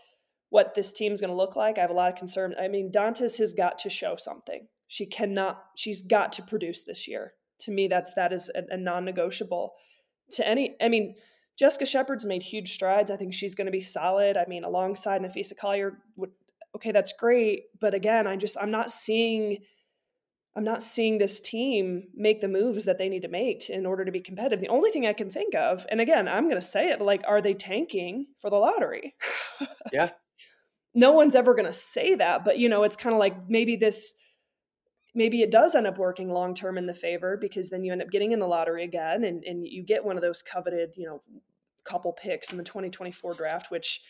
what 0.49 0.75
this 0.75 0.91
team's 0.91 1.21
going 1.21 1.31
to 1.31 1.35
look 1.35 1.55
like. 1.55 1.77
I 1.77 1.81
have 1.81 1.89
a 1.89 1.93
lot 1.93 2.11
of 2.11 2.17
concern. 2.17 2.55
I 2.59 2.67
mean, 2.67 2.91
Dantas 2.91 3.37
has 3.37 3.53
got 3.53 3.79
to 3.79 3.89
show 3.89 4.17
something. 4.17 4.67
She 4.87 5.05
cannot. 5.05 5.63
She's 5.77 6.01
got 6.01 6.33
to 6.33 6.43
produce 6.43 6.83
this 6.83 7.07
year. 7.07 7.33
To 7.63 7.71
me, 7.71 7.87
that's 7.87 8.13
that 8.15 8.33
is 8.33 8.49
a, 8.55 8.63
a 8.73 8.77
non-negotiable. 8.77 9.73
To 10.33 10.47
any, 10.47 10.75
I 10.81 10.89
mean, 10.89 11.15
Jessica 11.57 11.85
Shepard's 11.85 12.25
made 12.25 12.41
huge 12.41 12.73
strides. 12.73 13.11
I 13.11 13.17
think 13.17 13.33
she's 13.33 13.55
going 13.55 13.65
to 13.65 13.71
be 13.71 13.81
solid. 13.81 14.37
I 14.37 14.45
mean, 14.47 14.63
alongside 14.63 15.21
Napheesa 15.21 15.57
Collier, 15.57 15.99
would 16.15 16.31
okay, 16.75 16.91
that's 16.91 17.13
great. 17.13 17.63
But 17.79 17.93
again, 17.93 18.27
I 18.27 18.35
just 18.35 18.57
I'm 18.59 18.71
not 18.71 18.89
seeing 18.91 19.59
I'm 20.55 20.63
not 20.63 20.83
seeing 20.83 21.17
this 21.17 21.39
team 21.39 22.03
make 22.13 22.41
the 22.41 22.47
moves 22.47 22.85
that 22.85 22.97
they 22.97 23.09
need 23.09 23.23
to 23.23 23.27
make 23.27 23.69
in 23.69 23.85
order 23.85 24.05
to 24.05 24.11
be 24.11 24.21
competitive. 24.21 24.59
The 24.59 24.67
only 24.67 24.91
thing 24.91 25.07
I 25.07 25.13
can 25.13 25.31
think 25.31 25.55
of, 25.55 25.85
and 25.89 25.99
again, 25.99 26.27
I'm 26.27 26.47
going 26.47 26.61
to 26.61 26.67
say 26.67 26.89
it, 26.89 27.01
like, 27.01 27.23
are 27.27 27.41
they 27.41 27.55
tanking 27.55 28.27
for 28.39 28.51
the 28.51 28.57
lottery? 28.57 29.15
Yeah. 29.91 30.09
no 30.93 31.11
one's 31.11 31.33
ever 31.33 31.55
going 31.55 31.65
to 31.65 31.73
say 31.73 32.15
that, 32.15 32.45
but 32.45 32.59
you 32.59 32.69
know, 32.69 32.83
it's 32.83 32.95
kind 32.95 33.15
of 33.15 33.19
like 33.19 33.49
maybe 33.49 33.75
this, 33.75 34.13
maybe 35.15 35.41
it 35.41 35.51
does 35.51 35.75
end 35.75 35.87
up 35.87 35.97
working 35.97 36.29
long 36.29 36.53
term 36.53 36.77
in 36.77 36.85
the 36.85 36.93
favor 36.93 37.37
because 37.37 37.69
then 37.69 37.83
you 37.83 37.91
end 37.91 38.01
up 38.01 38.11
getting 38.11 38.31
in 38.31 38.39
the 38.39 38.47
lottery 38.47 38.83
again, 38.83 39.23
and 39.23 39.43
and 39.43 39.67
you 39.67 39.83
get 39.83 40.03
one 40.03 40.15
of 40.15 40.21
those 40.21 40.41
coveted, 40.41 40.91
you 40.95 41.05
know, 41.05 41.21
couple 41.83 42.13
picks 42.13 42.51
in 42.51 42.57
the 42.57 42.63
2024 42.63 43.33
draft, 43.33 43.71
which 43.71 44.01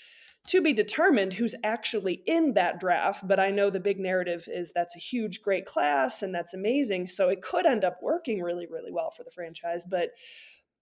to 0.47 0.61
be 0.61 0.73
determined 0.73 1.33
who's 1.33 1.55
actually 1.63 2.21
in 2.25 2.53
that 2.53 2.79
draft. 2.79 3.25
But 3.27 3.39
I 3.39 3.49
know 3.49 3.69
the 3.69 3.79
big 3.79 3.99
narrative 3.99 4.45
is 4.47 4.71
that's 4.73 4.95
a 4.95 4.99
huge, 4.99 5.41
great 5.41 5.65
class 5.65 6.21
and 6.21 6.35
that's 6.35 6.53
amazing. 6.53 7.07
So 7.07 7.29
it 7.29 7.41
could 7.41 7.65
end 7.65 7.85
up 7.85 7.99
working 8.01 8.41
really, 8.41 8.67
really 8.67 8.91
well 8.91 9.11
for 9.11 9.23
the 9.23 9.31
franchise. 9.31 9.85
But 9.89 10.09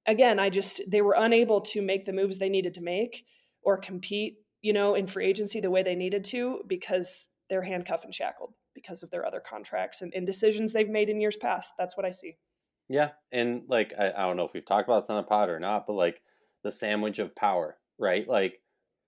again, 0.07 0.39
I 0.39 0.49
just, 0.49 0.81
they 0.88 1.01
were 1.01 1.15
unable 1.17 1.62
to 1.62 1.81
make 1.81 2.05
the 2.05 2.13
moves 2.13 2.39
they 2.39 2.49
needed 2.49 2.73
to 2.75 2.81
make 2.81 3.23
or 3.62 3.77
compete, 3.77 4.38
you 4.62 4.73
know, 4.73 4.95
in 4.95 5.05
free 5.05 5.27
agency 5.27 5.60
the 5.60 5.69
way 5.69 5.84
they 5.84 5.95
needed 5.95 6.23
to 6.25 6.62
because 6.67 7.27
they're 7.49 7.62
handcuffed 7.62 8.05
and 8.05 8.15
shackled 8.15 8.53
because 8.82 9.04
of 9.04 9.12
their 9.12 9.26
other 9.26 9.39
contracts 9.39 10.02
and, 10.02 10.13
and 10.13 10.26
decisions 10.26 10.74
they've 10.74 10.89
made 10.89 11.10
in 11.10 11.22
years 11.22 11.36
past. 11.36 11.74
That's 11.78 11.96
what 11.96 12.06
I 12.06 12.12
see. 12.12 12.38
Yeah. 12.89 13.10
And 13.32 13.63
like, 13.67 13.94
I, 13.98 14.12
I 14.12 14.28
don't 14.28 14.38
know 14.38 14.46
if 14.46 14.54
we've 14.54 14.65
talked 14.65 14.88
about 14.88 15.02
this 15.02 15.10
on 15.10 15.17
the 15.17 15.24
pod 15.24 15.50
or 15.50 15.60
not, 15.60 15.88
but 15.88 15.94
like 15.94 16.22
the 16.63 16.72
sandwich 16.72 17.20
of 17.20 17.36
power, 17.36 17.78
right? 17.98 18.28
Like, 18.28 18.60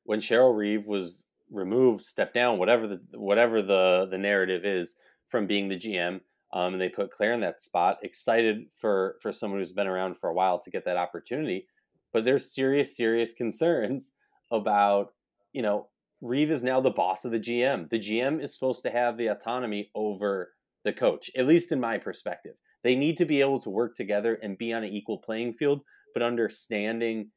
when 0.06 0.20
Cheryl 0.20 0.56
Reeve 0.56 0.86
was 0.86 1.24
removed, 1.50 2.06
stepped 2.06 2.34
down, 2.34 2.58
whatever 2.58 2.88
the 2.88 3.02
whatever 3.14 3.62
the 3.62 4.08
the 4.10 4.18
narrative 4.18 4.66
is 4.66 4.96
from 5.28 5.48
being 5.48 5.70
the 5.70 5.80
GM, 5.80 6.22
um, 6.52 6.74
and 6.74 6.82
they 6.82 6.90
put 6.90 7.12
Claire 7.12 7.34
in 7.34 7.42
that 7.42 7.62
spot. 7.62 7.98
Excited 8.04 8.66
for 8.76 9.16
for 9.22 9.32
someone 9.32 9.60
who's 9.60 9.72
been 9.72 9.88
around 9.88 10.18
for 10.18 10.30
a 10.30 10.34
while 10.34 10.60
to 10.60 10.72
get 10.72 10.86
that 10.86 10.98
opportunity, 10.98 11.68
but 12.12 12.26
there's 12.26 12.54
serious 12.54 12.96
serious 12.96 13.34
concerns 13.38 14.12
about 14.52 15.14
you 15.54 15.62
know 15.62 15.88
Reeve 16.24 16.52
is 16.52 16.64
now 16.64 16.80
the 16.80 16.90
boss 16.90 17.26
of 17.26 17.32
the 17.32 17.40
GM. 17.40 17.90
The 17.90 18.00
GM 18.00 18.42
is 18.42 18.54
supposed 18.54 18.82
to 18.84 18.90
have 18.90 19.18
the 19.18 19.28
autonomy 19.28 19.92
over 19.94 20.54
the 20.86 20.94
coach, 20.94 21.30
at 21.36 21.46
least 21.46 21.74
in 21.74 21.82
my 21.82 21.98
perspective. 21.98 22.54
They 22.82 22.96
need 22.96 23.18
to 23.18 23.26
be 23.26 23.42
able 23.42 23.60
to 23.60 23.70
work 23.70 23.94
together 23.96 24.40
and 24.42 24.58
be 24.58 24.72
on 24.72 24.86
an 24.86 24.94
equal 24.94 25.18
playing 25.18 25.56
field, 25.56 25.82
but 26.14 26.24
understanding 26.24 27.32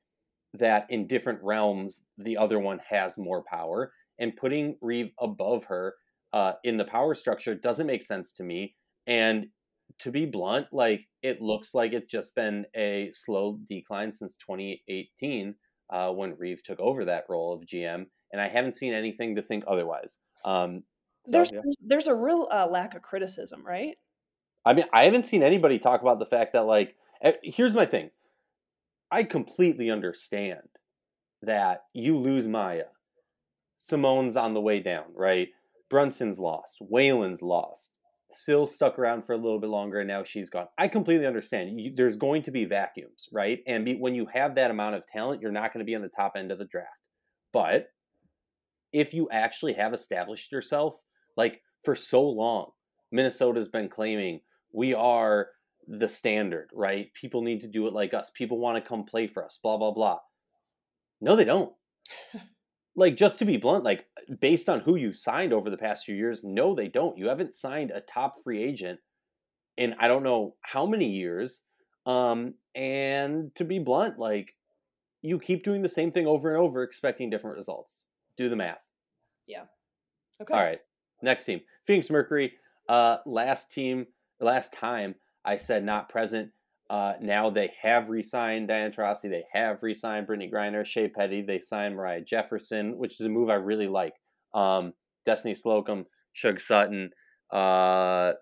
that 0.54 0.86
in 0.88 1.08
different 1.08 1.40
realms 1.42 2.04
the 2.16 2.36
other 2.36 2.60
one 2.60 2.78
has 2.88 3.18
more 3.18 3.42
power 3.42 3.92
and 4.20 4.36
putting 4.36 4.76
Reeve 4.80 5.10
above 5.20 5.64
her 5.64 5.96
uh, 6.32 6.52
in 6.62 6.76
the 6.76 6.84
power 6.84 7.14
structure 7.14 7.56
doesn't 7.56 7.88
make 7.88 8.04
sense 8.04 8.32
to 8.34 8.44
me 8.44 8.76
and 9.08 9.46
to 9.98 10.12
be 10.12 10.26
blunt 10.26 10.68
like 10.72 11.00
it 11.22 11.42
looks 11.42 11.74
like 11.74 11.92
it's 11.92 12.10
just 12.10 12.36
been 12.36 12.64
a 12.76 13.10
slow 13.14 13.58
decline 13.68 14.12
since 14.12 14.36
2018 14.36 15.54
uh, 15.90 16.10
when 16.10 16.36
Reeve 16.38 16.62
took 16.62 16.78
over 16.78 17.04
that 17.04 17.24
role 17.28 17.52
of 17.52 17.66
GM 17.66 18.06
and 18.36 18.42
I 18.42 18.48
haven't 18.48 18.74
seen 18.74 18.92
anything 18.92 19.36
to 19.36 19.42
think 19.42 19.64
otherwise 19.66 20.18
um, 20.44 20.82
so, 21.24 21.32
there's, 21.32 21.50
yeah. 21.52 21.60
there's 21.84 22.06
a 22.06 22.14
real 22.14 22.48
uh, 22.52 22.66
lack 22.66 22.94
of 22.94 23.02
criticism 23.02 23.64
right 23.64 23.96
I 24.64 24.74
mean 24.74 24.86
I 24.92 25.04
haven't 25.04 25.26
seen 25.26 25.42
anybody 25.42 25.78
talk 25.78 26.02
about 26.02 26.18
the 26.18 26.26
fact 26.26 26.52
that 26.52 26.66
like 26.66 26.94
eh, 27.22 27.32
here's 27.42 27.74
my 27.74 27.86
thing 27.86 28.10
I 29.10 29.22
completely 29.22 29.90
understand 29.90 30.68
that 31.42 31.84
you 31.92 32.18
lose 32.18 32.46
Maya. 32.46 32.86
Seimone's 33.78 34.36
on 34.36 34.54
the 34.54 34.60
way 34.60 34.80
down, 34.80 35.04
right? 35.14 35.48
Brunson's 35.88 36.38
lost. 36.38 36.78
Whalen's 36.80 37.42
lost. 37.42 37.92
Still 38.30 38.66
stuck 38.66 38.98
around 38.98 39.24
for 39.24 39.34
a 39.34 39.36
little 39.36 39.60
bit 39.60 39.70
longer, 39.70 40.00
and 40.00 40.08
now 40.08 40.24
she's 40.24 40.50
gone. 40.50 40.66
I 40.76 40.88
completely 40.88 41.26
understand. 41.26 41.80
You, 41.80 41.92
there's 41.94 42.16
going 42.16 42.42
to 42.42 42.50
be 42.50 42.64
vacuums, 42.64 43.28
right? 43.32 43.60
And 43.66 43.84
be, 43.84 43.94
when 43.94 44.16
you 44.16 44.26
have 44.32 44.56
that 44.56 44.72
amount 44.72 44.96
of 44.96 45.06
talent, 45.06 45.40
you're 45.40 45.52
not 45.52 45.72
going 45.72 45.84
to 45.84 45.88
be 45.88 45.94
on 45.94 46.02
the 46.02 46.08
top 46.08 46.32
end 46.36 46.50
of 46.50 46.58
the 46.58 46.64
draft. 46.64 46.88
But 47.52 47.88
if 48.92 49.12
you 49.12 49.28
actually 49.30 49.74
have 49.74 49.94
established 49.94 50.52
yourself, 50.52 50.96
like 51.36 51.62
for 51.84 51.94
so 51.94 52.22
long, 52.22 52.70
Minnesota's 53.12 53.68
been 53.68 53.88
claiming 53.88 54.40
we 54.72 54.94
are 54.94 55.48
the 55.88 56.08
standard, 56.08 56.68
right? 56.72 57.12
People 57.14 57.42
need 57.42 57.60
to 57.60 57.68
do 57.68 57.86
it 57.86 57.92
like 57.92 58.14
us. 58.14 58.30
People 58.34 58.58
want 58.58 58.82
to 58.82 58.88
come 58.88 59.04
play 59.04 59.26
for 59.26 59.44
us, 59.44 59.58
blah, 59.62 59.76
blah, 59.76 59.92
blah. 59.92 60.18
No, 61.20 61.36
they 61.36 61.44
don't. 61.44 61.72
like, 62.96 63.16
just 63.16 63.38
to 63.38 63.44
be 63.44 63.56
blunt, 63.56 63.84
like, 63.84 64.06
based 64.40 64.68
on 64.68 64.80
who 64.80 64.96
you 64.96 65.12
signed 65.12 65.52
over 65.52 65.70
the 65.70 65.76
past 65.76 66.04
few 66.04 66.14
years, 66.14 66.42
no, 66.44 66.74
they 66.74 66.88
don't. 66.88 67.16
You 67.16 67.28
haven't 67.28 67.54
signed 67.54 67.90
a 67.90 68.00
top 68.00 68.34
free 68.42 68.62
agent 68.62 68.98
in 69.76 69.94
I 70.00 70.08
don't 70.08 70.22
know 70.22 70.56
how 70.62 70.86
many 70.86 71.08
years. 71.10 71.62
Um, 72.04 72.54
and 72.74 73.54
to 73.56 73.64
be 73.64 73.78
blunt, 73.78 74.18
like, 74.18 74.54
you 75.22 75.38
keep 75.38 75.64
doing 75.64 75.82
the 75.82 75.88
same 75.88 76.12
thing 76.12 76.26
over 76.26 76.50
and 76.50 76.58
over, 76.58 76.82
expecting 76.82 77.30
different 77.30 77.56
results. 77.56 78.02
Do 78.36 78.48
the 78.48 78.56
math. 78.56 78.78
Yeah. 79.46 79.64
Okay. 80.40 80.54
All 80.54 80.60
right. 80.60 80.80
Next 81.22 81.44
team 81.44 81.60
Phoenix 81.86 82.10
Mercury. 82.10 82.52
Uh, 82.88 83.18
last 83.26 83.72
team, 83.72 84.06
last 84.40 84.72
time 84.72 85.14
I 85.44 85.56
said 85.56 85.84
not 85.84 86.08
present. 86.08 86.50
Uh, 86.88 87.14
now 87.20 87.50
they 87.50 87.72
have 87.82 88.08
re-signed 88.08 88.68
Diana 88.68 88.90
Taurasi. 88.90 89.22
They 89.22 89.44
have 89.52 89.82
re-signed 89.82 90.28
Brittney 90.28 90.52
Griner, 90.52 90.86
Shey 90.86 91.08
Peddy. 91.08 91.42
They 91.42 91.58
signed 91.58 91.96
Moriah 91.96 92.20
Jefferson, 92.20 92.96
which 92.96 93.20
is 93.20 93.26
a 93.26 93.28
move 93.28 93.50
I 93.50 93.54
really 93.54 93.88
like. 93.88 94.14
Um, 94.54 94.92
Destiny 95.24 95.56
Slocum, 95.56 96.06
Sug 96.34 96.60
Sutton, 96.60 97.10
uh, 97.50 98.32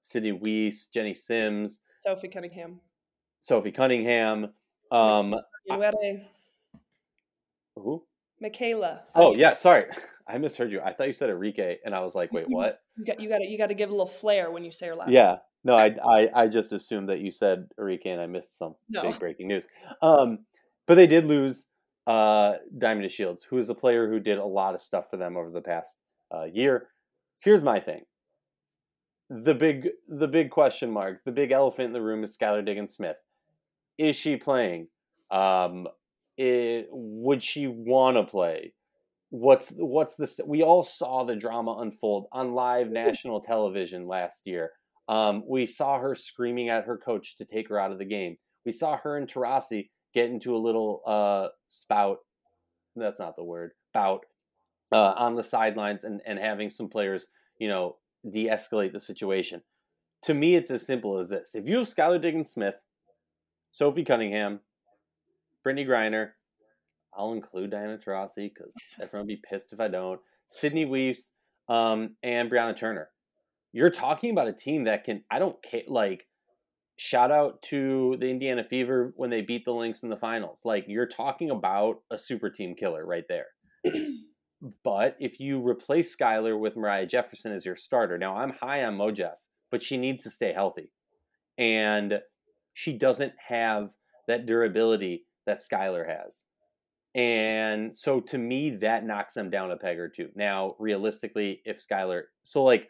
Sydney 0.00 0.32
Wiese, 0.32 0.88
Jennie 0.88 1.12
Simms, 1.12 1.82
Sophie 2.06 2.28
Cunningham, 2.28 2.80
Sophie 3.40 3.72
Cunningham. 3.72 4.52
Um, 4.90 5.34
who? 7.76 8.04
Michaela. 8.42 9.04
Oh 9.14 9.34
yeah, 9.34 9.54
sorry, 9.54 9.86
I 10.28 10.36
misheard 10.38 10.70
you. 10.70 10.80
I 10.80 10.92
thought 10.92 11.06
you 11.06 11.12
said 11.12 11.30
Enrique, 11.30 11.78
and 11.84 11.94
I 11.94 12.00
was 12.00 12.14
like, 12.14 12.32
wait, 12.32 12.44
what? 12.48 12.80
You 12.98 13.04
got 13.06 13.20
you 13.20 13.28
got 13.28 13.38
to 13.38 13.50
you 13.50 13.56
got 13.56 13.68
to 13.68 13.74
give 13.74 13.88
a 13.88 13.92
little 13.92 14.06
flair 14.06 14.50
when 14.50 14.64
you 14.64 14.72
say 14.72 14.88
her 14.88 14.94
last. 14.94 15.08
Name. 15.08 15.16
Yeah, 15.16 15.36
no, 15.64 15.74
I, 15.74 15.96
I, 16.04 16.30
I 16.34 16.48
just 16.48 16.72
assumed 16.72 17.08
that 17.08 17.20
you 17.20 17.30
said 17.30 17.68
Enrique 17.78 18.10
and 18.10 18.20
I 18.20 18.26
missed 18.26 18.58
some 18.58 18.74
no. 18.88 19.02
big 19.02 19.18
breaking 19.18 19.48
news. 19.48 19.66
Um, 20.02 20.40
but 20.86 20.96
they 20.96 21.06
did 21.06 21.24
lose 21.26 21.66
uh, 22.06 22.54
Diamond 22.76 23.08
DeShields, 23.08 23.42
who 23.48 23.58
is 23.58 23.68
a 23.68 23.74
player 23.74 24.08
who 24.08 24.18
did 24.18 24.38
a 24.38 24.44
lot 24.44 24.74
of 24.74 24.82
stuff 24.82 25.08
for 25.08 25.16
them 25.16 25.36
over 25.36 25.50
the 25.50 25.60
past 25.60 25.98
uh, 26.34 26.44
year. 26.44 26.88
Here's 27.42 27.62
my 27.62 27.78
thing. 27.78 28.02
The 29.30 29.54
big 29.54 29.88
the 30.08 30.28
big 30.28 30.50
question 30.50 30.90
mark, 30.90 31.24
the 31.24 31.32
big 31.32 31.52
elephant 31.52 31.86
in 31.86 31.92
the 31.92 32.02
room 32.02 32.22
is 32.22 32.36
Skylar 32.36 32.66
Diggins 32.66 32.92
Smith. 32.92 33.16
Is 33.96 34.16
she 34.16 34.36
playing? 34.36 34.88
Um, 35.30 35.86
it, 36.36 36.88
would 36.90 37.42
she 37.42 37.66
want 37.66 38.16
to 38.16 38.24
play? 38.24 38.72
what's 39.32 39.72
what's 39.78 40.14
the 40.14 40.26
st- 40.26 40.46
we 40.46 40.62
all 40.62 40.84
saw 40.84 41.24
the 41.24 41.34
drama 41.34 41.78
unfold 41.80 42.26
on 42.32 42.52
live 42.52 42.90
national 42.90 43.40
television 43.40 44.06
last 44.06 44.46
year. 44.46 44.70
Um, 45.08 45.42
we 45.48 45.64
saw 45.64 45.98
her 45.98 46.14
screaming 46.14 46.68
at 46.68 46.84
her 46.84 46.98
coach 46.98 47.36
to 47.38 47.46
take 47.46 47.68
her 47.70 47.80
out 47.80 47.92
of 47.92 47.98
the 47.98 48.04
game. 48.04 48.36
We 48.66 48.72
saw 48.72 48.98
her 48.98 49.16
and 49.16 49.26
Taurasi 49.26 49.88
get 50.14 50.26
into 50.26 50.54
a 50.54 50.58
little 50.58 51.00
uh, 51.06 51.48
spout. 51.66 52.18
That's 52.94 53.18
not 53.18 53.34
the 53.34 53.42
word. 53.42 53.72
Bout 53.94 54.26
uh, 54.92 55.14
on 55.16 55.34
the 55.34 55.42
sidelines 55.42 56.04
and, 56.04 56.20
and 56.26 56.38
having 56.38 56.68
some 56.68 56.88
players, 56.88 57.28
you 57.58 57.68
know, 57.68 57.96
de-escalate 58.30 58.92
the 58.92 59.00
situation. 59.00 59.62
To 60.24 60.34
me, 60.34 60.54
it's 60.54 60.70
as 60.70 60.86
simple 60.86 61.18
as 61.18 61.30
this: 61.30 61.54
if 61.54 61.66
you 61.66 61.78
have 61.78 61.88
Skylar 61.88 62.20
Diggins 62.20 62.50
Smith, 62.50 62.74
Sophie 63.70 64.04
Cunningham, 64.04 64.60
Brittney 65.66 65.86
Griner, 65.86 66.30
I'll 67.14 67.32
include 67.32 67.70
Diana 67.70 67.98
Taurasi 67.98 68.50
because 68.54 68.74
everyone 69.00 69.26
will 69.26 69.34
be 69.34 69.42
pissed 69.48 69.72
if 69.72 69.80
I 69.80 69.88
don't. 69.88 70.20
Sydney 70.48 70.84
Wiese 70.84 71.32
um, 71.68 72.16
and 72.22 72.50
Brianna 72.50 72.76
Turner. 72.76 73.08
You're 73.72 73.90
talking 73.90 74.30
about 74.30 74.48
a 74.48 74.52
team 74.52 74.84
that 74.84 75.04
can. 75.04 75.24
I 75.30 75.38
don't 75.38 75.62
care. 75.62 75.82
Like, 75.88 76.26
shout 76.96 77.30
out 77.30 77.62
to 77.62 78.16
the 78.20 78.28
Indiana 78.28 78.64
Fever 78.64 79.12
when 79.16 79.30
they 79.30 79.40
beat 79.40 79.64
the 79.64 79.72
Lynx 79.72 80.02
in 80.02 80.10
the 80.10 80.16
finals. 80.16 80.60
Like, 80.64 80.84
you're 80.88 81.06
talking 81.06 81.50
about 81.50 82.02
a 82.10 82.18
super 82.18 82.50
team 82.50 82.74
killer 82.74 83.04
right 83.04 83.24
there. 83.28 83.46
but 84.84 85.16
if 85.18 85.40
you 85.40 85.66
replace 85.66 86.14
Skylar 86.14 86.58
with 86.58 86.76
Moriah 86.76 87.06
Jefferson 87.06 87.52
as 87.52 87.64
your 87.64 87.76
starter, 87.76 88.18
now 88.18 88.36
I'm 88.36 88.52
high 88.60 88.84
on 88.84 88.98
Mojef, 88.98 89.34
but 89.70 89.82
she 89.82 89.96
needs 89.96 90.22
to 90.24 90.30
stay 90.30 90.52
healthy, 90.52 90.90
and 91.56 92.20
she 92.74 92.96
doesn't 92.96 93.32
have 93.48 93.90
that 94.28 94.46
durability 94.46 95.24
that 95.46 95.60
Skylar 95.60 96.06
has. 96.06 96.42
And 97.14 97.94
so 97.94 98.20
to 98.20 98.38
me, 98.38 98.70
that 98.76 99.04
knocks 99.04 99.34
them 99.34 99.50
down 99.50 99.70
a 99.70 99.76
peg 99.76 99.98
or 99.98 100.08
two. 100.08 100.30
Now, 100.34 100.76
realistically, 100.78 101.60
if 101.64 101.78
Skylar, 101.86 102.22
so 102.42 102.62
like, 102.64 102.88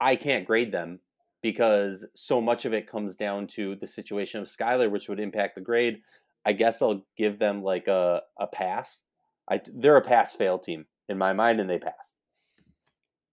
I 0.00 0.16
can't 0.16 0.46
grade 0.46 0.72
them 0.72 1.00
because 1.42 2.06
so 2.14 2.40
much 2.40 2.64
of 2.64 2.74
it 2.74 2.90
comes 2.90 3.16
down 3.16 3.46
to 3.46 3.76
the 3.76 3.86
situation 3.86 4.40
of 4.40 4.48
Skylar, 4.48 4.90
which 4.90 5.08
would 5.08 5.20
impact 5.20 5.54
the 5.54 5.60
grade. 5.60 6.00
I 6.44 6.52
guess 6.52 6.82
I'll 6.82 7.02
give 7.16 7.38
them 7.38 7.62
like 7.62 7.86
a, 7.86 8.22
a 8.38 8.46
pass. 8.46 9.04
I, 9.50 9.60
they're 9.74 9.96
a 9.96 10.02
pass 10.02 10.34
fail 10.34 10.58
team 10.58 10.84
in 11.08 11.18
my 11.18 11.32
mind, 11.32 11.60
and 11.60 11.68
they 11.68 11.78
passed. 11.78 12.16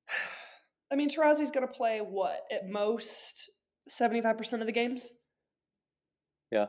I 0.91 0.95
mean, 0.95 1.09
Taurasi's 1.09 1.51
going 1.51 1.67
to 1.67 1.73
play 1.73 1.99
what 1.99 2.39
at 2.51 2.67
most 2.67 3.49
seventy 3.89 4.21
five 4.21 4.37
percent 4.37 4.61
of 4.61 4.67
the 4.67 4.73
games. 4.73 5.09
Yeah. 6.51 6.67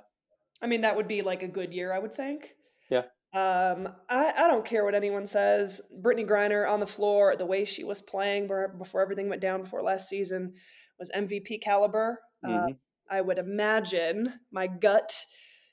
I 0.61 0.67
mean, 0.67 0.83
that 0.83 0.97
would 0.97 1.09
be 1.09 1.23
like 1.23 1.43
a 1.43 1.49
good 1.49 1.73
year, 1.73 1.93
I 1.93 1.99
would 1.99 2.15
think. 2.15 2.55
Yeah. 2.91 3.03
Um, 3.35 3.89
I, 4.09 4.33
I 4.37 4.47
don't 4.47 4.65
care 4.65 4.85
what 4.85 4.95
anyone 4.95 5.27
says. 5.27 5.81
Brittney 6.03 6.27
Griner 6.27 6.69
on 6.69 6.81
the 6.81 6.87
floor, 6.87 7.37
the 7.37 7.47
way 7.47 7.65
she 7.65 7.85
was 7.85 8.01
playing 8.01 8.49
before 8.79 9.03
everything 9.03 9.29
went 9.29 9.43
down 9.43 9.63
before 9.63 9.83
last 9.83 10.09
season 10.09 10.55
was 10.99 11.11
MVP 11.15 11.63
caliber. 11.63 12.21
Uh, 12.45 12.49
mm-hmm. 12.49 12.73
Uh, 12.73 12.75
I 13.11 13.21
would 13.21 13.39
imagine 13.39 14.35
my 14.51 14.67
gut 14.67 15.15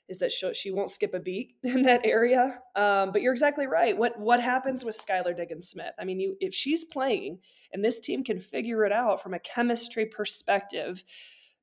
is 0.08 0.18
that 0.18 0.30
she, 0.30 0.52
she 0.54 0.70
won't 0.70 0.90
skip 0.90 1.14
a 1.14 1.20
beat 1.20 1.54
in 1.62 1.82
that 1.82 2.04
area. 2.04 2.60
Um, 2.74 3.12
but 3.12 3.22
you're 3.22 3.32
exactly 3.32 3.66
right. 3.66 3.96
What 3.96 4.18
what 4.18 4.40
happens 4.40 4.84
with 4.84 4.98
Skylar 4.98 5.36
Diggins 5.36 5.68
Smith? 5.68 5.94
I 5.98 6.04
mean, 6.04 6.20
you 6.20 6.36
if 6.40 6.54
she's 6.54 6.84
playing 6.84 7.38
and 7.72 7.84
this 7.84 8.00
team 8.00 8.22
can 8.22 8.38
figure 8.38 8.84
it 8.84 8.92
out 8.92 9.22
from 9.22 9.34
a 9.34 9.38
chemistry 9.38 10.06
perspective, 10.06 11.02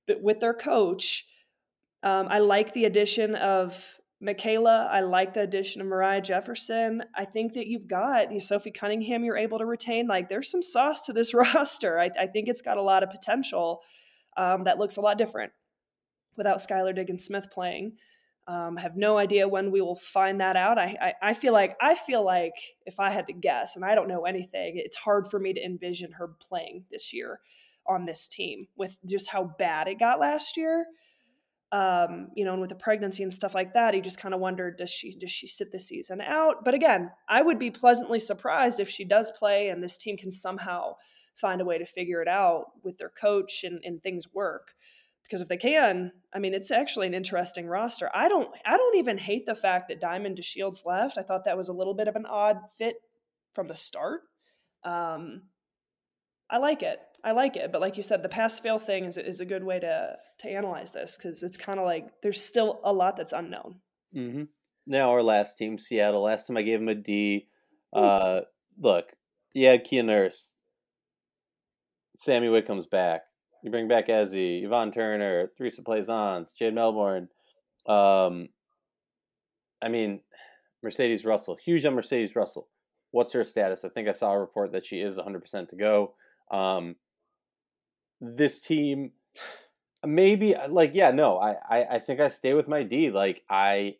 but 0.07 0.21
with 0.21 0.39
their 0.39 0.53
coach, 0.53 1.25
um, 2.03 2.27
I 2.29 2.39
like 2.39 2.73
the 2.73 2.85
addition 2.85 3.35
of 3.35 3.99
Michaela. 4.23 4.87
I 4.91 5.01
like 5.01 5.33
the 5.33 5.41
addition 5.41 5.81
of 5.81 5.87
Moriah 5.87 6.21
Jefferson. 6.21 7.03
I 7.15 7.25
think 7.25 7.53
that 7.53 7.67
you've 7.67 7.87
got 7.87 8.31
you 8.31 8.39
Sophie 8.39 8.71
Cunningham. 8.71 9.23
You're 9.23 9.37
able 9.37 9.59
to 9.59 9.65
retain. 9.65 10.07
Like 10.07 10.29
there's 10.29 10.51
some 10.51 10.61
sauce 10.61 11.05
to 11.05 11.13
this 11.13 11.33
roster. 11.33 11.99
I, 11.99 12.09
I 12.19 12.27
think 12.27 12.47
it's 12.47 12.61
got 12.61 12.77
a 12.77 12.81
lot 12.81 13.03
of 13.03 13.09
potential 13.09 13.81
um, 14.37 14.65
that 14.65 14.77
looks 14.77 14.97
a 14.97 15.01
lot 15.01 15.17
different 15.17 15.51
without 16.37 16.57
Skylar 16.57 16.95
Diggins 16.95 17.25
Smith 17.25 17.47
playing. 17.51 17.93
Um, 18.45 18.75
have 18.75 18.97
no 18.97 19.17
idea 19.17 19.47
when 19.47 19.71
we 19.71 19.79
will 19.79 19.95
find 19.95 20.41
that 20.41 20.57
out. 20.57 20.77
I, 20.77 20.97
I, 20.99 21.29
I 21.29 21.33
feel 21.33 21.53
like 21.53 21.77
I 21.81 21.95
feel 21.95 22.25
like 22.25 22.55
if 22.85 22.99
I 22.99 23.09
had 23.09 23.27
to 23.27 23.33
guess, 23.33 23.77
and 23.77 23.85
I 23.85 23.95
don't 23.95 24.09
know 24.09 24.25
anything, 24.25 24.73
it's 24.75 24.97
hard 24.97 25.27
for 25.29 25.39
me 25.39 25.53
to 25.53 25.63
envision 25.63 26.11
her 26.13 26.29
playing 26.49 26.83
this 26.91 27.13
year 27.13 27.39
on 27.87 28.05
this 28.05 28.27
team 28.27 28.67
with 28.75 28.97
just 29.05 29.29
how 29.29 29.55
bad 29.57 29.87
it 29.87 29.99
got 29.99 30.19
last 30.19 30.57
year. 30.57 30.85
Um, 31.73 32.27
you 32.35 32.45
know, 32.45 32.53
and 32.53 32.61
with 32.61 32.69
the 32.69 32.75
pregnancy 32.75 33.23
and 33.23 33.33
stuff 33.33 33.55
like 33.55 33.73
that, 33.73 33.95
he 33.95 34.01
just 34.01 34.19
kind 34.19 34.33
of 34.33 34.39
wondered, 34.39 34.77
does 34.77 34.91
she 34.91 35.15
does 35.15 35.31
she 35.31 35.47
sit 35.47 35.71
the 35.71 35.79
season 35.79 36.21
out? 36.21 36.63
But 36.63 36.75
again, 36.75 37.09
I 37.27 37.41
would 37.41 37.57
be 37.57 37.71
pleasantly 37.71 38.19
surprised 38.19 38.79
if 38.79 38.89
she 38.89 39.03
does 39.03 39.31
play 39.39 39.69
and 39.69 39.83
this 39.83 39.97
team 39.97 40.15
can 40.15 40.29
somehow 40.29 40.97
find 41.35 41.61
a 41.61 41.65
way 41.65 41.79
to 41.79 41.85
figure 41.85 42.21
it 42.21 42.27
out 42.27 42.65
with 42.83 42.99
their 42.99 43.09
coach 43.09 43.63
and, 43.63 43.81
and 43.83 44.03
things 44.03 44.31
work 44.33 44.75
because 45.23 45.41
if 45.41 45.47
they 45.47 45.57
can, 45.57 46.11
I 46.33 46.39
mean, 46.39 46.53
it's 46.53 46.69
actually 46.69 47.07
an 47.07 47.13
interesting 47.13 47.65
roster. 47.65 48.09
I 48.13 48.27
don't, 48.27 48.49
I 48.65 48.77
don't 48.77 48.97
even 48.97 49.17
hate 49.17 49.45
the 49.45 49.55
fact 49.55 49.87
that 49.87 50.01
Diamond 50.01 50.37
DeShields 50.37 50.85
left. 50.85 51.17
I 51.17 51.23
thought 51.23 51.45
that 51.45 51.57
was 51.57 51.69
a 51.69 51.73
little 51.73 51.93
bit 51.95 52.07
of 52.07 52.15
an 52.15 52.25
odd 52.25 52.57
fit 52.77 52.97
from 53.53 53.67
the 53.67 53.75
start. 53.75 54.21
Um, 54.83 55.43
I 56.49 56.57
like 56.57 56.83
it. 56.83 56.99
I 57.23 57.31
like 57.31 57.55
it. 57.55 57.71
But 57.71 57.81
like 57.81 57.97
you 57.97 58.03
said, 58.03 58.21
the 58.21 58.29
pass 58.29 58.59
fail 58.59 58.77
thing 58.77 59.05
is, 59.05 59.17
is 59.17 59.39
a 59.39 59.45
good 59.45 59.63
way 59.63 59.79
to 59.79 60.15
to 60.39 60.49
analyze 60.49 60.91
this 60.91 61.17
because 61.17 61.41
it's 61.43 61.57
kind 61.57 61.79
of 61.79 61.85
like 61.85 62.07
there's 62.21 62.43
still 62.43 62.81
a 62.83 62.91
lot 62.91 63.15
that's 63.15 63.33
unknown. 63.33 63.75
Mm-hmm. 64.15 64.43
Now 64.87 65.11
our 65.11 65.23
last 65.23 65.57
team, 65.57 65.79
Seattle. 65.79 66.23
Last 66.23 66.47
time 66.47 66.57
I 66.57 66.61
gave 66.61 66.81
him 66.81 66.89
a 66.89 66.95
D. 66.95 67.47
Uh, 67.93 68.41
look, 68.77 69.13
yeah, 69.53 69.77
Kia 69.77 70.03
Nurse. 70.03 70.55
Sammy 72.17 72.49
Whitcomb's 72.49 72.85
back. 72.85 73.21
You 73.63 73.71
bring 73.71 73.87
back 73.87 74.07
Ezi, 74.07 74.63
Yvonne 74.63 74.91
Turner, 74.91 75.49
Theresa 75.57 75.81
Plaisance, 75.81 76.51
Jade 76.51 76.75
Melbourne. 76.75 77.29
Um, 77.87 78.49
I 79.81 79.87
mean, 79.89 80.19
Mercedes 80.81 81.23
Russell, 81.23 81.57
huge 81.63 81.85
on 81.85 81.95
Mercedes 81.95 82.35
Russell. 82.35 82.67
What's 83.11 83.31
her 83.33 83.43
status? 83.43 83.85
I 83.85 83.89
think 83.89 84.09
I 84.09 84.13
saw 84.13 84.31
a 84.31 84.39
report 84.39 84.73
that 84.73 84.85
she 84.85 84.99
is 84.99 85.17
100% 85.17 85.69
to 85.69 85.75
go. 85.75 86.13
Um, 86.51 86.95
this 88.23 88.59
team, 88.61 89.11
maybe 90.05 90.55
uh, 90.55 90.69
like 90.69 90.91
yeah, 90.93 91.11
no, 91.11 91.37
I, 91.37 91.55
I 91.69 91.85
I 91.95 91.99
think 91.99 92.19
I 92.19 92.29
stay 92.29 92.53
with 92.53 92.67
my 92.67 92.83
D. 92.83 93.11
Like 93.11 93.41
I, 93.49 93.95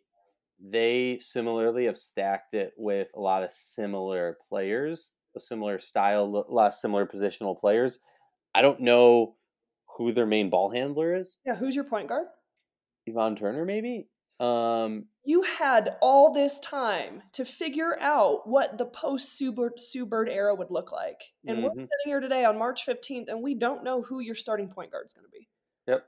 they 0.59 1.17
similarly 1.19 1.85
have 1.85 1.97
stacked 1.97 2.53
it 2.53 2.73
with 2.77 3.09
a 3.15 3.19
lot 3.19 3.43
of 3.43 3.51
similar 3.51 4.37
players, 4.49 5.11
a 5.35 5.39
similar 5.39 5.79
style, 5.79 6.23
a 6.23 6.51
lot 6.51 6.67
of 6.67 6.73
similar 6.73 7.05
positional 7.05 7.59
players. 7.59 7.99
I 8.55 8.61
don't 8.61 8.79
know 8.79 9.35
who 9.97 10.13
their 10.13 10.25
main 10.25 10.49
ball 10.49 10.71
handler 10.71 11.15
is. 11.15 11.37
Yeah, 11.45 11.55
who's 11.55 11.75
your 11.75 11.83
point 11.83 12.07
guard? 12.07 12.27
Yvonne 13.05 13.35
Turner, 13.35 13.65
maybe. 13.65 14.07
Um, 14.39 15.05
you 15.23 15.43
had 15.43 15.95
all 16.01 16.33
this 16.33 16.59
time 16.59 17.21
to 17.33 17.45
figure 17.45 17.97
out 17.99 18.47
what 18.47 18.77
the 18.77 18.85
post 18.85 19.37
Sue 19.37 19.51
Bird 20.05 20.29
era 20.29 20.53
would 20.55 20.71
look 20.71 20.91
like, 20.91 21.21
and 21.45 21.57
mm-hmm. 21.57 21.65
we're 21.65 21.73
sitting 21.73 21.87
here 22.05 22.19
today 22.19 22.43
on 22.43 22.57
March 22.57 22.83
fifteenth, 22.83 23.29
and 23.29 23.41
we 23.41 23.55
don't 23.55 23.83
know 23.83 24.01
who 24.01 24.19
your 24.19 24.35
starting 24.35 24.67
point 24.67 24.91
guard 24.91 25.05
is 25.05 25.13
going 25.13 25.25
to 25.25 25.31
be. 25.31 25.47
Yep. 25.87 26.05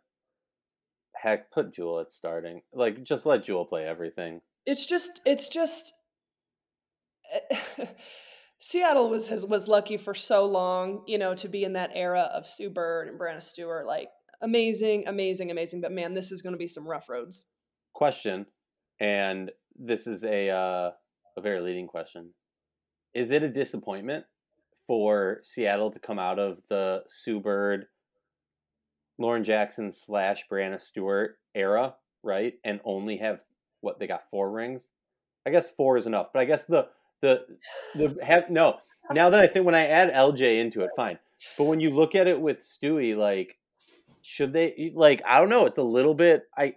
Heck, 1.16 1.52
put 1.52 1.74
Jewel 1.74 2.00
at 2.02 2.12
starting. 2.12 2.62
Like, 2.74 3.04
just 3.04 3.26
let 3.26 3.44
Jewel 3.44 3.66
play 3.66 3.86
everything. 3.86 4.42
It's 4.66 4.86
just, 4.86 5.22
it's 5.26 5.50
just. 5.50 5.94
Seattle 8.60 9.10
was 9.10 9.28
has, 9.28 9.46
was 9.46 9.68
lucky 9.68 9.98
for 9.98 10.14
so 10.14 10.46
long, 10.46 11.04
you 11.08 11.18
know, 11.18 11.36
to 11.36 11.48
be 11.48 11.64
in 11.64 11.74
that 11.74 11.92
era 11.94 12.32
of 12.34 12.48
Sue 12.48 12.70
Bird 12.70 13.08
and 13.08 13.20
Breanna 13.20 13.44
Stewart. 13.44 13.86
Like 13.86 14.10
amazing, 14.42 15.08
amazing, 15.08 15.52
amazing. 15.52 15.82
But 15.82 15.92
man, 15.92 16.14
this 16.14 16.32
is 16.32 16.42
going 16.42 16.54
to 16.54 16.58
be 16.58 16.68
some 16.68 16.88
rough 16.88 17.10
roads. 17.10 17.46
Question, 17.96 18.46
and 19.00 19.52
this 19.80 20.06
is 20.06 20.26
a 20.26 20.50
uh, 20.50 20.92
a 21.38 21.42
very 21.42 21.62
leading 21.62 21.88
question: 21.88 22.32
Is 23.14 23.32
it 23.32 23.42
a 23.42 23.48
disappointment 23.48 24.26
for 24.86 25.40
Seattle 25.44 25.92
to 25.92 26.00
come 26.00 26.20
out 26.20 26.38
of 26.38 26.58
the 26.68 27.04
Sue 27.08 27.40
Bird, 27.40 27.86
Lauren 29.18 29.46
Jackson 29.46 29.94
slash 29.94 30.44
Breanna 30.52 30.82
Stewart 30.82 31.38
era, 31.56 31.96
right, 32.22 32.56
and 32.66 32.82
only 32.84 33.16
have 33.16 33.40
what 33.80 33.98
they 33.98 34.08
got 34.08 34.30
four 34.30 34.52
rings? 34.52 34.90
I 35.48 35.52
guess 35.52 35.70
four 35.70 35.96
is 35.96 36.06
enough, 36.06 36.28
but 36.34 36.42
I 36.42 36.46
guess 36.46 36.66
the 36.66 36.90
the 37.22 37.46
the 37.96 38.18
have 38.26 38.50
no. 38.50 38.80
Now 39.10 39.30
that 39.30 39.40
I 39.40 39.48
think 39.48 39.66
when 39.66 39.74
I 39.74 39.88
add 39.88 40.12
LJ 40.12 40.60
into 40.60 40.82
it, 40.82 40.90
fine. 40.98 41.18
But 41.58 41.64
when 41.64 41.80
you 41.80 41.92
look 41.92 42.14
at 42.14 42.28
it 42.28 42.42
with 42.42 42.60
Stewie, 42.60 43.16
like, 43.16 43.58
should 44.22 44.52
they 44.52 44.92
like? 44.94 45.22
I 45.26 45.40
don't 45.40 45.48
know. 45.48 45.66
It's 45.66 45.78
a 45.78 45.84
little 45.84 46.14
bit. 46.14 46.44
I 46.58 46.76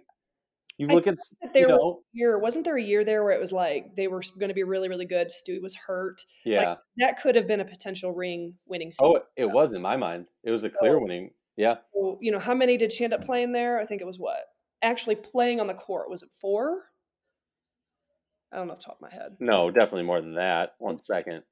you 0.79 0.87
look 0.87 1.05
at 1.05 1.17
there 1.53 1.63
you 1.63 1.67
know, 1.67 1.75
was 1.75 1.97
a 1.97 2.17
year 2.17 2.39
wasn't 2.39 2.65
there 2.65 2.77
a 2.77 2.81
year 2.81 3.03
there 3.03 3.23
where 3.23 3.33
it 3.33 3.39
was 3.39 3.51
like 3.51 3.95
they 3.95 4.07
were 4.07 4.23
going 4.39 4.49
to 4.49 4.55
be 4.55 4.63
really 4.63 4.89
really 4.89 5.05
good 5.05 5.27
stewie 5.27 5.61
was 5.61 5.75
hurt 5.75 6.21
yeah 6.45 6.69
like, 6.69 6.77
that 6.97 7.21
could 7.21 7.35
have 7.35 7.47
been 7.47 7.59
a 7.59 7.65
potential 7.65 8.11
ring 8.11 8.55
winning 8.65 8.91
oh, 8.99 9.11
season. 9.11 9.21
oh 9.21 9.27
it 9.35 9.45
was 9.45 9.73
in 9.73 9.81
my 9.81 9.97
mind 9.97 10.25
it 10.43 10.51
was 10.51 10.63
a 10.63 10.69
clear 10.69 10.93
so, 10.93 10.99
winning 11.01 11.29
yeah 11.57 11.75
so, 11.93 12.17
you 12.21 12.31
know 12.31 12.39
how 12.39 12.55
many 12.55 12.77
did 12.77 12.91
she 12.91 13.03
end 13.03 13.13
up 13.13 13.23
playing 13.23 13.51
there 13.51 13.79
i 13.79 13.85
think 13.85 14.01
it 14.01 14.07
was 14.07 14.17
what 14.17 14.39
actually 14.81 15.15
playing 15.15 15.59
on 15.59 15.67
the 15.67 15.73
court 15.73 16.09
was 16.09 16.23
it 16.23 16.29
four 16.41 16.83
I 18.51 18.57
don't 18.57 18.67
know 18.67 18.73
off 18.73 18.79
the 18.79 18.85
top 18.85 18.95
of 18.95 19.01
my 19.01 19.13
head. 19.13 19.37
No, 19.39 19.69
definitely 19.69 20.03
more 20.03 20.21
than 20.21 20.35
that. 20.35 20.73
One 20.79 20.99
second. 20.99 21.43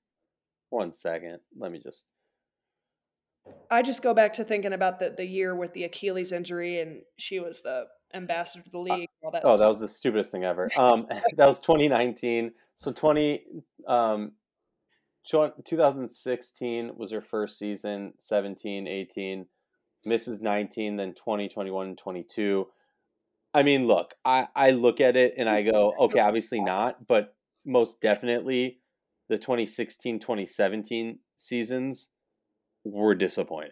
One 0.69 0.93
second. 0.93 1.39
Let 1.57 1.71
me 1.71 1.80
just. 1.80 2.05
I 3.71 3.82
just 3.82 4.01
go 4.01 4.13
back 4.13 4.34
to 4.34 4.43
thinking 4.43 4.73
about 4.73 4.99
the, 4.99 5.13
the 5.15 5.25
year 5.25 5.55
with 5.55 5.73
the 5.73 5.86
Achilles 5.86 6.32
injury, 6.32 6.82
and 6.82 7.01
she 7.17 7.39
was 7.39 7.61
the 7.61 7.86
ambassador 8.14 8.64
to 8.64 8.70
the 8.70 8.80
league. 8.80 9.10
all 9.22 9.32
that 9.32 9.41
Oh, 9.43 9.49
stuff. 9.55 9.60
that 9.60 9.70
was 9.70 9.80
the 9.82 9.88
stupidest 9.88 10.32
thing 10.32 10.43
ever. 10.43 10.70
Um, 10.80 11.08
that 11.38 11.47
was 11.47 11.60
2019. 11.60 12.53
So 12.76 12.91
20, 12.91 13.43
um, 13.88 14.32
tw- 15.26 15.53
2016 15.66 16.91
was 16.95 17.12
her 17.12 17.22
first 17.22 17.58
season. 17.58 18.14
17, 18.20 18.88
18, 18.88 19.45
misses 20.05 20.41
19, 20.41 20.95
then 20.95 21.14
20, 21.14 21.49
21, 21.49 21.95
22. 21.95 22.68
I 23.53 23.64
mean, 23.64 23.88
look, 23.88 24.14
I, 24.24 24.47
I 24.55 24.72
look 24.72 25.01
at 25.01 25.16
it 25.16 25.34
and 25.38 25.49
I 25.49 25.64
go, 25.64 25.93
okay, 26.01 26.20
obviously 26.20 26.62
not, 26.62 27.08
but 27.08 27.36
most 27.66 27.99
definitely 28.01 28.80
the 29.30 29.38
2016, 29.38 30.20
2017 30.20 31.20
seasons 31.36 32.10
were 32.84 33.16
disappointing. 33.16 33.72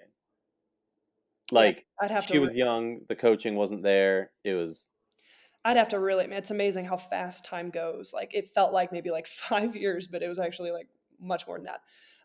Like, 1.52 1.86
I'd 2.02 2.12
have 2.12 2.26
she 2.26 2.34
to. 2.34 2.40
was 2.40 2.56
young, 2.56 3.02
the 3.08 3.16
coaching 3.16 3.56
wasn't 3.56 3.84
there. 3.84 4.32
It 4.44 4.54
was 4.54 4.90
I'd 5.66 5.78
have 5.78 5.90
to 5.90 6.00
really. 6.00 6.26
It's 6.26 6.52
amazing 6.52 6.86
how 6.86 6.96
fast 6.96 7.44
time 7.44 7.72
goes. 7.72 8.14
Like 8.14 8.36
it 8.36 8.54
felt 8.54 8.72
like 8.72 8.92
maybe 8.92 9.10
like 9.10 9.28
five 9.50 9.76
years, 9.76 10.08
but 10.08 10.22
it 10.22 10.30
was 10.30 10.40
actually 10.40 10.72
like 10.72 10.88
much 11.20 11.48
more 11.48 11.58
than 11.58 11.66
that. 11.66 11.82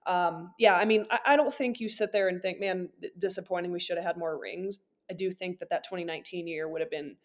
Um, 0.07 0.53
yeah, 0.59 0.77
I 0.77 0.85
mean, 0.85 1.07
I, 1.11 1.18
I 1.27 1.37
don't 1.37 1.53
think 1.53 1.81
you 1.81 1.89
sit 1.89 2.12
there 2.12 2.29
and 2.29 2.41
think, 2.41 2.61
man, 2.61 2.91
disappointing. 3.18 3.73
We 3.73 3.81
should 3.81 3.97
have 3.97 4.07
had 4.07 4.16
more 4.18 4.39
rings. 4.39 4.79
I 5.11 5.14
do 5.14 5.31
think 5.31 5.59
that 5.59 5.71
that 5.71 5.85
2019 5.85 6.47
year 6.47 6.68
would 6.68 6.83
have 6.83 6.91
been. 6.91 7.16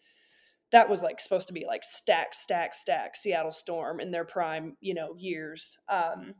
That 0.72 0.88
was 0.88 1.02
like 1.02 1.20
supposed 1.20 1.46
to 1.48 1.52
be 1.54 1.64
like 1.66 1.84
stack, 1.84 2.34
stack, 2.34 2.74
stack. 2.74 3.14
Seattle 3.14 3.52
Storm 3.52 4.00
in 4.00 4.10
their 4.10 4.24
prime, 4.24 4.76
you 4.80 4.94
know, 4.94 5.14
years. 5.16 5.78
Um, 5.88 6.34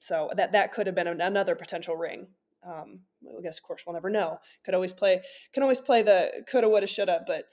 so 0.00 0.30
that 0.36 0.52
that 0.52 0.72
could 0.72 0.86
have 0.86 0.96
been 0.96 1.06
an, 1.06 1.20
another 1.20 1.54
potential 1.54 1.96
ring. 1.96 2.26
Um, 2.66 3.00
I 3.38 3.42
guess, 3.42 3.58
of 3.58 3.64
course, 3.64 3.82
we'll 3.86 3.94
never 3.94 4.10
know. 4.10 4.38
Could 4.64 4.74
always 4.74 4.92
play. 4.92 5.22
Can 5.52 5.62
always 5.62 5.80
play 5.80 6.02
the 6.02 6.44
coulda, 6.48 6.68
woulda, 6.68 6.86
shoulda. 6.86 7.24
But 7.26 7.44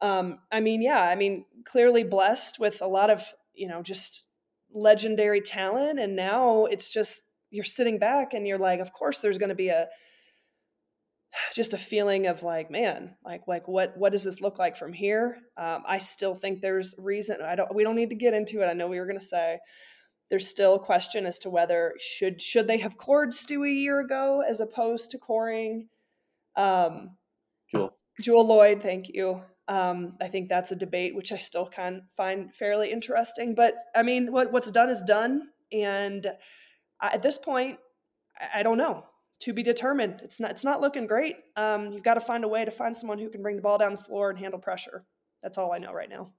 um, 0.00 0.40
I 0.52 0.60
mean, 0.60 0.82
yeah, 0.82 1.02
I 1.02 1.14
mean, 1.14 1.44
clearly 1.64 2.04
blessed 2.04 2.58
with 2.58 2.82
a 2.82 2.86
lot 2.86 3.10
of 3.10 3.24
you 3.54 3.68
know 3.68 3.82
just 3.82 4.26
legendary 4.72 5.40
talent, 5.40 5.98
and 5.98 6.16
now 6.16 6.66
it's 6.66 6.92
just 6.92 7.22
you're 7.50 7.64
sitting 7.64 7.98
back 7.98 8.34
and 8.34 8.46
you're 8.46 8.58
like, 8.58 8.80
of 8.80 8.92
course, 8.92 9.18
there's 9.18 9.38
going 9.38 9.48
to 9.48 9.54
be 9.54 9.68
a 9.68 9.88
just 11.54 11.74
a 11.74 11.78
feeling 11.78 12.26
of 12.26 12.42
like, 12.42 12.70
man, 12.70 13.16
like 13.24 13.42
like 13.46 13.68
what 13.68 13.96
what 13.96 14.12
does 14.12 14.24
this 14.24 14.40
look 14.40 14.58
like 14.58 14.76
from 14.76 14.92
here? 14.92 15.38
Um, 15.56 15.82
I 15.86 15.98
still 15.98 16.34
think 16.34 16.60
there's 16.60 16.94
reason. 16.98 17.38
I 17.42 17.54
don't. 17.54 17.74
We 17.74 17.84
don't 17.84 17.96
need 17.96 18.10
to 18.10 18.16
get 18.16 18.34
into 18.34 18.60
it. 18.60 18.66
I 18.66 18.74
know 18.74 18.88
we 18.88 19.00
were 19.00 19.06
going 19.06 19.18
to 19.18 19.24
say 19.24 19.58
there's 20.30 20.48
still 20.48 20.74
a 20.74 20.78
question 20.78 21.26
as 21.26 21.38
to 21.40 21.50
whether 21.50 21.94
should 21.98 22.42
should 22.42 22.68
they 22.68 22.78
have 22.78 22.98
cored 22.98 23.32
Stu 23.32 23.64
a 23.64 23.70
year 23.70 24.00
ago 24.00 24.42
as 24.46 24.60
opposed 24.60 25.10
to 25.10 25.18
coring 25.18 25.88
um, 26.56 27.16
Jewel. 27.70 27.96
Jewel 28.20 28.46
Lloyd. 28.46 28.82
Thank 28.82 29.08
you. 29.08 29.40
Um, 29.68 30.14
I 30.20 30.28
think 30.28 30.48
that's 30.48 30.72
a 30.72 30.76
debate 30.76 31.14
which 31.14 31.30
I 31.30 31.36
still 31.36 31.68
kind 31.68 32.02
find 32.16 32.54
fairly 32.54 32.90
interesting. 32.90 33.54
But 33.54 33.74
I 33.94 34.02
mean, 34.02 34.32
what 34.32 34.52
what's 34.52 34.70
done 34.70 34.90
is 34.90 35.02
done, 35.02 35.48
and 35.72 36.26
I, 37.00 37.08
at 37.08 37.22
this 37.22 37.38
point, 37.38 37.78
I, 38.38 38.60
I 38.60 38.62
don't 38.62 38.78
know. 38.78 39.04
To 39.42 39.52
be 39.52 39.62
determined. 39.62 40.20
It's 40.24 40.40
not. 40.40 40.50
It's 40.50 40.64
not 40.64 40.80
looking 40.80 41.06
great. 41.06 41.36
Um, 41.56 41.92
you've 41.92 42.02
got 42.02 42.14
to 42.14 42.20
find 42.20 42.42
a 42.42 42.48
way 42.48 42.64
to 42.64 42.72
find 42.72 42.96
someone 42.96 43.20
who 43.20 43.30
can 43.30 43.40
bring 43.40 43.54
the 43.54 43.62
ball 43.62 43.78
down 43.78 43.92
the 43.92 44.02
floor 44.02 44.30
and 44.30 44.38
handle 44.38 44.58
pressure. 44.58 45.04
That's 45.44 45.58
all 45.58 45.72
I 45.72 45.78
know 45.78 45.92
right 45.92 46.10
now. 46.10 46.32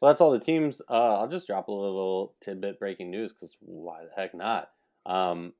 Well, 0.00 0.12
that's 0.12 0.20
all 0.20 0.30
the 0.30 0.38
teams. 0.38 0.80
Uh, 0.88 1.18
I'll 1.18 1.28
just 1.28 1.46
drop 1.46 1.68
a 1.68 1.72
little 1.72 2.34
tidbit 2.40 2.78
breaking 2.78 3.10
news 3.10 3.32
because 3.32 3.56
why 3.60 4.04
the 4.04 4.10
heck 4.20 4.34
not? 4.34 4.70
Um, 5.06 5.52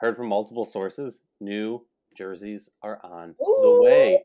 heard 0.00 0.16
from 0.16 0.28
multiple 0.28 0.66
sources, 0.66 1.22
new 1.40 1.84
jerseys 2.14 2.70
are 2.82 3.00
on 3.02 3.34
the 3.38 3.80
way. 3.82 4.24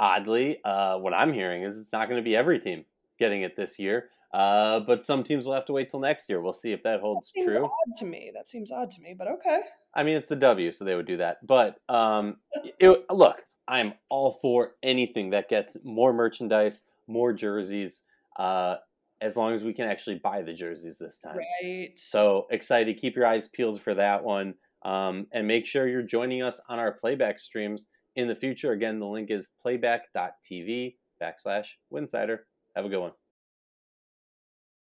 Oddly, 0.00 0.58
uh, 0.64 0.96
what 0.98 1.12
I'm 1.12 1.32
hearing 1.32 1.62
is 1.62 1.78
it's 1.78 1.92
not 1.92 2.08
going 2.08 2.20
to 2.20 2.24
be 2.24 2.34
every 2.34 2.58
team 2.58 2.84
getting 3.18 3.42
it 3.42 3.54
this 3.54 3.78
year, 3.78 4.08
uh, 4.32 4.80
but 4.80 5.04
some 5.04 5.22
teams 5.22 5.44
will 5.44 5.52
have 5.52 5.66
to 5.66 5.72
wait 5.72 5.90
till 5.90 6.00
next 6.00 6.28
year. 6.28 6.40
We'll 6.40 6.54
see 6.54 6.72
if 6.72 6.82
that 6.84 7.00
holds 7.00 7.30
Seems 7.32 7.52
true. 7.52 7.66
odd 7.66 7.96
to 7.98 8.06
me. 8.06 8.32
That 8.34 8.48
seems 8.48 8.72
odd 8.72 8.90
to 8.90 9.00
me, 9.02 9.14
but 9.16 9.28
okay. 9.28 9.60
I 9.94 10.02
mean, 10.02 10.16
it's 10.16 10.28
the 10.28 10.36
W, 10.36 10.72
so 10.72 10.84
they 10.84 10.94
would 10.94 11.06
do 11.06 11.18
that. 11.18 11.46
But 11.46 11.80
um, 11.88 12.36
it, 12.78 13.04
look, 13.10 13.36
I'm 13.68 13.92
all 14.08 14.32
for 14.32 14.72
anything 14.82 15.30
that 15.30 15.48
gets 15.48 15.76
more 15.84 16.12
merchandise, 16.12 16.84
more 17.06 17.32
jerseys, 17.32 18.04
uh, 18.38 18.76
as 19.20 19.36
long 19.36 19.52
as 19.52 19.62
we 19.62 19.74
can 19.74 19.86
actually 19.86 20.20
buy 20.22 20.42
the 20.42 20.52
jerseys 20.52 20.98
this 20.98 21.18
time. 21.18 21.36
Right. 21.36 21.92
So 21.96 22.46
excited. 22.50 22.98
Keep 23.00 23.16
your 23.16 23.26
eyes 23.26 23.48
peeled 23.48 23.82
for 23.82 23.94
that 23.94 24.24
one. 24.24 24.54
Um, 24.82 25.26
and 25.32 25.46
make 25.46 25.66
sure 25.66 25.86
you're 25.86 26.02
joining 26.02 26.42
us 26.42 26.58
on 26.68 26.78
our 26.78 26.92
playback 26.92 27.38
streams 27.38 27.88
in 28.16 28.28
the 28.28 28.34
future. 28.34 28.72
Again, 28.72 28.98
the 28.98 29.06
link 29.06 29.30
is 29.30 29.50
playback.tv 29.60 30.94
backslash 31.22 31.66
Winsidr. 31.92 32.38
Have 32.74 32.86
a 32.86 32.88
good 32.88 33.00
one. 33.00 33.12